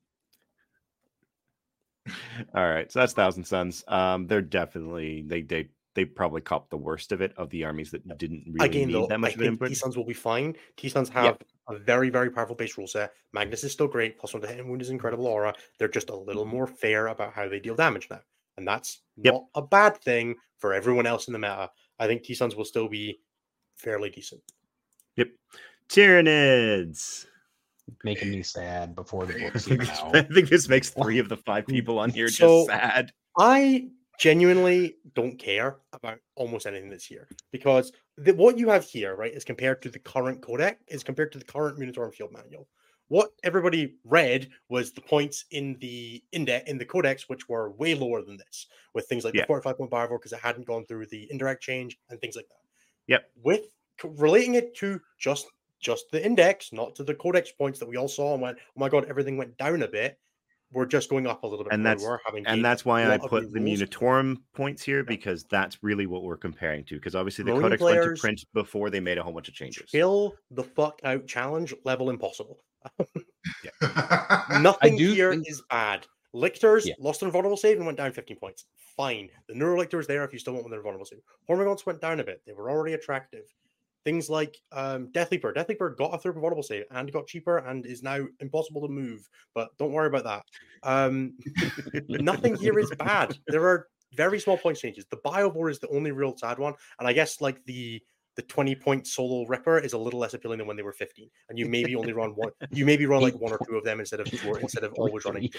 [2.55, 3.85] All right, so that's Thousand Sons.
[3.89, 7.91] Um, they're definitely they they they probably copped the worst of it of the armies
[7.91, 9.69] that didn't really again, need though, that I much of an think input.
[9.69, 10.57] T Suns will be fine.
[10.77, 11.37] T Suns have
[11.69, 13.13] a very very powerful base rule set.
[13.33, 14.19] Magnus is still great.
[14.19, 15.55] Plus one to hit and wound is incredible aura.
[15.79, 18.21] They're just a little more fair about how they deal damage now,
[18.57, 19.35] and that's Yep.
[19.35, 21.71] not a bad thing for everyone else in the meta.
[21.99, 23.21] I think T Suns will still be
[23.77, 24.41] fairly decent.
[25.17, 25.29] Yep,
[25.89, 27.27] Tyranids.
[28.05, 30.17] Making me sad before the I book's think, even out.
[30.17, 33.13] I think this makes three of the five people on here So- just sad.
[33.39, 33.89] I
[34.19, 39.33] genuinely don't care about almost anything that's here because the, what you have here, right,
[39.33, 42.69] is compared to the current codec, is compared to the current Munitorum and Field Manual,
[43.09, 47.95] what everybody read was the points in the index in the codex, which were way
[47.95, 49.43] lower than this, with things like Yeah.
[49.43, 52.47] the 45 point Biovore because it hadn't gone through the indirect change and things like
[52.49, 52.57] that.
[53.09, 53.31] Yep.
[53.43, 53.63] With
[54.05, 55.47] relating it to just
[55.81, 58.81] just the index, not to the codex points that we all saw and went, oh
[58.81, 60.19] my god, everything went down a bit.
[60.73, 61.73] We're just going up a little bit.
[61.73, 63.81] And from we that's- having and that's why I put the rules.
[63.81, 66.95] Munitorum points here because that's really what we're comparing to.
[66.95, 69.49] Because obviously the Marine codex went players- to print before they made a whole bunch
[69.49, 69.91] of changes.
[69.91, 72.61] Kill the fuck out challenge level impossible.
[73.83, 76.07] I Nothing do here think- is bad.
[76.33, 76.95] Lictors Yeah.
[77.01, 78.67] lost an vulnerable save and went down 15 points.
[78.97, 79.31] Fine.
[79.49, 81.19] The Neurolictor is there if you still want one their vulnerable save.
[81.49, 82.43] Hormagaunts went down a bit.
[82.47, 83.45] They were already attractive.
[84.05, 85.53] Things like um, Death Leaper.
[85.53, 88.89] Death Leaper got a third vulnerable save and got cheaper and is now impossible to
[88.89, 89.29] move.
[89.55, 90.43] But don't worry about that.
[90.83, 91.35] Um,
[92.09, 93.37] nothing here is bad.
[93.47, 95.07] There are very small point changes.
[95.11, 96.75] The Bio Biovore is the only real sad one.
[96.99, 98.03] And I guess like the
[98.41, 101.29] the 20 point solo ripper is a little less appealing than when they were 15
[101.51, 104.01] and you maybe only run one you maybe run like one or two of them
[104.01, 105.51] instead of two or instead of always running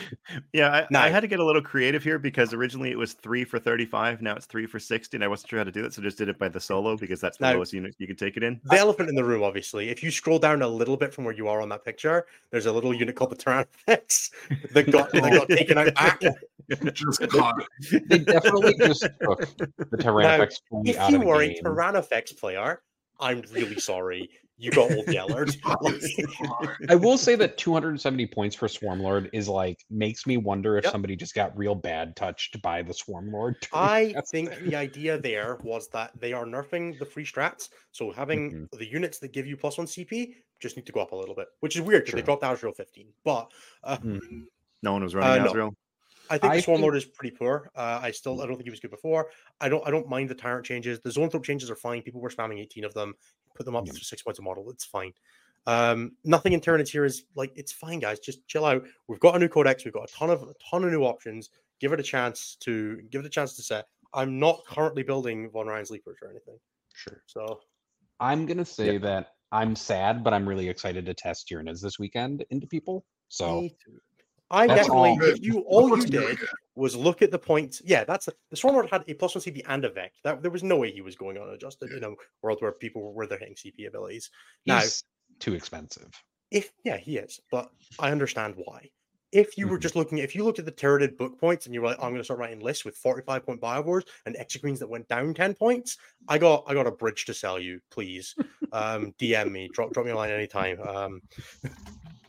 [0.52, 3.44] Yeah, I, I had to get a little creative here because originally it was three
[3.44, 4.22] for 35.
[4.24, 5.16] Now it's three for 60.
[5.18, 5.94] And I wasn't sure how to do that.
[5.94, 8.16] So just did it by the solo because that's the Now- lowest unit you can
[8.16, 8.60] take it in.
[8.66, 9.90] the elephant in the room, obviously.
[9.90, 12.66] If you scroll down a little bit from where you are on that picture, there's
[12.66, 14.32] a little unit called the Tyrannosaurus
[14.74, 16.22] that got that got taken out back.
[16.94, 17.64] just caught.
[18.08, 20.54] They definitely just took the Tyrannofex
[20.86, 21.64] If you of the were a game.
[21.64, 22.71] Tyrannofex player,
[23.22, 24.30] I'm really sorry.
[24.58, 25.56] You got old Yellard.
[26.90, 30.92] I will say that 270 points for Swarmlord is like makes me wonder if Yep.
[30.92, 33.56] somebody just got real bad touched by the Swarmlord.
[33.74, 37.70] I think the idea there was that they are nerfing the free strats.
[37.92, 38.78] So having Mm-hmm.
[38.78, 41.34] the units that give you plus one CP just need to go up a little
[41.36, 42.38] bit, which is weird because they Sure.
[42.38, 43.08] dropped Azrael 15.
[43.24, 43.52] But
[43.84, 44.44] uh, Mhm.
[44.84, 45.72] No one was running Uh, no.
[46.32, 47.70] I think I the Swarm think- Lord is pretty poor.
[47.76, 49.30] Uh, I still I don't think he was good before.
[49.60, 51.00] I don't I don't mind the tyrant changes.
[51.02, 52.02] The Zoanthrope changes are fine.
[52.02, 53.14] People were spamming 18 of them.
[53.56, 53.94] Put them up Yeah.
[53.94, 54.70] to six points a model.
[54.72, 55.14] It's fine.
[55.68, 58.20] Um, nothing in Tyranids here is like it's fine, guys.
[58.20, 58.84] Just chill out.
[59.08, 59.86] We've got a new codex.
[59.86, 61.50] We've got a ton of a ton of new options.
[61.80, 63.86] Give it a chance to give it a chance to set.
[64.14, 66.58] I'm not currently building Von Ryan's Leapers or anything.
[66.96, 67.22] Sure.
[67.28, 67.60] So
[68.20, 72.46] I'm gonna say that I'm sad, but I'm really excited to test Tyranids this weekend
[72.50, 73.06] into people.
[73.28, 74.00] So me too.
[74.52, 76.40] I That's definitely if you all you did
[76.76, 77.82] was look at the points.
[77.86, 78.36] Yeah, that's the
[78.68, 80.18] Lord had a plus one CP and a Vect.
[80.24, 82.12] That there was no way he was going unadjusted in a
[82.42, 84.30] world where people were they're hitting CP abilities.
[84.68, 85.04] Now, he's
[85.40, 86.24] too expensive.
[86.50, 88.90] if yeah, he is, but I understand why.
[89.32, 89.82] If you were Mhm.
[89.82, 92.10] just looking, if you looked at the Tyranid book points and you were like, I'm
[92.10, 95.34] going to start writing lists with 45 point bio Biovores and Exequeens that went down
[95.34, 95.98] 10 points,
[96.28, 98.36] I got I got a bridge to sell you, please.
[98.74, 100.82] Um, DM me, drop drop me a line anytime.
[100.82, 101.22] Um,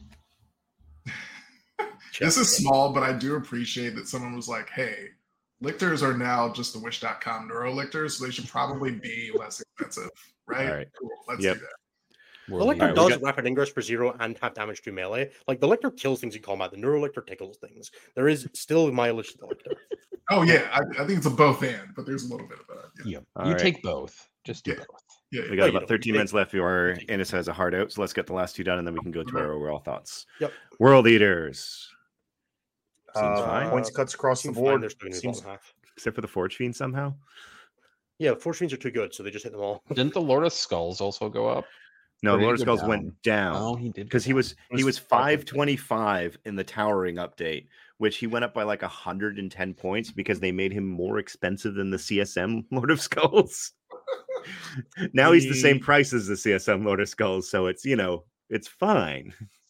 [2.19, 5.09] This is small, but I do appreciate that someone was like, hey,
[5.61, 10.11] lictors are now just the wish.com neuro lictors, so they should probably be less expensive,
[10.47, 10.69] right?
[10.69, 10.89] All right.
[10.99, 11.11] Cool.
[11.29, 11.55] Let's Yep.
[11.57, 11.69] do that.
[12.49, 12.91] The Lictor Alright, League.
[12.91, 15.31] we does got- rapid ingress for zero and have damage to melee.
[15.47, 16.73] Like the Lictor kills things in combat.
[16.73, 17.91] The Neurolictor tickles things.
[18.17, 19.75] There is still mileage to the Lictor.
[20.31, 22.67] Oh yeah, I, I think it's a both and, but there's a little bit of
[22.69, 23.07] that.
[23.07, 23.47] Yeah, Yep.
[23.47, 23.61] You right.
[23.61, 24.29] take both.
[24.45, 24.79] Just do Yeah.
[24.79, 24.87] both.
[25.31, 27.53] yeah, We got oh, you about 13 they- minutes left before Take- Innes has a
[27.53, 27.93] hard out.
[27.93, 29.37] So let's get the last two done and then we can go to mm-hmm.
[29.37, 30.27] our overall thoughts.
[30.41, 30.53] Yep.
[30.81, 31.89] World Eaters.
[33.15, 33.71] Seems Uh, fine.
[33.71, 34.83] points cuts across the Seems fine, board.
[34.83, 35.75] They're still gonna be Seems, half.
[35.97, 37.15] Except for the Forge Fiend somehow.
[38.19, 39.83] Yeah, Forge Fiends are too good, so they just hit them all.
[39.93, 41.67] Didn't the Lord of Skulls also go up?
[42.23, 43.57] No, Or Lord of go Skulls went down.
[43.57, 44.05] Oh, he did.
[44.07, 44.37] because he down.
[44.37, 46.35] was he was was 525.
[46.35, 47.67] 525 in the towering update
[47.99, 51.91] which he went up by like 110 points because they made him more expensive than
[51.91, 53.73] the csm lord of skulls
[55.13, 58.25] now he's the same price as the csm lord of skulls so it's you know
[58.51, 59.47] it's fine We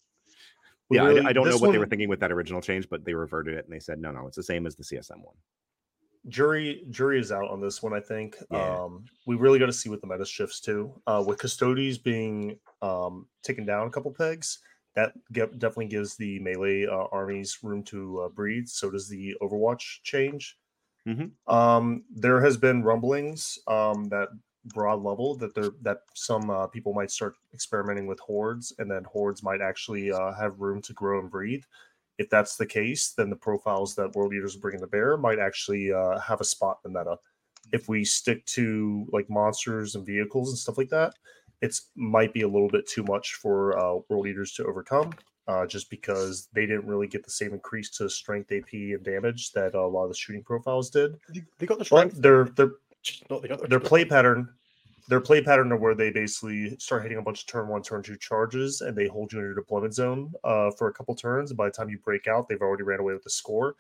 [0.93, 3.05] yeah I- really- I, don't know what they were thinking with that original change but
[3.05, 5.35] they reverted it and they said no no it's the same as the csm one.
[6.29, 8.37] Jury jury is out on this one i think.
[8.51, 8.77] Yeah.
[8.85, 10.95] um we really got to see what the meta shifts to.
[11.07, 14.61] Uh with Custodes being um taken down a couple pegs
[14.95, 18.69] that get, definitely gives the melee uh, armies room to uh, breathe.
[18.69, 20.57] So does the overwatch change.
[21.09, 21.33] Mhm.
[21.49, 24.29] um there has been rumblings um that
[24.67, 29.05] broad level that there that some uh, people might start experimenting with hordes and then
[29.05, 31.65] hordes might actually uh, have room to grow and breathe
[32.19, 35.93] if that's the case, then the profiles that World Eaters bringing to bear might actually
[35.93, 37.19] uh, have a spot in the meta.
[37.73, 41.15] If we stick to like monsters and vehicles and stuff like that,
[41.63, 45.13] it's might be a little bit too much for uh, World Eaters to overcome,
[45.49, 49.53] uh, just because they didn't really get the same increase to strength, AP, and damage
[49.53, 51.19] that a lot of the shooting profiles did.
[51.59, 52.73] They- got the But they're just
[53.31, 54.49] not the other their play pattern
[55.09, 58.03] their play pattern are where they basically start hitting a bunch of turn one turn
[58.03, 61.51] two charges and they hold you in your deployment zone uh, for a couple turns
[61.51, 63.75] and by the time you break out they've already ran away with the score.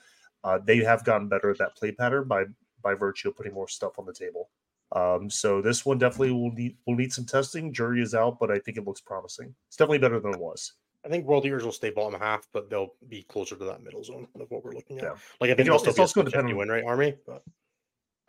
[0.44, 2.44] Uh, they have gotten better at that play pattern by
[2.82, 4.50] by virtue of putting more stuff on the table.
[4.90, 7.72] Um, so this one definitely will need will need some testing.
[7.72, 9.54] Jury is out but i think it looks promising.
[9.68, 10.72] It's definitely better than it was.
[11.06, 14.02] I think World Eaters will stay bottom half, but they'll be closer to that middle
[14.04, 15.04] zone of what we're looking at.
[15.04, 15.10] Yeah.
[15.40, 16.68] Like I think It's they'll al- still it's be a also sub 50 dependent- win
[16.68, 17.42] rate army, but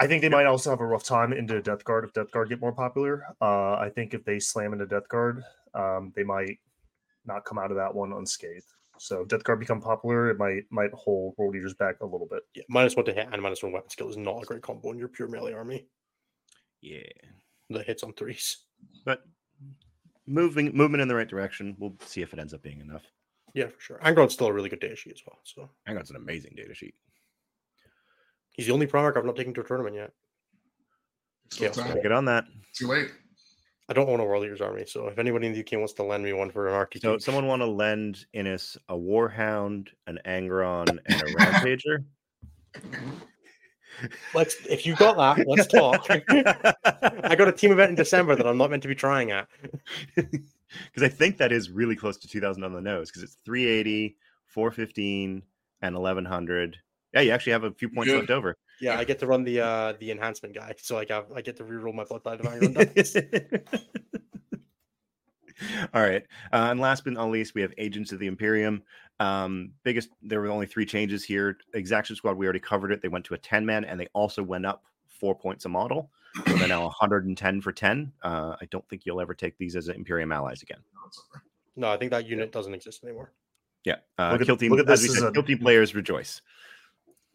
[0.03, 2.49] I think they might also have a rough time into Death Guard if Death Guard
[2.49, 3.23] get more popular.
[3.41, 5.43] Uh, I think if they slam into Death Guard,
[5.73, 6.59] um, they might
[7.25, 8.65] not come out of that one unscathed.
[8.99, 12.27] So if Death Guard become popular, it might might hold World Eaters back a little
[12.29, 12.43] bit.
[12.53, 14.91] yeah, minus one to hit and minus one weapon skill is not a great combo
[14.91, 15.87] in your pure melee army
[16.81, 16.99] Yeah.
[17.69, 18.57] that hits on threes.
[19.05, 19.23] But
[20.27, 21.75] moving movement in the right direction.
[21.79, 23.03] We'll see if it ends up being enough.
[23.53, 23.99] Yeah, for sure.
[24.03, 25.39] Angron's still a really good data sheet as well.
[25.43, 26.95] So Hang on, it's an amazing data sheet.
[28.53, 30.11] He's the only Primarch I've not taken to a tournament yet.
[31.49, 31.87] Still Yeah, time.
[31.89, 32.45] Gotta get on that.
[32.73, 33.11] Too late.
[33.89, 36.03] I don't own a World Eaters army, so if anybody in the UK wants to
[36.03, 40.19] lend me one for an RTT, So someone want to lend Innes a Warhound, an
[40.25, 42.05] Angron, and a Rampager?
[44.33, 46.07] let's if you got that, let's talk.
[47.29, 49.47] I got a team event in December that I'm not meant to be trying at.
[50.91, 54.17] Because I think that is really close to 2000 on the nose because it's 380,
[54.47, 55.43] 415,
[55.83, 56.77] and 1100.
[57.13, 58.19] Yeah, you actually have a few points Good.
[58.21, 58.57] left over.
[58.81, 61.57] Yeah, I get to run the uh the enhancement guy, so like I, I get
[61.57, 62.45] to reroll my blood of.
[65.93, 66.23] All right.
[66.51, 68.81] Uh, and last but not least, we have Agents of the Imperium.
[69.19, 71.57] Um, biggest, there were only three changes here.
[71.73, 73.01] Exaction Squad, we already covered it.
[73.01, 76.09] They went to a 10 man and they also went up four points a model.
[76.47, 78.11] So they're now 110 for 10.
[78.23, 80.79] Uh, I don't think you'll ever take these as Imperium allies again.
[81.75, 83.31] No, I think that unit doesn't exist anymore.
[83.83, 83.97] Yeah.
[84.17, 86.41] Uh, Look at- kill team, look at as we said, a- kill team players rejoice.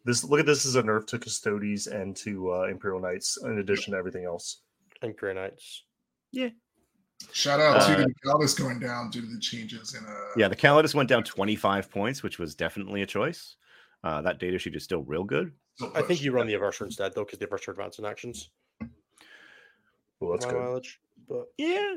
[0.05, 3.59] This look at this as a nerf to Custodes and to uh, Imperial Knights, in
[3.59, 4.61] addition to everything else.
[5.01, 5.83] And Grey Knights.
[6.31, 6.49] Yeah.
[7.33, 10.47] Shout out Uh, to the Callidus going down due to the changes in uh Yeah,
[10.47, 13.57] the Callidus went down 25 points, which was definitely a choice.
[14.05, 15.51] Uh, that data sheet is still real good.
[15.75, 18.49] still I think you run the Eversor instead though, because the Eversor advance in actions.
[20.21, 20.59] Well, that's my good.
[20.61, 20.99] mileage.
[21.27, 21.95] But Yeah.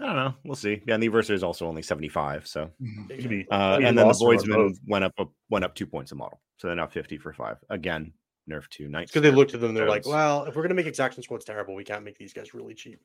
[0.00, 0.34] I don't know.
[0.44, 0.80] We'll see.
[0.86, 2.46] Yeah, and the Eversor is also only 75.
[2.46, 3.10] So, Mhm.
[3.10, 5.64] It could be- uh, and then the lost or run Voidsman went up, up went
[5.64, 6.40] up two points a model.
[6.56, 7.58] So they're now 50 for five.
[7.68, 8.12] Again,
[8.48, 9.10] nerf two knights.
[9.12, 11.74] because they looked at them, they're like, well, if we're gonna make exaction squads terrible,
[11.74, 13.00] we can't make these guys really cheap.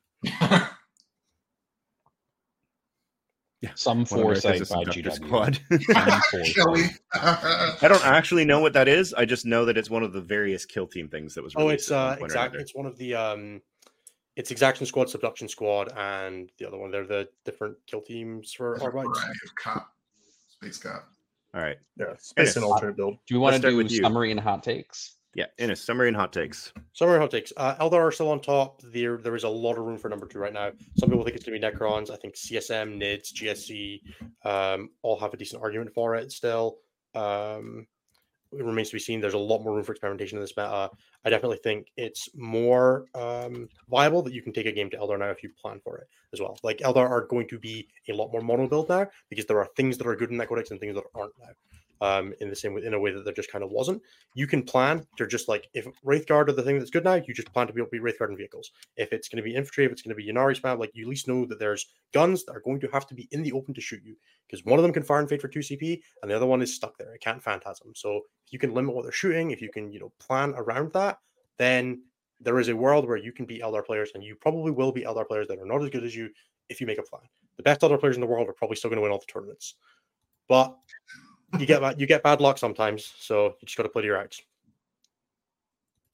[3.62, 5.12] Yeah, some One of America's foresight by Subductor GW.
[5.12, 5.60] Squad.
[5.80, 7.82] Some foresight.
[7.82, 9.14] I don't actually know what that is.
[9.14, 11.54] I just know that it's one of the various kill team things that was.
[11.56, 13.62] Oh, it's uh exactly it's one of the um
[14.36, 16.90] it's exaction squad, subductor squad, and the other one.
[16.90, 19.08] They're the different kill teams for There's a Arbites.
[19.18, 19.88] variety of cop,
[20.48, 21.08] space cop.
[21.54, 21.78] All right.
[21.98, 22.56] Yeah, it's based Yes.
[22.56, 23.16] an alternate build.
[23.26, 24.02] Do we want Let's to start do with you.
[24.02, 25.14] summary and hot takes?
[25.34, 25.46] Yeah.
[25.58, 26.72] In a summary and hot takes.
[26.94, 27.52] Summary and hot takes.
[27.56, 28.80] Uh, Eldar are still on top.
[28.82, 30.70] There, there is a lot of room for number two right now.
[30.98, 32.10] Some people think it's going to be Necrons.
[32.10, 34.00] I think CSM, NIDS, GSC,
[34.46, 36.78] um, all have a decent argument for it still.
[37.14, 37.86] Um,
[38.52, 39.20] it remains to be seen.
[39.20, 40.90] There's a lot more room for experimentation in this meta.
[41.24, 45.18] I definitely think it's more um, viable that you can take a game to Eldar
[45.18, 46.58] now if you plan for it as well.
[46.62, 49.68] Like Eldar are going to be a lot more mono build now because there are
[49.76, 51.52] things that are good in that codex and things that aren't now.
[52.02, 54.02] Um, in the same way, in a way that there just kind of wasn't
[54.36, 57.32] you can plan to just like if Wraithguard are the thing that's good now, you
[57.32, 58.70] just plan to be able to be Wraithguard and vehicles.
[58.98, 61.04] If it's going to be infantry, if it's going to be Ynnari spam, like you
[61.04, 63.52] at least know that there's guns that are going to have to be in the
[63.52, 64.14] open to shoot you
[64.46, 66.60] because one of them can fire and fade for two CP and the other one
[66.60, 67.14] is stuck there.
[67.14, 67.92] It can't phantasm.
[67.94, 70.92] So if you can limit what they're shooting, if you can you know plan around
[70.92, 71.18] that,
[71.56, 72.02] then
[72.40, 75.06] there is a world where you can beat Eldar players and you probably will beat
[75.06, 76.28] Eldar players that are not as good as you
[76.68, 77.22] if you make a plan.
[77.56, 79.32] The best Eldar players in the world are probably still going to win all the
[79.32, 79.76] tournaments,
[80.46, 80.76] but
[81.58, 84.06] you get bad, you get bad luck sometimes, so you just got to play to
[84.06, 84.40] your outs.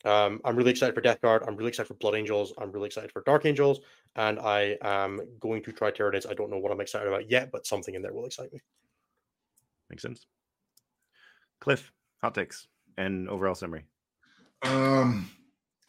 [0.04, 1.44] Um, I'm really excited for Death Guard.
[1.46, 2.52] I'm really excited for Blood Angels.
[2.58, 3.80] I'm really excited for Dark Angels,
[4.16, 6.28] and I am going to try Tyranids.
[6.28, 8.60] I don't know what I'm excited about yet, but something in there will excite me.
[9.90, 10.26] Makes sense.
[11.60, 12.66] Cliff, hot takes
[12.98, 13.84] and overall summary.
[14.62, 15.30] Um,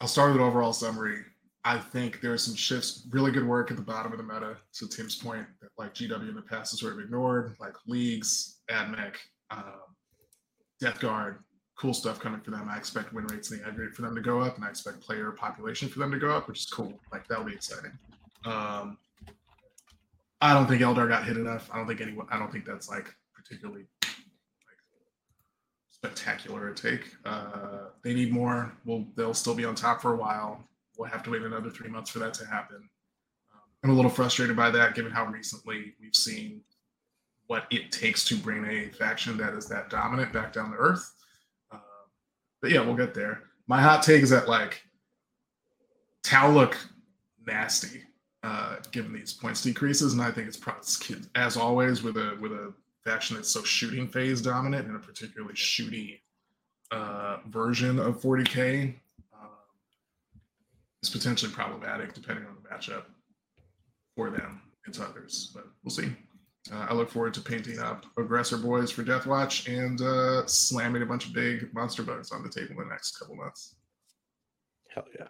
[0.00, 1.24] I'll start with an overall summary.
[1.64, 4.58] I think there are some shifts, really good work at the bottom of the meta.
[4.70, 8.60] So Tim's point that like GW in the past is sort of ignored, like leagues,
[8.70, 9.14] AdMech,
[9.56, 9.94] um,
[10.80, 11.38] Death Guard,
[11.76, 12.68] cool stuff coming for them.
[12.70, 15.00] I expect win rates in the aggregate for them to go up, and I expect
[15.00, 16.92] player population for them to go up, which is cool.
[17.12, 17.92] Like that'll be exciting.
[18.44, 18.98] Um,
[20.40, 21.70] I don't think Eldar got hit enough.
[21.72, 22.26] I don't think anyone.
[22.30, 23.86] I don't think that's like particularly
[25.90, 27.14] spectacular a take.
[27.24, 28.72] Uh, they need more.
[28.84, 30.62] Well, they'll still be on top for a while.
[30.98, 32.76] We'll have to wait another three months for that to happen.
[32.76, 36.60] Um, I'm a little frustrated by that, given how recently we've seen
[37.46, 41.12] what it takes to bring a faction that is that dominant back down to earth.
[41.70, 41.80] Um,
[42.62, 43.42] but yeah, we'll get there.
[43.66, 44.82] My hot take is that like
[46.22, 46.76] Tau look
[47.46, 48.02] nasty
[48.42, 52.72] uh, given these points decreases, and I think it's as always with a with a
[53.04, 56.20] faction that's so shooting phase dominant and a particularly shooty
[56.90, 58.94] uh, version of 40k
[59.34, 59.48] um,
[61.02, 63.04] is potentially problematic depending on the matchup
[64.16, 65.50] for them and others.
[65.54, 66.10] But we'll see.
[66.72, 71.02] Uh, I look forward to painting up aggressor boys for Death Watch and uh, slamming
[71.02, 73.74] a bunch of big monster bugs on the table in the next couple months.
[74.88, 75.26] Hell yeah.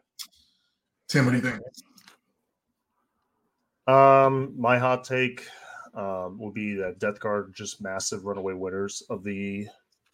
[1.09, 1.61] Tim, what do you think?
[3.87, 5.47] Um, my hot take
[5.95, 9.67] um, will be that Death Guard just massive runaway winners of the.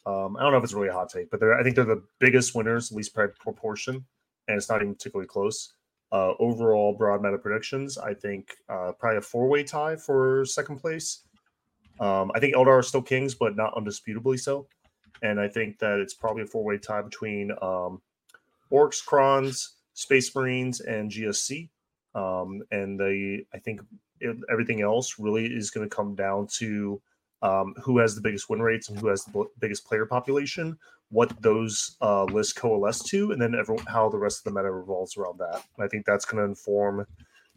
[0.07, 1.85] Um, I don't know if it's really a hot take, but they're I think they're
[1.85, 4.05] the biggest winners, least per proportion,
[4.49, 5.75] and it's not even particularly close.
[6.13, 10.79] Uh, overall, broad meta predictions, I think uh, probably a four way tie for second
[10.79, 11.23] place.
[12.01, 14.67] Um, I think Eldar are still kings, but not undisputably so.
[15.23, 18.01] And I think that it's probably a four way tie between um,
[18.73, 21.69] Orks, Krons, Space Marines, and GSC.
[22.15, 23.83] Um, and they, I think
[24.21, 27.01] it, everything else really is going to come down to
[27.43, 30.79] um, who has the biggest win rates and who has the b- biggest player population,
[31.11, 34.71] what those uh, lists coalesce to, and then everyone, how the rest of the meta
[34.71, 35.63] revolves around that.
[35.77, 37.07] And I think that's going to inform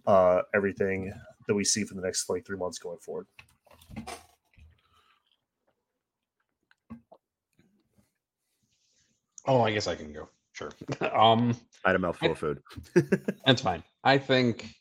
[0.07, 1.13] uh, everything
[1.47, 3.27] that we see for the next like three months going forward.
[9.45, 10.29] Oh, I guess I can go.
[10.53, 10.71] Sure.
[11.13, 12.61] um, I had a mouthful of food.
[13.45, 13.83] that's fine.
[14.03, 14.73] I think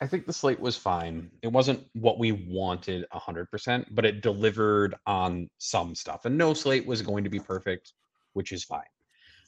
[0.00, 1.30] I think the slate was fine.
[1.42, 6.24] It wasn't what we wanted 100%, but it delivered on some stuff.
[6.24, 7.92] And no slate was going to be perfect,
[8.32, 8.82] which is fine.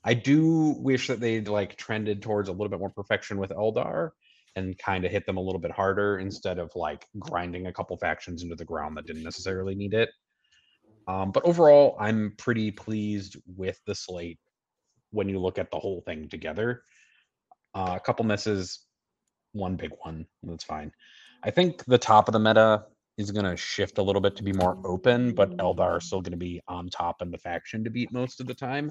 [0.04, 4.10] I do wish that they'd like trended towards a little bit more perfection with Eldar
[4.54, 7.96] and kind of hit them a little bit harder instead of like grinding a couple
[7.98, 10.10] factions into the ground that didn't necessarily need it.
[11.08, 14.38] Um, but overall, I'm pretty pleased with the slate
[15.10, 16.82] when you look at the whole thing together.
[17.74, 18.85] Uh, a couple misses,
[19.56, 20.26] one big one.
[20.42, 20.92] That's fine.
[21.42, 22.84] I think the top of the meta
[23.18, 26.20] is going to shift a little bit to be more open, but Eldar are still
[26.20, 28.90] going to be on top in the faction to beat most of the time.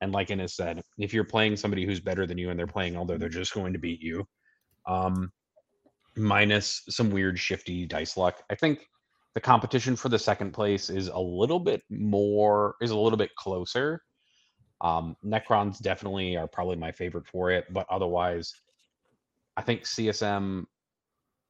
[0.00, 2.94] And like Innes said, if you're playing somebody who's better than you and they're playing
[2.94, 4.26] Eldar, they're just going to beat you.
[4.86, 5.32] Um,
[6.16, 8.42] minus some weird shifty dice luck.
[8.50, 8.86] I think
[9.34, 13.34] the competition for the second place is a little bit more is a little bit
[13.36, 14.00] closer.
[14.80, 18.52] Um, Necrons definitely are probably my favorite for it, but otherwise,
[19.56, 20.64] I think CSM,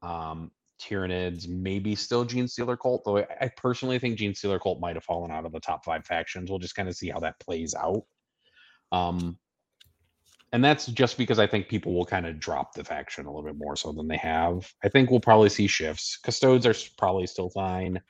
[0.02, 0.50] um,
[0.80, 3.02] Tyranids, maybe still Gene Stealer Cult.
[3.04, 5.84] Though I, I personally think Gene Stealer Cult might have fallen out of the top
[5.84, 6.50] five factions.
[6.50, 8.02] We'll just kind of see how that plays out.
[8.92, 9.38] Um,
[10.52, 13.42] and that's just because I think people will kind of drop the faction a little
[13.42, 14.70] bit more so than they have.
[14.84, 16.16] I think we'll probably see shifts.
[16.22, 18.00] Custodes are probably still fine.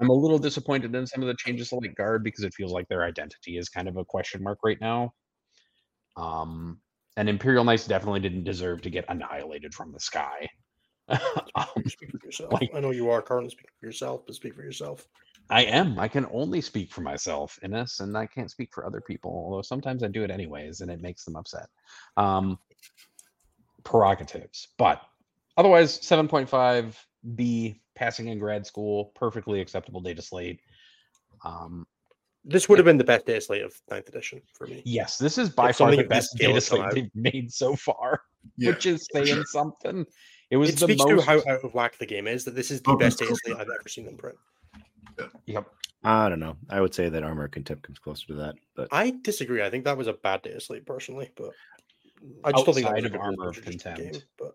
[0.00, 2.72] I'm a little disappointed in some of the changes to like guard because it feels
[2.72, 5.12] like their identity is kind of a question mark right now.
[6.16, 6.80] Um,
[7.16, 10.48] and Imperial Knights definitely didn't deserve to get annihilated from the sky.
[11.56, 12.52] Um, Speak for yourself.
[12.52, 15.06] Like- I know you are currently Speak for yourself, but speak for yourself.
[15.50, 15.98] I am.
[15.98, 19.30] I can only speak for myself in this, and I can't speak for other people.
[19.30, 21.68] Although sometimes I do it anyways, and it makes them upset.
[22.16, 22.58] Um,
[23.84, 25.02] prerogatives, but
[25.56, 26.98] otherwise, seven point five
[27.34, 30.60] B passing in grad school, perfectly acceptable data slate.
[31.44, 31.86] Um,
[32.44, 34.82] This would have been the best day slate of ninth edition for me.
[34.84, 36.94] yes, this is by If far something the best scale data has come slate out.
[36.94, 38.22] they've made so far,
[38.58, 39.44] Yeah, which is saying sure.
[39.44, 40.04] something.
[40.50, 41.08] It was It the speaks most.
[41.08, 43.30] to how out of whack the game is that this is the Oh, best it's
[43.30, 44.36] data so slate I've ever seen them print.
[45.46, 45.66] Yep.
[46.02, 46.56] I don't know.
[46.68, 49.62] I would say that armor contempt comes closer to that, but I disagree.
[49.62, 51.52] I think that was a bad data slate personally, but
[52.44, 54.12] I just don't think that Outside was of Armor of change to the Contempt.
[54.12, 54.52] game, but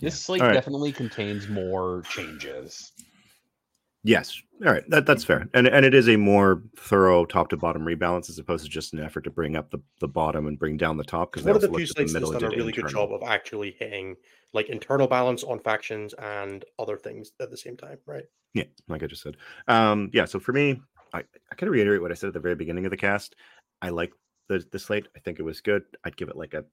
[0.00, 0.18] This Yeah.
[0.18, 0.54] slate All right.
[0.54, 2.92] definitely contains more changes.
[4.02, 7.56] Yes, all right, that, that's fair, and and it is a more thorough top to
[7.56, 10.58] bottom rebalance as opposed to just an effort to bring up the, the bottom and
[10.58, 12.88] bring down the top because one of the few slates that's done a really good
[12.88, 14.16] job of actually hitting
[14.52, 18.24] like internal balance on factions and other things at the same time, right?
[18.54, 19.36] Yeah, like I just said.
[19.68, 20.80] Um, yeah, so for me,
[21.12, 23.36] I, I kind of reiterate what I said at the very beginning of the cast.
[23.80, 24.12] I like
[24.48, 25.08] the the slate.
[25.16, 25.82] I think it was good.
[26.04, 26.64] I'd give it like a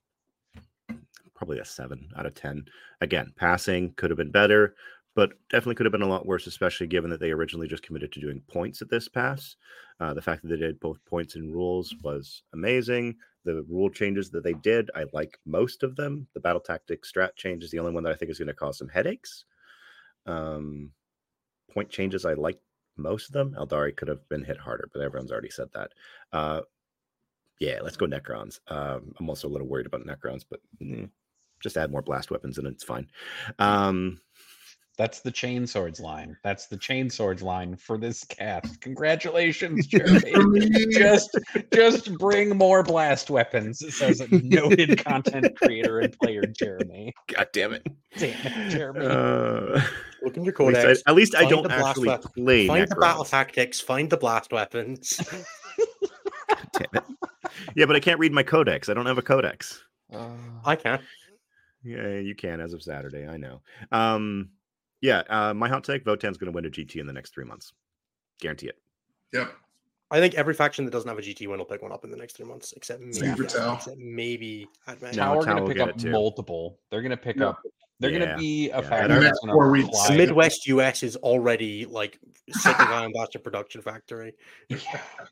[1.35, 2.65] probably a seven out of ten.
[3.01, 4.75] Again, passing could have been better,
[5.17, 8.11] but definitely could have been a lot worse, especially given that they originally just committed
[8.11, 9.55] to doing points at this pass.
[9.99, 13.15] Uh, the fact that they did both points and rules was amazing.
[13.43, 16.27] The rule changes that they did, I like most of them.
[16.35, 18.53] The battle tactic strat change is the only one that I think is going to
[18.53, 19.45] cause some headaches.
[20.27, 20.91] Um,
[21.73, 22.59] point changes, I like
[22.95, 23.55] most of them.
[23.57, 25.93] Eldari could have been hit harder, but everyone's already said that.
[26.31, 26.61] Uh,
[27.59, 28.59] yeah, let's go Necrons.
[28.67, 31.09] Um, I'm also a little worried about Necrons, but mm,
[31.59, 33.07] just add more blast weapons and it's fine.
[33.57, 34.21] Um,
[34.97, 36.35] That's the chain swords line.
[36.43, 38.81] That's the chain swords line for this cast.
[38.81, 40.33] Congratulations, Jeremy.
[40.91, 41.37] just
[41.71, 43.83] just bring more blast weapons.
[43.83, 47.13] It says noted content creator and player Jeremy.
[47.27, 47.85] God damn it.
[48.17, 49.05] Damn it, Jeremy.
[49.05, 49.81] Uh,
[50.23, 51.03] Look in your at least I, codex.
[51.05, 53.79] at least I don't actually weapon, play Find the battle tactics.
[53.79, 55.17] Find the blast weapons.
[56.73, 57.03] Damn it.
[57.75, 58.89] Yeah, but I can't read my codex.
[58.89, 59.83] I don't have a codex.
[60.65, 60.99] I can.
[61.83, 63.27] Yeah, you can as of Saturday.
[63.27, 63.61] I know.
[63.91, 64.49] Um,
[65.01, 67.45] yeah, uh, my hot take: Votann's going to win a GT in the next three
[67.45, 67.73] months.
[68.39, 68.77] Guarantee it.
[69.33, 69.51] Yep.
[70.09, 72.11] I think every faction that doesn't have a GT win will pick one up in
[72.11, 73.75] the next three months, except maybe, Same for Tau.
[73.75, 75.17] except maybe Advent.
[75.17, 76.79] No, Tau are going to pick up multiple.
[76.89, 77.49] They're going to pick Yeah.
[77.49, 77.61] up.
[77.99, 78.87] They're going to be a yeah.
[78.89, 79.89] factor In that's four weeks.
[80.05, 82.19] fly- Midwest US is already like
[82.51, 84.33] sitting on Boston production factory.
[84.69, 84.77] Yeah,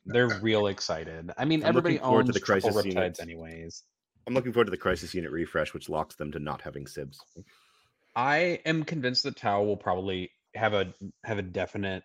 [0.06, 1.32] they're real excited.
[1.38, 3.20] I mean, I'm everybody owns to the triple Crisis riptides units.
[3.22, 3.84] anyways.
[4.28, 7.18] I'm looking forward to the Crisis Unit refresh, which locks them to not having Sibs.
[8.16, 10.94] I am convinced that Tau will probably have a
[11.24, 12.04] have a definite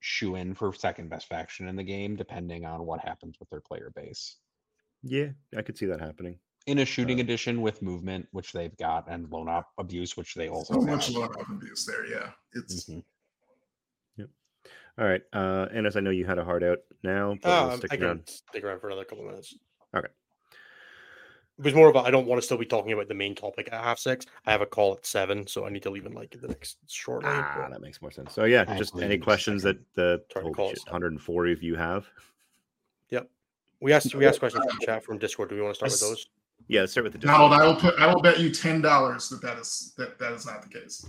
[0.00, 3.60] shoe in for second best faction in the game, depending on what happens with their
[3.60, 4.36] player base.
[5.02, 6.38] Yeah, I could see that happening.
[6.66, 10.34] In a shooting Uh, edition with movement, which they've got, and Lone Op abuse, which
[10.34, 10.90] they also So have.
[10.90, 12.06] much low up abuse there.
[12.06, 12.32] Yeah.
[12.52, 13.04] It's Mhm.
[14.98, 17.70] All right, uh, and as I know you had a heart out now, but we'll
[17.72, 18.28] Um, stick I can around.
[18.28, 19.56] stick around for another couple of minutes.
[19.96, 20.08] Okay.
[21.60, 23.34] It was more of a I don't want to still be talking about the main
[23.34, 24.24] topic at half six.
[24.46, 26.78] I have a call at seven, so I need to leave in like the next
[26.88, 27.28] shortly.
[27.30, 28.32] Ah, but- that makes more sense.
[28.32, 32.06] So yeah, I just any questions that the Try to shit, 140 of you have?
[33.10, 33.28] Yep,
[33.82, 35.50] we asked we asked questions from chat from Discord.
[35.50, 36.28] Do we want to start with those?
[36.66, 37.52] Yeah, let's start with the Donald.
[37.52, 37.94] I will put.
[37.98, 41.04] I will bet you ten dollars that that is that that is not the case.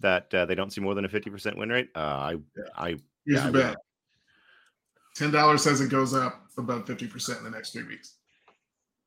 [0.00, 1.88] that uh, they don't see more than a 50% win rate.
[1.94, 2.62] Uh, I, Yeah.
[2.76, 3.76] I, Here's Yeah, I the bet.
[5.14, 8.16] Ten dollars says it goes up about fifty percent in the next three weeks.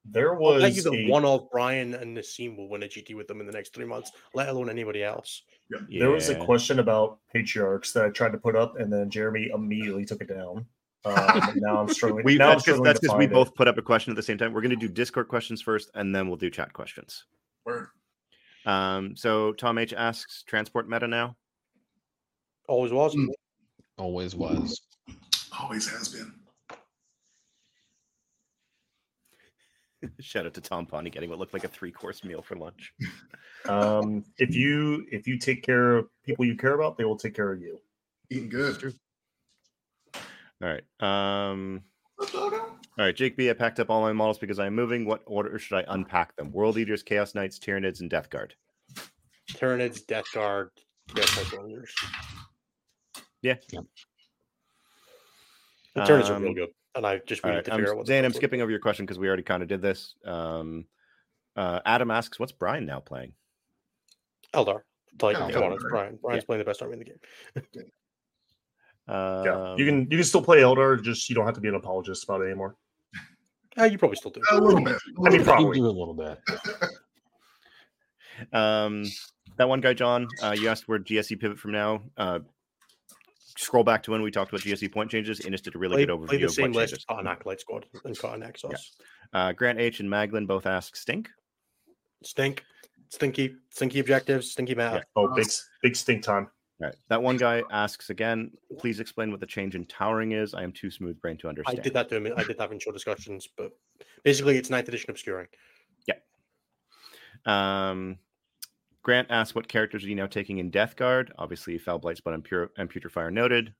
[0.09, 2.87] There I'll was bet you that a- one of Brian and Nassim will win a
[2.87, 5.43] GT with them in the next three months, let alone anybody else.
[5.89, 9.49] There was a question about patriarchs that I tried to put up, and then Jeremy
[9.53, 10.65] immediately took it down.
[11.05, 12.25] Um, now I'm struggling.
[12.25, 13.31] we, now that's because struggling that's to because we it.
[13.31, 14.53] both put up a question at the same time.
[14.53, 17.25] We're going to do Discord questions first, and then we'll do chat questions.
[17.65, 17.87] Word.
[18.65, 21.35] Um, so Tom H asks, transport meta now?
[22.67, 23.15] Always was.
[23.15, 23.27] Mm.
[23.97, 24.81] Always was.
[25.57, 26.33] Always has been.
[30.19, 32.93] Shout out to Tom Pawnee getting what looked like a three course meal for lunch.
[33.67, 37.35] Um, if you if you take care of people you care about, they will take
[37.35, 37.79] care of you.
[38.29, 38.93] Eating good.
[40.15, 40.21] All
[40.61, 40.83] right.
[40.99, 41.81] Um,
[42.15, 42.57] What's up, doggo?
[42.57, 43.49] all right, Jake B.
[43.49, 45.05] I packed up all my models because I'm moving.
[45.05, 46.51] What order should I unpack them?
[46.51, 48.55] World Eaters, Chaos Knights, Tyranids, and Death Guard.
[49.51, 50.69] Tyranids, Death Guard,
[51.13, 51.93] Chaos Knight Warriors.
[53.41, 53.55] Yeah.
[53.71, 53.83] Yep.
[55.95, 58.05] The Tyranids are Um, real good, and I just All right, to I'm, out what.
[58.05, 60.15] the Zane, I'm skipping over your question because we already kind of did this.
[60.25, 60.85] Um,
[61.55, 63.33] uh, Adam asks, "What's Brian now playing?"
[64.53, 64.81] what- Eldar.
[65.21, 66.19] Like, Yeah, come on, it's Brian.
[66.21, 67.19] Brian's playing the best army in the game.
[69.07, 71.69] Um, Yeah, you can you can still play Eldar, just you don't have to be
[71.69, 72.75] an apologist about it anymore.
[73.79, 74.41] Uh, you probably still do.
[74.51, 74.93] A little bit.
[74.93, 75.39] A I little mean, bit.
[75.39, 75.77] You probably.
[75.79, 76.39] do a little bit.
[78.53, 79.03] Um,
[79.57, 82.03] that one guy, John, uh, you asked where GSE pivot from now.
[82.15, 82.39] Uh,
[83.57, 85.39] scroll back to when we talked about GSE point changes.
[85.41, 86.93] Innes did a really play, good overview play the of same list changes.
[86.93, 88.79] as Cotton Acolyte Squad and Cotton Exos.
[89.33, 91.29] Uh, Grant H and Maglin both ask stink.
[92.23, 92.63] Stink,
[93.09, 95.03] stinky, stinky objectives, stinky map.
[95.15, 95.47] Oh, big
[95.81, 96.49] big stink time.
[96.79, 96.95] All right.
[97.09, 100.53] That one guy asks again, please explain what the change in towering is.
[100.53, 101.79] I am too smooth brain to understand.
[101.79, 102.33] I did that to him.
[102.37, 103.71] I did that in show discussions, but
[104.23, 105.47] basically, it's ninth edition obscuring.
[106.07, 106.15] Yeah.
[107.45, 108.19] Um,
[109.07, 111.31] Grant asks, what characters are you now taking in Death Guard?
[111.37, 113.73] Obviously, Foul Blight, Spun, and, Pure, and Putrifier noted.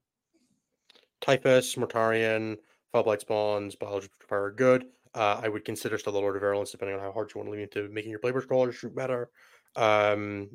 [1.20, 2.56] Typhus, Mortarion,
[2.92, 4.86] Foul Blightspawns, Biology Fire are good.
[5.14, 7.48] Uh, I would consider still the Lord of Virulence, depending on how hard you want
[7.48, 9.28] to lean into making your Plagueburst crawlers shoot better.
[9.76, 10.48] Um,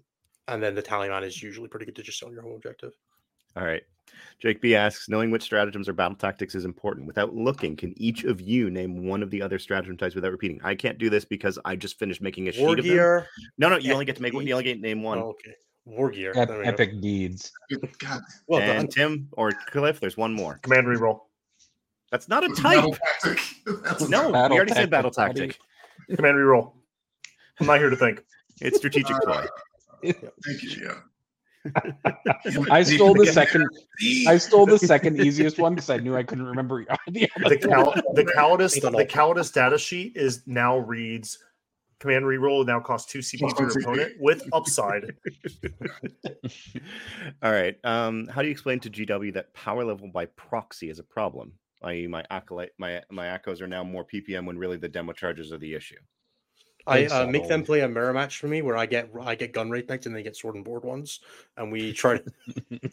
[0.48, 2.94] and then the Tallyman is usually pretty good to just sell your home objective.
[3.56, 3.84] All right.
[4.40, 7.08] Jake B asks, knowing which stratagems or battle tactics is important.
[7.08, 10.60] Without looking, can each of you name one of the other stratagem types without repeating?
[10.64, 12.86] I can't do this because I just finished making a sheet War of them.
[12.86, 13.28] gear.
[13.58, 14.46] No, no, you only get to make one.
[14.48, 15.18] You only get to name one.
[15.20, 15.56] Oh, okay.
[15.86, 16.32] War gear.
[16.36, 16.70] Ep- There we go.
[16.70, 17.52] epic deeds.
[18.00, 18.88] God, Well and done.
[18.88, 20.60] Tim or Cliff, there's one more.
[20.64, 21.22] Command reroll.
[22.12, 22.86] That's not a type.
[23.24, 23.42] tactic.
[24.10, 25.48] No, we already said battle tactic, buddy.
[25.48, 26.16] tactic.
[26.18, 26.74] Command reroll.
[27.60, 28.24] I'm not here to think.
[28.62, 29.46] It's strategic ploy.
[30.04, 30.22] Thank
[30.64, 30.82] you.
[30.84, 30.94] Yeah.
[32.70, 33.68] I stole the second.
[34.28, 37.58] I stole the second easiest one because I knew I couldn't remember the other The
[37.58, 39.06] Cal the Callidus Ain't the.
[39.06, 41.40] Callidus data sheet is now reads
[42.00, 43.82] command reroll now costs two CP Plus per one CP.
[43.82, 45.16] opponent with upside.
[47.42, 47.78] All right.
[47.86, 51.54] Um, how do you explain to GW that power level by proxy is a problem?
[51.82, 55.54] I.e., my acolyte, my my echoes are now more PPM when really the demo charges
[55.54, 55.96] are the issue.
[56.86, 59.54] I uh, make them play a mirror match for me where I get I get
[59.54, 61.22] gun Wraith Knights and they get sword and board ones,
[61.58, 62.24] and we try to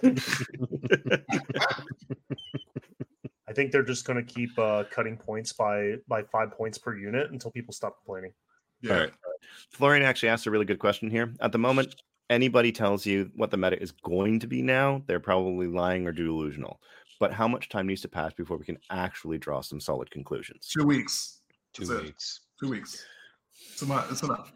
[3.49, 6.97] I think they're just going to keep uh, cutting points by by five points per
[6.97, 8.33] unit until people stop complaining.
[8.81, 8.95] Yeah.
[8.95, 9.13] All right.
[9.71, 11.35] Florian actually asked a really good question here.
[11.41, 11.97] At the moment,
[12.31, 16.13] anybody tells you what the meta is going to be now, they're probably lying or
[16.13, 16.81] delusional.
[17.19, 20.69] But how much time needs to pass before we can actually draw some solid conclusions?
[20.69, 21.41] Two weeks.
[21.75, 22.05] two That's it.
[22.05, 22.41] weeks.
[22.59, 23.05] Two weeks.
[23.73, 24.11] It's enough.
[24.11, 24.53] It's enough.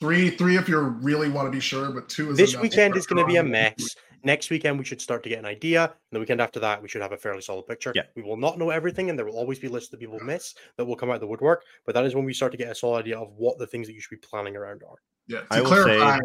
[0.00, 2.96] Three, three if you really want to be sure, but two is This enough weekend
[2.96, 3.74] is going to be a mess.
[4.22, 5.84] Next weekend, we should start to get an idea.
[5.84, 7.92] And the weekend after that, we should have a fairly solid picture.
[7.94, 8.04] Yeah.
[8.16, 10.84] We will not know everything, and there will always be lists that people miss that
[10.84, 11.62] will come out of the woodwork.
[11.84, 13.86] But that is when we start to get a solid idea of what the things
[13.86, 14.96] that you should be planning around are.
[15.26, 16.18] Yeah, to I will say- clarify,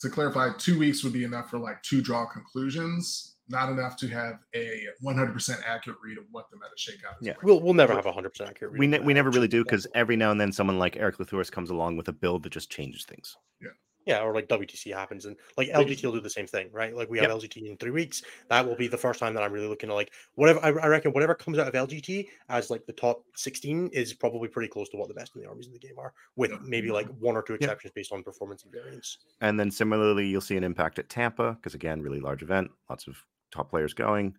[0.00, 4.08] to clarify, two weeks would be enough for like two draw conclusions, not enough to
[4.08, 7.26] have a 100% accurate read of what the meta shakeout is.
[7.26, 7.32] Yeah.
[7.34, 8.78] going We'll we'll never have a hundred percent accurate.
[8.78, 11.50] we ne- we never really do because every now and then someone like Eric Lathuris
[11.50, 13.36] comes along with a build that just changes things.
[13.60, 13.68] Yeah,
[14.06, 16.94] Yeah, or like WTC happens, and like LGT will do the same thing, right?
[16.96, 18.22] Like we have LGT in three weeks.
[18.48, 20.58] That will be the first time that I'm really looking at like whatever.
[20.64, 24.48] I, I reckon whatever comes out of LGT as like the top 16 is probably
[24.48, 26.58] pretty close to what the best in the armies in the game are, with Yeah.
[26.64, 29.18] maybe like one or two exceptions based on performance and variance.
[29.42, 33.06] And then similarly, you'll see an impact at Tampa because again, really large event, lots
[33.06, 33.16] of
[33.50, 34.36] top players going.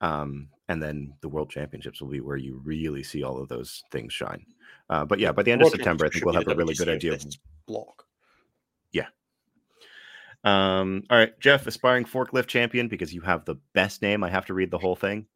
[0.00, 3.82] Um, and then the World Championships will be where you really see all of those
[3.90, 4.46] things shine.
[4.88, 6.88] Uh, but yeah, by the end of September, I think we'll have a really good
[6.88, 7.24] idea of
[7.66, 8.04] block.
[10.42, 14.24] Um, all right, Jeff, aspiring forklift champion, because you have the best name.
[14.24, 15.26] I have to read the whole thing.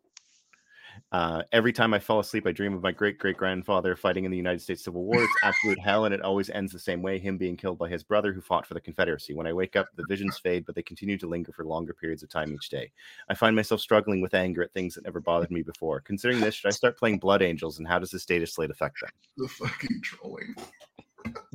[1.13, 4.31] Uh, every time I fall asleep, I dream of my great great grandfather fighting in
[4.31, 5.23] the United States Civil War.
[5.23, 8.03] It's absolute hell, and it always ends the same way him being killed by his
[8.03, 9.35] brother who fought for the Confederacy.
[9.35, 12.23] When I wake up, the visions fade, but they continue to linger for longer periods
[12.23, 12.91] of time each day.
[13.29, 16.01] I find myself struggling with anger at things that never bothered me before.
[16.01, 19.01] Considering this, should I start playing Blood Angels, and how does the status slate affect
[19.01, 19.11] them?
[19.37, 20.55] The fucking trolling.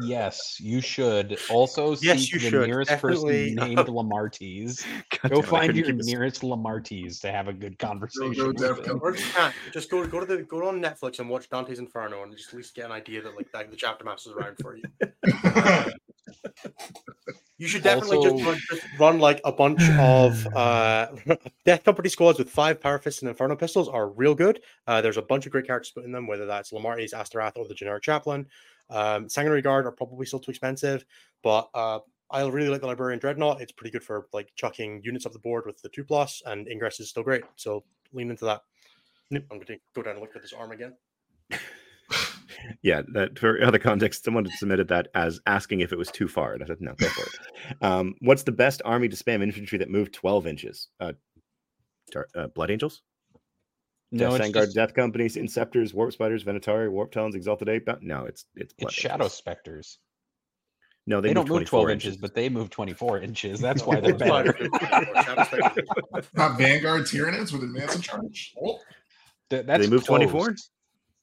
[0.01, 1.37] Yes, you should.
[1.49, 2.67] Also, Yes, seek you the should.
[2.67, 3.55] nearest Definitely.
[3.55, 4.85] person named Lemartes.
[5.21, 8.33] God Go damn find your nearest Lemartes to have a good conversation.
[8.33, 8.99] go with Def him.
[9.01, 12.23] Or if you just go go to the go on Netflix and watch Dante's Inferno
[12.23, 14.75] and just at least get an idea that like that, the chapter master's around for
[14.77, 14.83] you.
[17.57, 21.07] You should definitely Also- just, run, just run like a bunch of uh,
[21.65, 24.61] Death Company squads with five Power Fists and Inferno pistols are real good.
[24.87, 27.67] Uh, there's a bunch of great characters put in them, whether that's Lemartes, Astorath, or
[27.67, 28.45] the generic Chaplain.
[28.90, 31.06] Um, Sanguinary Guard are probably still too expensive,
[31.44, 31.99] but uh,
[32.32, 33.61] I really like the Librarian Dreadnought.
[33.61, 36.68] It's pretty good for like chucking units off the board with the two plus, and
[36.68, 37.44] Ingress is still great.
[37.56, 37.84] So
[38.14, 38.61] lean into that.
[39.32, 40.95] I'm going to go down and look at this arm again.
[42.82, 46.28] yeah, that for other context, someone had submitted that as asking if it was too
[46.28, 46.53] far.
[46.53, 47.84] And I said, no, go for it.
[47.84, 50.88] Um, what's the best army to spam infantry that moved 12 inches?
[50.99, 51.14] Uh,
[52.11, 53.02] Dar- uh, Blood Angels?
[54.11, 57.88] No, Death Vanguard, just, Death Companies, Inceptors, Warp Spiders, Venatari, Warp Talons, Exalted Ape?
[58.02, 59.99] No, it's it's it's Shadow Spectres.
[61.07, 63.60] No, They, they, don't move 12 inches, but they move 24 inches.
[63.61, 64.56] That's why they're better.
[64.60, 65.07] they're good.
[65.23, 65.90] Shadow Spectres.
[66.36, 68.53] Not Vanguard Tyranids with advance and charge.
[68.64, 68.80] Oh,
[69.49, 70.56] Th- That's they move 24?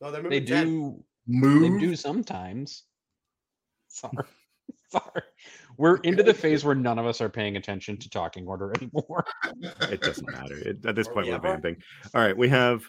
[0.00, 0.66] No, they're They moving 10.
[0.66, 1.04] do.
[1.28, 1.80] They move.
[1.80, 2.84] do sometimes.
[3.88, 4.12] Sorry.
[4.90, 5.22] Sorry.
[5.78, 9.24] We're into the phase where none of us are paying attention to talking order anymore.
[9.90, 10.56] It doesn't matter.
[10.56, 11.76] It, at this point, we we're vamping.
[12.14, 12.84] All right, we have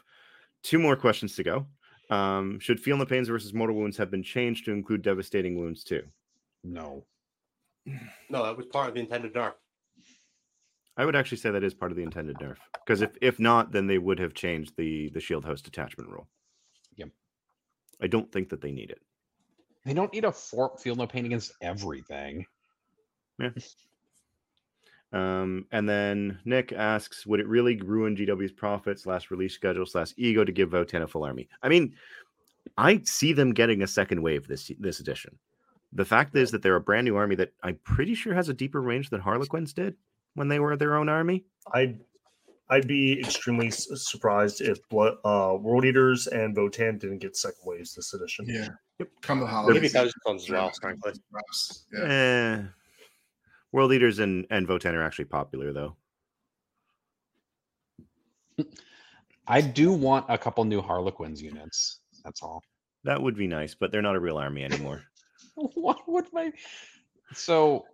[0.64, 1.68] two more questions to go.
[2.10, 5.84] Um, should Feel No Pains versus Mortal Wounds have been changed to include devastating wounds
[5.84, 6.04] too?
[6.64, 7.06] No.
[8.30, 9.54] No, that was part of the intended nerf.
[10.98, 12.58] I would actually say that is part of the intended nerf.
[12.86, 16.28] Because if if not, then they would have changed the the shield host attachment rule.
[16.96, 17.10] Yep.
[18.02, 19.02] I don't think that they need it.
[19.86, 22.46] They don't need a fort feel no pain against everything.
[25.14, 30.14] Um, and then Nick asks, would it really ruin GW's profit slash release schedule slash
[30.18, 31.48] ego to give Votann a full army?
[31.64, 31.96] I mean,
[32.78, 35.38] I see them getting a second wave this this edition.
[35.94, 38.54] The fact is that they're a brand new army that I'm pretty sure has a
[38.54, 39.96] deeper range than Harlequins did
[40.34, 41.46] when they were their own army.
[41.74, 42.00] I'd
[42.70, 47.96] I'd be extremely surprised if Blood, uh, World Eaters and Votann didn't get second waves
[47.96, 48.46] this edition.
[48.50, 48.68] Yeah.
[49.22, 49.94] Come the Maybe holidays.
[49.94, 51.14] Thousand Sons as well, frankly.
[51.94, 52.04] Yeah.
[52.04, 52.64] Eh,
[53.72, 55.96] World Eaters and and Votann are actually popular though.
[59.48, 62.00] I do want a couple new Harlequins units.
[62.24, 62.62] That's all.
[63.04, 65.04] That would be nice, but they're not a real army anymore.
[65.56, 66.52] Why would my
[67.34, 67.86] so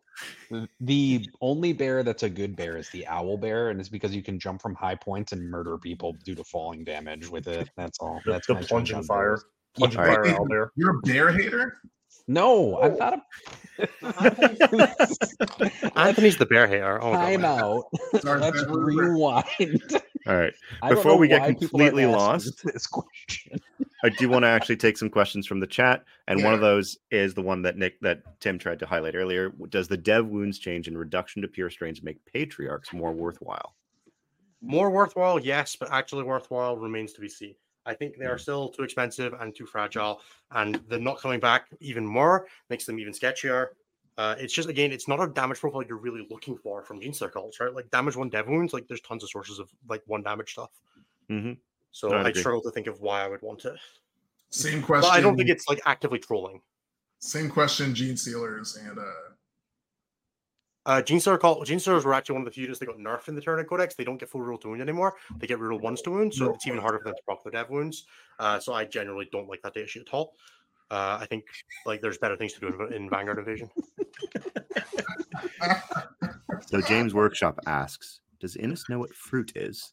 [0.80, 4.22] the only bear that's a good bear is the owl bear, and it's because you
[4.22, 7.70] can jump from high points and murder people due to falling damage with it.
[7.76, 8.22] That's all.
[8.26, 9.40] That's the my change plunging fire,
[9.76, 10.14] plunging All right.
[10.14, 10.72] fire out there.
[10.76, 11.80] You're a bear hater?
[12.28, 13.22] No, I'm not a
[15.95, 17.04] Anthony's the bear hair.
[17.04, 17.86] Oh, time out.
[18.24, 19.82] Let's rewind.
[20.28, 20.54] All right.
[20.88, 23.60] Before we get why people are completely lost- this question.
[24.06, 26.98] I do want to actually take some questions from the chat, and one of those
[27.10, 29.50] is the one that Nick that Tim tried to highlight earlier.
[29.70, 33.76] Does the dev wounds change and reduction to pure strains make patriarchs more worthwhile?
[34.62, 37.56] More worthwhile, yes, but actually worthwhile remains to be seen.
[37.86, 38.42] I think they are Mm.
[38.42, 43.00] still too expensive and too fragile, and they're not coming back even more makes them
[43.00, 43.70] even sketchier.
[44.18, 47.14] Uh, it's just again, it's not a damage profile you're really looking for from Gene
[47.14, 47.74] Circles, right?
[47.74, 50.72] Like damage one dev wounds, like there's tons of sources of like one damage stuff.
[51.30, 51.58] Mhm.
[51.92, 53.76] So No, I'd I struggle to think of why I would want it.
[54.50, 55.12] Same But question.
[55.12, 56.62] I don't think it's like actively trolling.
[57.20, 59.33] Same question, Gene Sealers and uh,
[60.86, 63.30] Uh, Gene Genestealer call Genestealers were actually one of the few units that got nerfed
[63.30, 63.96] in the Tyranid Codex.
[63.96, 65.16] They don't get full rule to wound anymore.
[65.38, 67.52] They get reroll ones to wound, so it's even harder for them to proc their
[67.52, 68.06] dev wounds.
[68.40, 70.34] Uh, so I generally don't like that data sheet at all.
[70.92, 71.46] Uh, I think
[71.86, 73.70] like there's better things to do in, in Vanguard Invasion.
[76.68, 79.92] So James Workshop asks, "Does Innes know what fruit is?"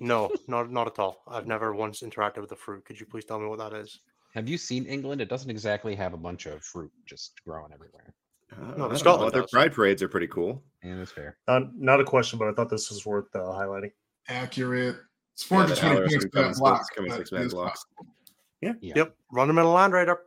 [0.00, 1.22] No, not not at all.
[1.28, 2.84] I've never once interacted with a fruit.
[2.84, 4.00] Could you please tell me what that is?
[4.34, 5.20] Have you seen England?
[5.20, 8.12] It doesn't exactly have a bunch of fruit just growing everywhere.
[8.60, 9.32] Uh, No, I but don't Scotland.
[9.34, 10.62] Their pride parades are pretty cool.
[10.82, 11.38] And it's fair.
[11.48, 13.92] Not, not a question, but I thought this was worth uh, highlighting.
[14.28, 14.96] Accurate.
[15.34, 16.94] It's Yeah, that 420 Valorous points and block.
[16.94, 17.84] comes but six man it is blocks.
[17.84, 18.14] possible.
[18.60, 18.72] Yeah.
[18.80, 20.18] Yep, run them in a land raider.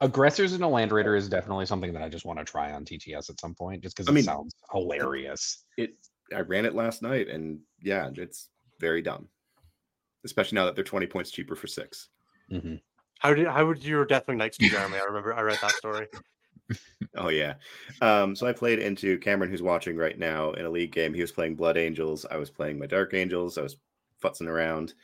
[0.00, 2.84] Aggressors in a land raider is definitely something that I just want to try on
[2.84, 5.64] TTS at some point, just because I it mean- sounds hilarious.
[5.76, 5.94] It.
[6.34, 8.48] I ran it last night, and yeah, it's
[8.80, 9.28] very dumb.
[10.24, 12.08] Especially now that they're twenty points cheaper for six.
[12.50, 12.80] Mhm.
[13.20, 14.96] How did how would your Deathwing Knights do, Jeremy?
[14.98, 16.08] I remember I read that story.
[17.16, 17.54] Oh yeah.
[18.00, 21.14] Um, so I played into Cameron, who's watching right now in a league game.
[21.14, 22.26] He was playing Blood Angels.
[22.30, 23.56] I was playing my Dark Angels.
[23.56, 23.76] I was
[24.22, 24.94] futzing around,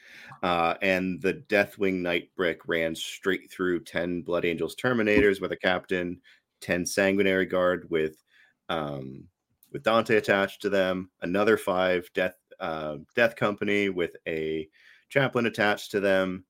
[0.42, 5.56] uh, and the Deathwing Knight brick ran straight through ten Blood Angels Terminators with a
[5.56, 6.20] captain,
[6.60, 8.22] ten Sanguinary Guard with
[8.68, 9.24] um,
[9.72, 14.68] with Dante attached to them, another five Death uh, Death Company with a
[15.08, 16.44] chaplain attached to them,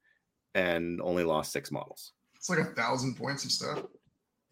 [0.54, 2.12] and only lost six models.
[2.36, 3.84] It's like a thousand points of stuff.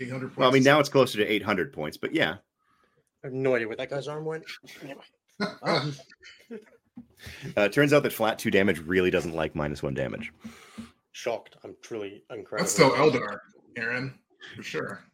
[0.01, 0.37] 800 points.
[0.37, 2.37] Well, I mean now it's closer to eight hundred points, but yeah.
[3.23, 4.45] I have no idea where that guy's arm went.
[4.83, 5.05] Anyway.
[7.57, 10.33] Uh, turns out that flat two damage really doesn't like minus one damage.
[11.13, 11.57] Shocked.
[11.65, 12.59] I'm truly incredible.
[12.59, 13.39] That's still Eldar,
[13.77, 14.15] Aaron,
[14.57, 15.05] for sure.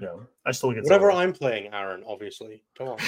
[0.00, 0.16] Yeah,
[0.46, 1.22] I still get Whatever Zelda.
[1.22, 2.62] I'm playing, Aaron, obviously.
[2.76, 2.98] Come on.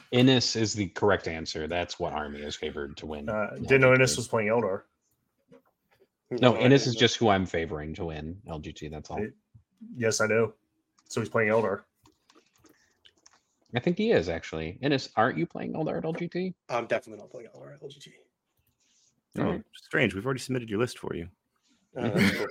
[0.12, 1.66] Innes is the correct answer.
[1.66, 3.28] That's what army is favored to win.
[3.28, 3.94] Uh, in didn't know LGT.
[3.96, 4.82] Innes was playing Eldar.
[6.30, 8.90] No, I Innes is just who I'm favoring to win LGT.
[8.90, 9.24] That's all.
[9.90, 10.00] Right.
[10.00, 10.54] Yes, I know.
[11.08, 11.80] So he's playing Eldar.
[13.74, 14.78] I think he is actually.
[14.82, 16.54] Innes, aren't you playing Eldar at LGT?
[16.68, 18.08] I'm definitely not playing Eldar at LGT.
[19.38, 19.62] Oh, Alright.
[19.74, 20.14] strange.
[20.14, 21.28] We've already submitted your list for you.
[21.96, 22.46] Uh, that's cool.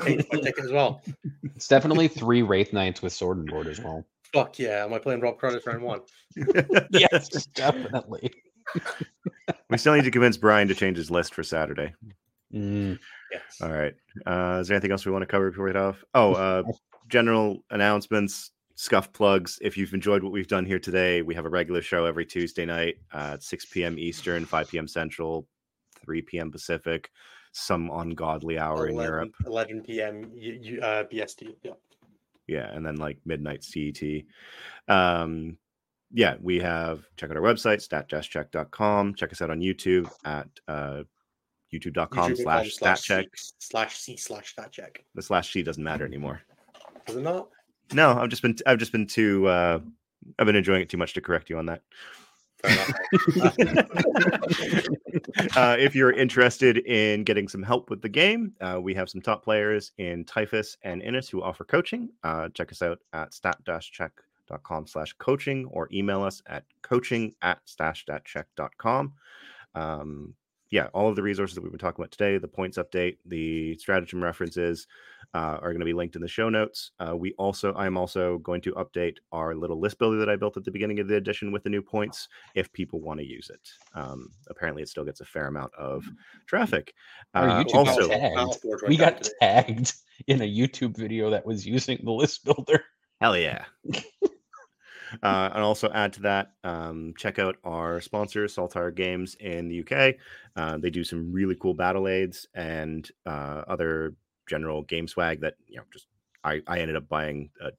[0.00, 1.02] Paid for my ticket as well.
[1.56, 4.04] It's definitely three Wraith Knights with Sword and Board as well.
[4.32, 4.84] Fuck yeah.
[4.84, 6.00] Am I playing Rob Curtis round one?
[6.90, 8.32] Yes, definitely.
[9.68, 11.92] we still need to convince Brian to change his list for Saturday.
[12.54, 12.98] Mm,
[13.30, 13.60] Yes.
[13.60, 13.94] All right.
[14.26, 16.04] Uh, is there anything else we want to cover before we head off?
[16.14, 16.62] Oh, uh,
[17.08, 19.58] general announcements, scuff plugs.
[19.62, 22.64] If you've enjoyed what we've done here today, we have a regular show every Tuesday
[22.64, 23.98] night uh, at 6 p.m.
[23.98, 24.88] Eastern, 5 p.m.
[24.88, 25.46] Central,
[26.04, 26.50] 3 p.m.
[26.50, 27.10] Pacific,
[27.52, 29.32] some ungodly hour in Europe.
[29.46, 30.24] 11 p.m.
[30.82, 31.54] Uh, BST.
[31.62, 31.72] Yeah.
[32.46, 34.02] yeah and then like midnight cet
[34.88, 35.56] um
[36.12, 41.02] yeah we have check out our website stat-check.com check us out on youtube at uh
[41.72, 43.26] youtube.com slash stat check
[43.58, 45.04] slash c slash stat check.
[45.14, 46.40] the slash c doesn't matter anymore
[47.06, 47.48] Does it not?
[47.92, 49.78] no i've just been i've just been too uh
[50.38, 51.82] i've been enjoying it too much to correct you on that
[55.56, 59.20] uh, if you're interested in getting some help with the game, uh, we have some
[59.22, 62.10] top players in Typhus and Innes who offer coaching.
[62.22, 69.12] Uh, check us out at stat-check.com slash coaching or email us at coaching at stat-check.com.
[69.74, 70.34] Um,
[70.70, 73.76] yeah, all of the resources that we've been talking about today, the points update, the
[73.78, 74.86] stratagem references
[75.34, 76.92] uh, are going to be linked in the show notes.
[77.00, 80.56] Uh, we also, I'm also going to update our little list builder that I built
[80.56, 83.50] at the beginning of the edition with the new points if people want to use
[83.50, 83.68] it.
[83.94, 86.04] Um, apparently, it still gets a fair amount of
[86.46, 86.94] traffic.
[87.34, 88.82] Uh, YouTube got also, tagged.
[88.86, 89.94] We got tagged
[90.28, 92.84] in a YouTube video that was using the list builder.
[93.20, 93.64] Hell yeah.
[95.22, 99.80] uh, and also add to that, um, check out our sponsor, Saltire Games in the
[99.80, 100.16] UK.
[100.56, 104.14] Uh, they do some really cool battle aids and uh, other
[104.48, 106.06] general game swag that, you know, just
[106.44, 107.70] I, I ended up buying a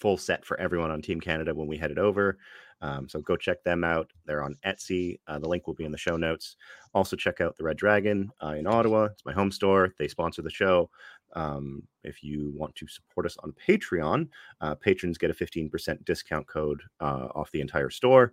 [0.00, 2.38] full set for everyone on Team Canada when we headed over.
[2.82, 4.12] Um, so go check them out.
[4.26, 5.18] They're on Etsy.
[5.26, 6.56] Uh, the link will be in the show notes.
[6.94, 9.04] Also, check out the Red Dragon uh, in Ottawa.
[9.04, 9.94] It's my home store.
[9.98, 10.90] They sponsor the show.
[11.36, 14.28] Um, if you want to support us on Patreon,
[14.60, 18.32] uh, patrons get a 15% discount code uh, off the entire store.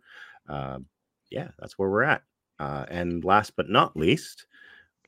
[0.49, 0.79] Uh,
[1.29, 2.23] yeah, that's where we're at.
[2.59, 4.45] Uh, and last but not least,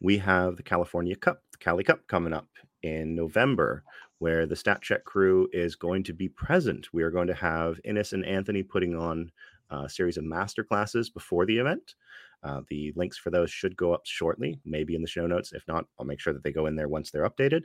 [0.02, 2.50] we have the California Cup, the Cali Cup coming up
[2.84, 3.84] in November,
[4.20, 6.88] where the Stat Check crew is going to be present.
[6.94, 9.32] We are going to have Innes and Anthony putting on
[9.70, 11.96] a series of master classes before the event.
[12.46, 15.52] Uh, the links for those should go up shortly, maybe in the show notes.
[15.52, 17.64] If not, I'll make sure that they go in there once they're updated.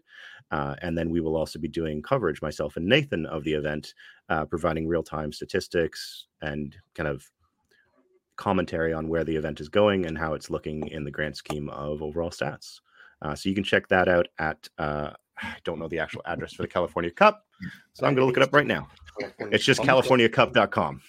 [0.51, 3.93] Uh, and then we will also be doing coverage, myself and Nathan, of the event,
[4.31, 7.31] uh, providing real time statistics and kind of
[8.37, 11.69] commentary on where the event is going and how it's looking in the grand scheme
[11.69, 12.81] of overall stats.
[13.21, 16.55] Uh, so you can check that out at, uh, I don't know the actual address
[16.55, 17.45] for the California Cup,
[17.93, 18.89] so I'm going to look it up right now.
[19.39, 20.05] It's just Cup.
[20.05, 21.03] CaliforniaCup.com.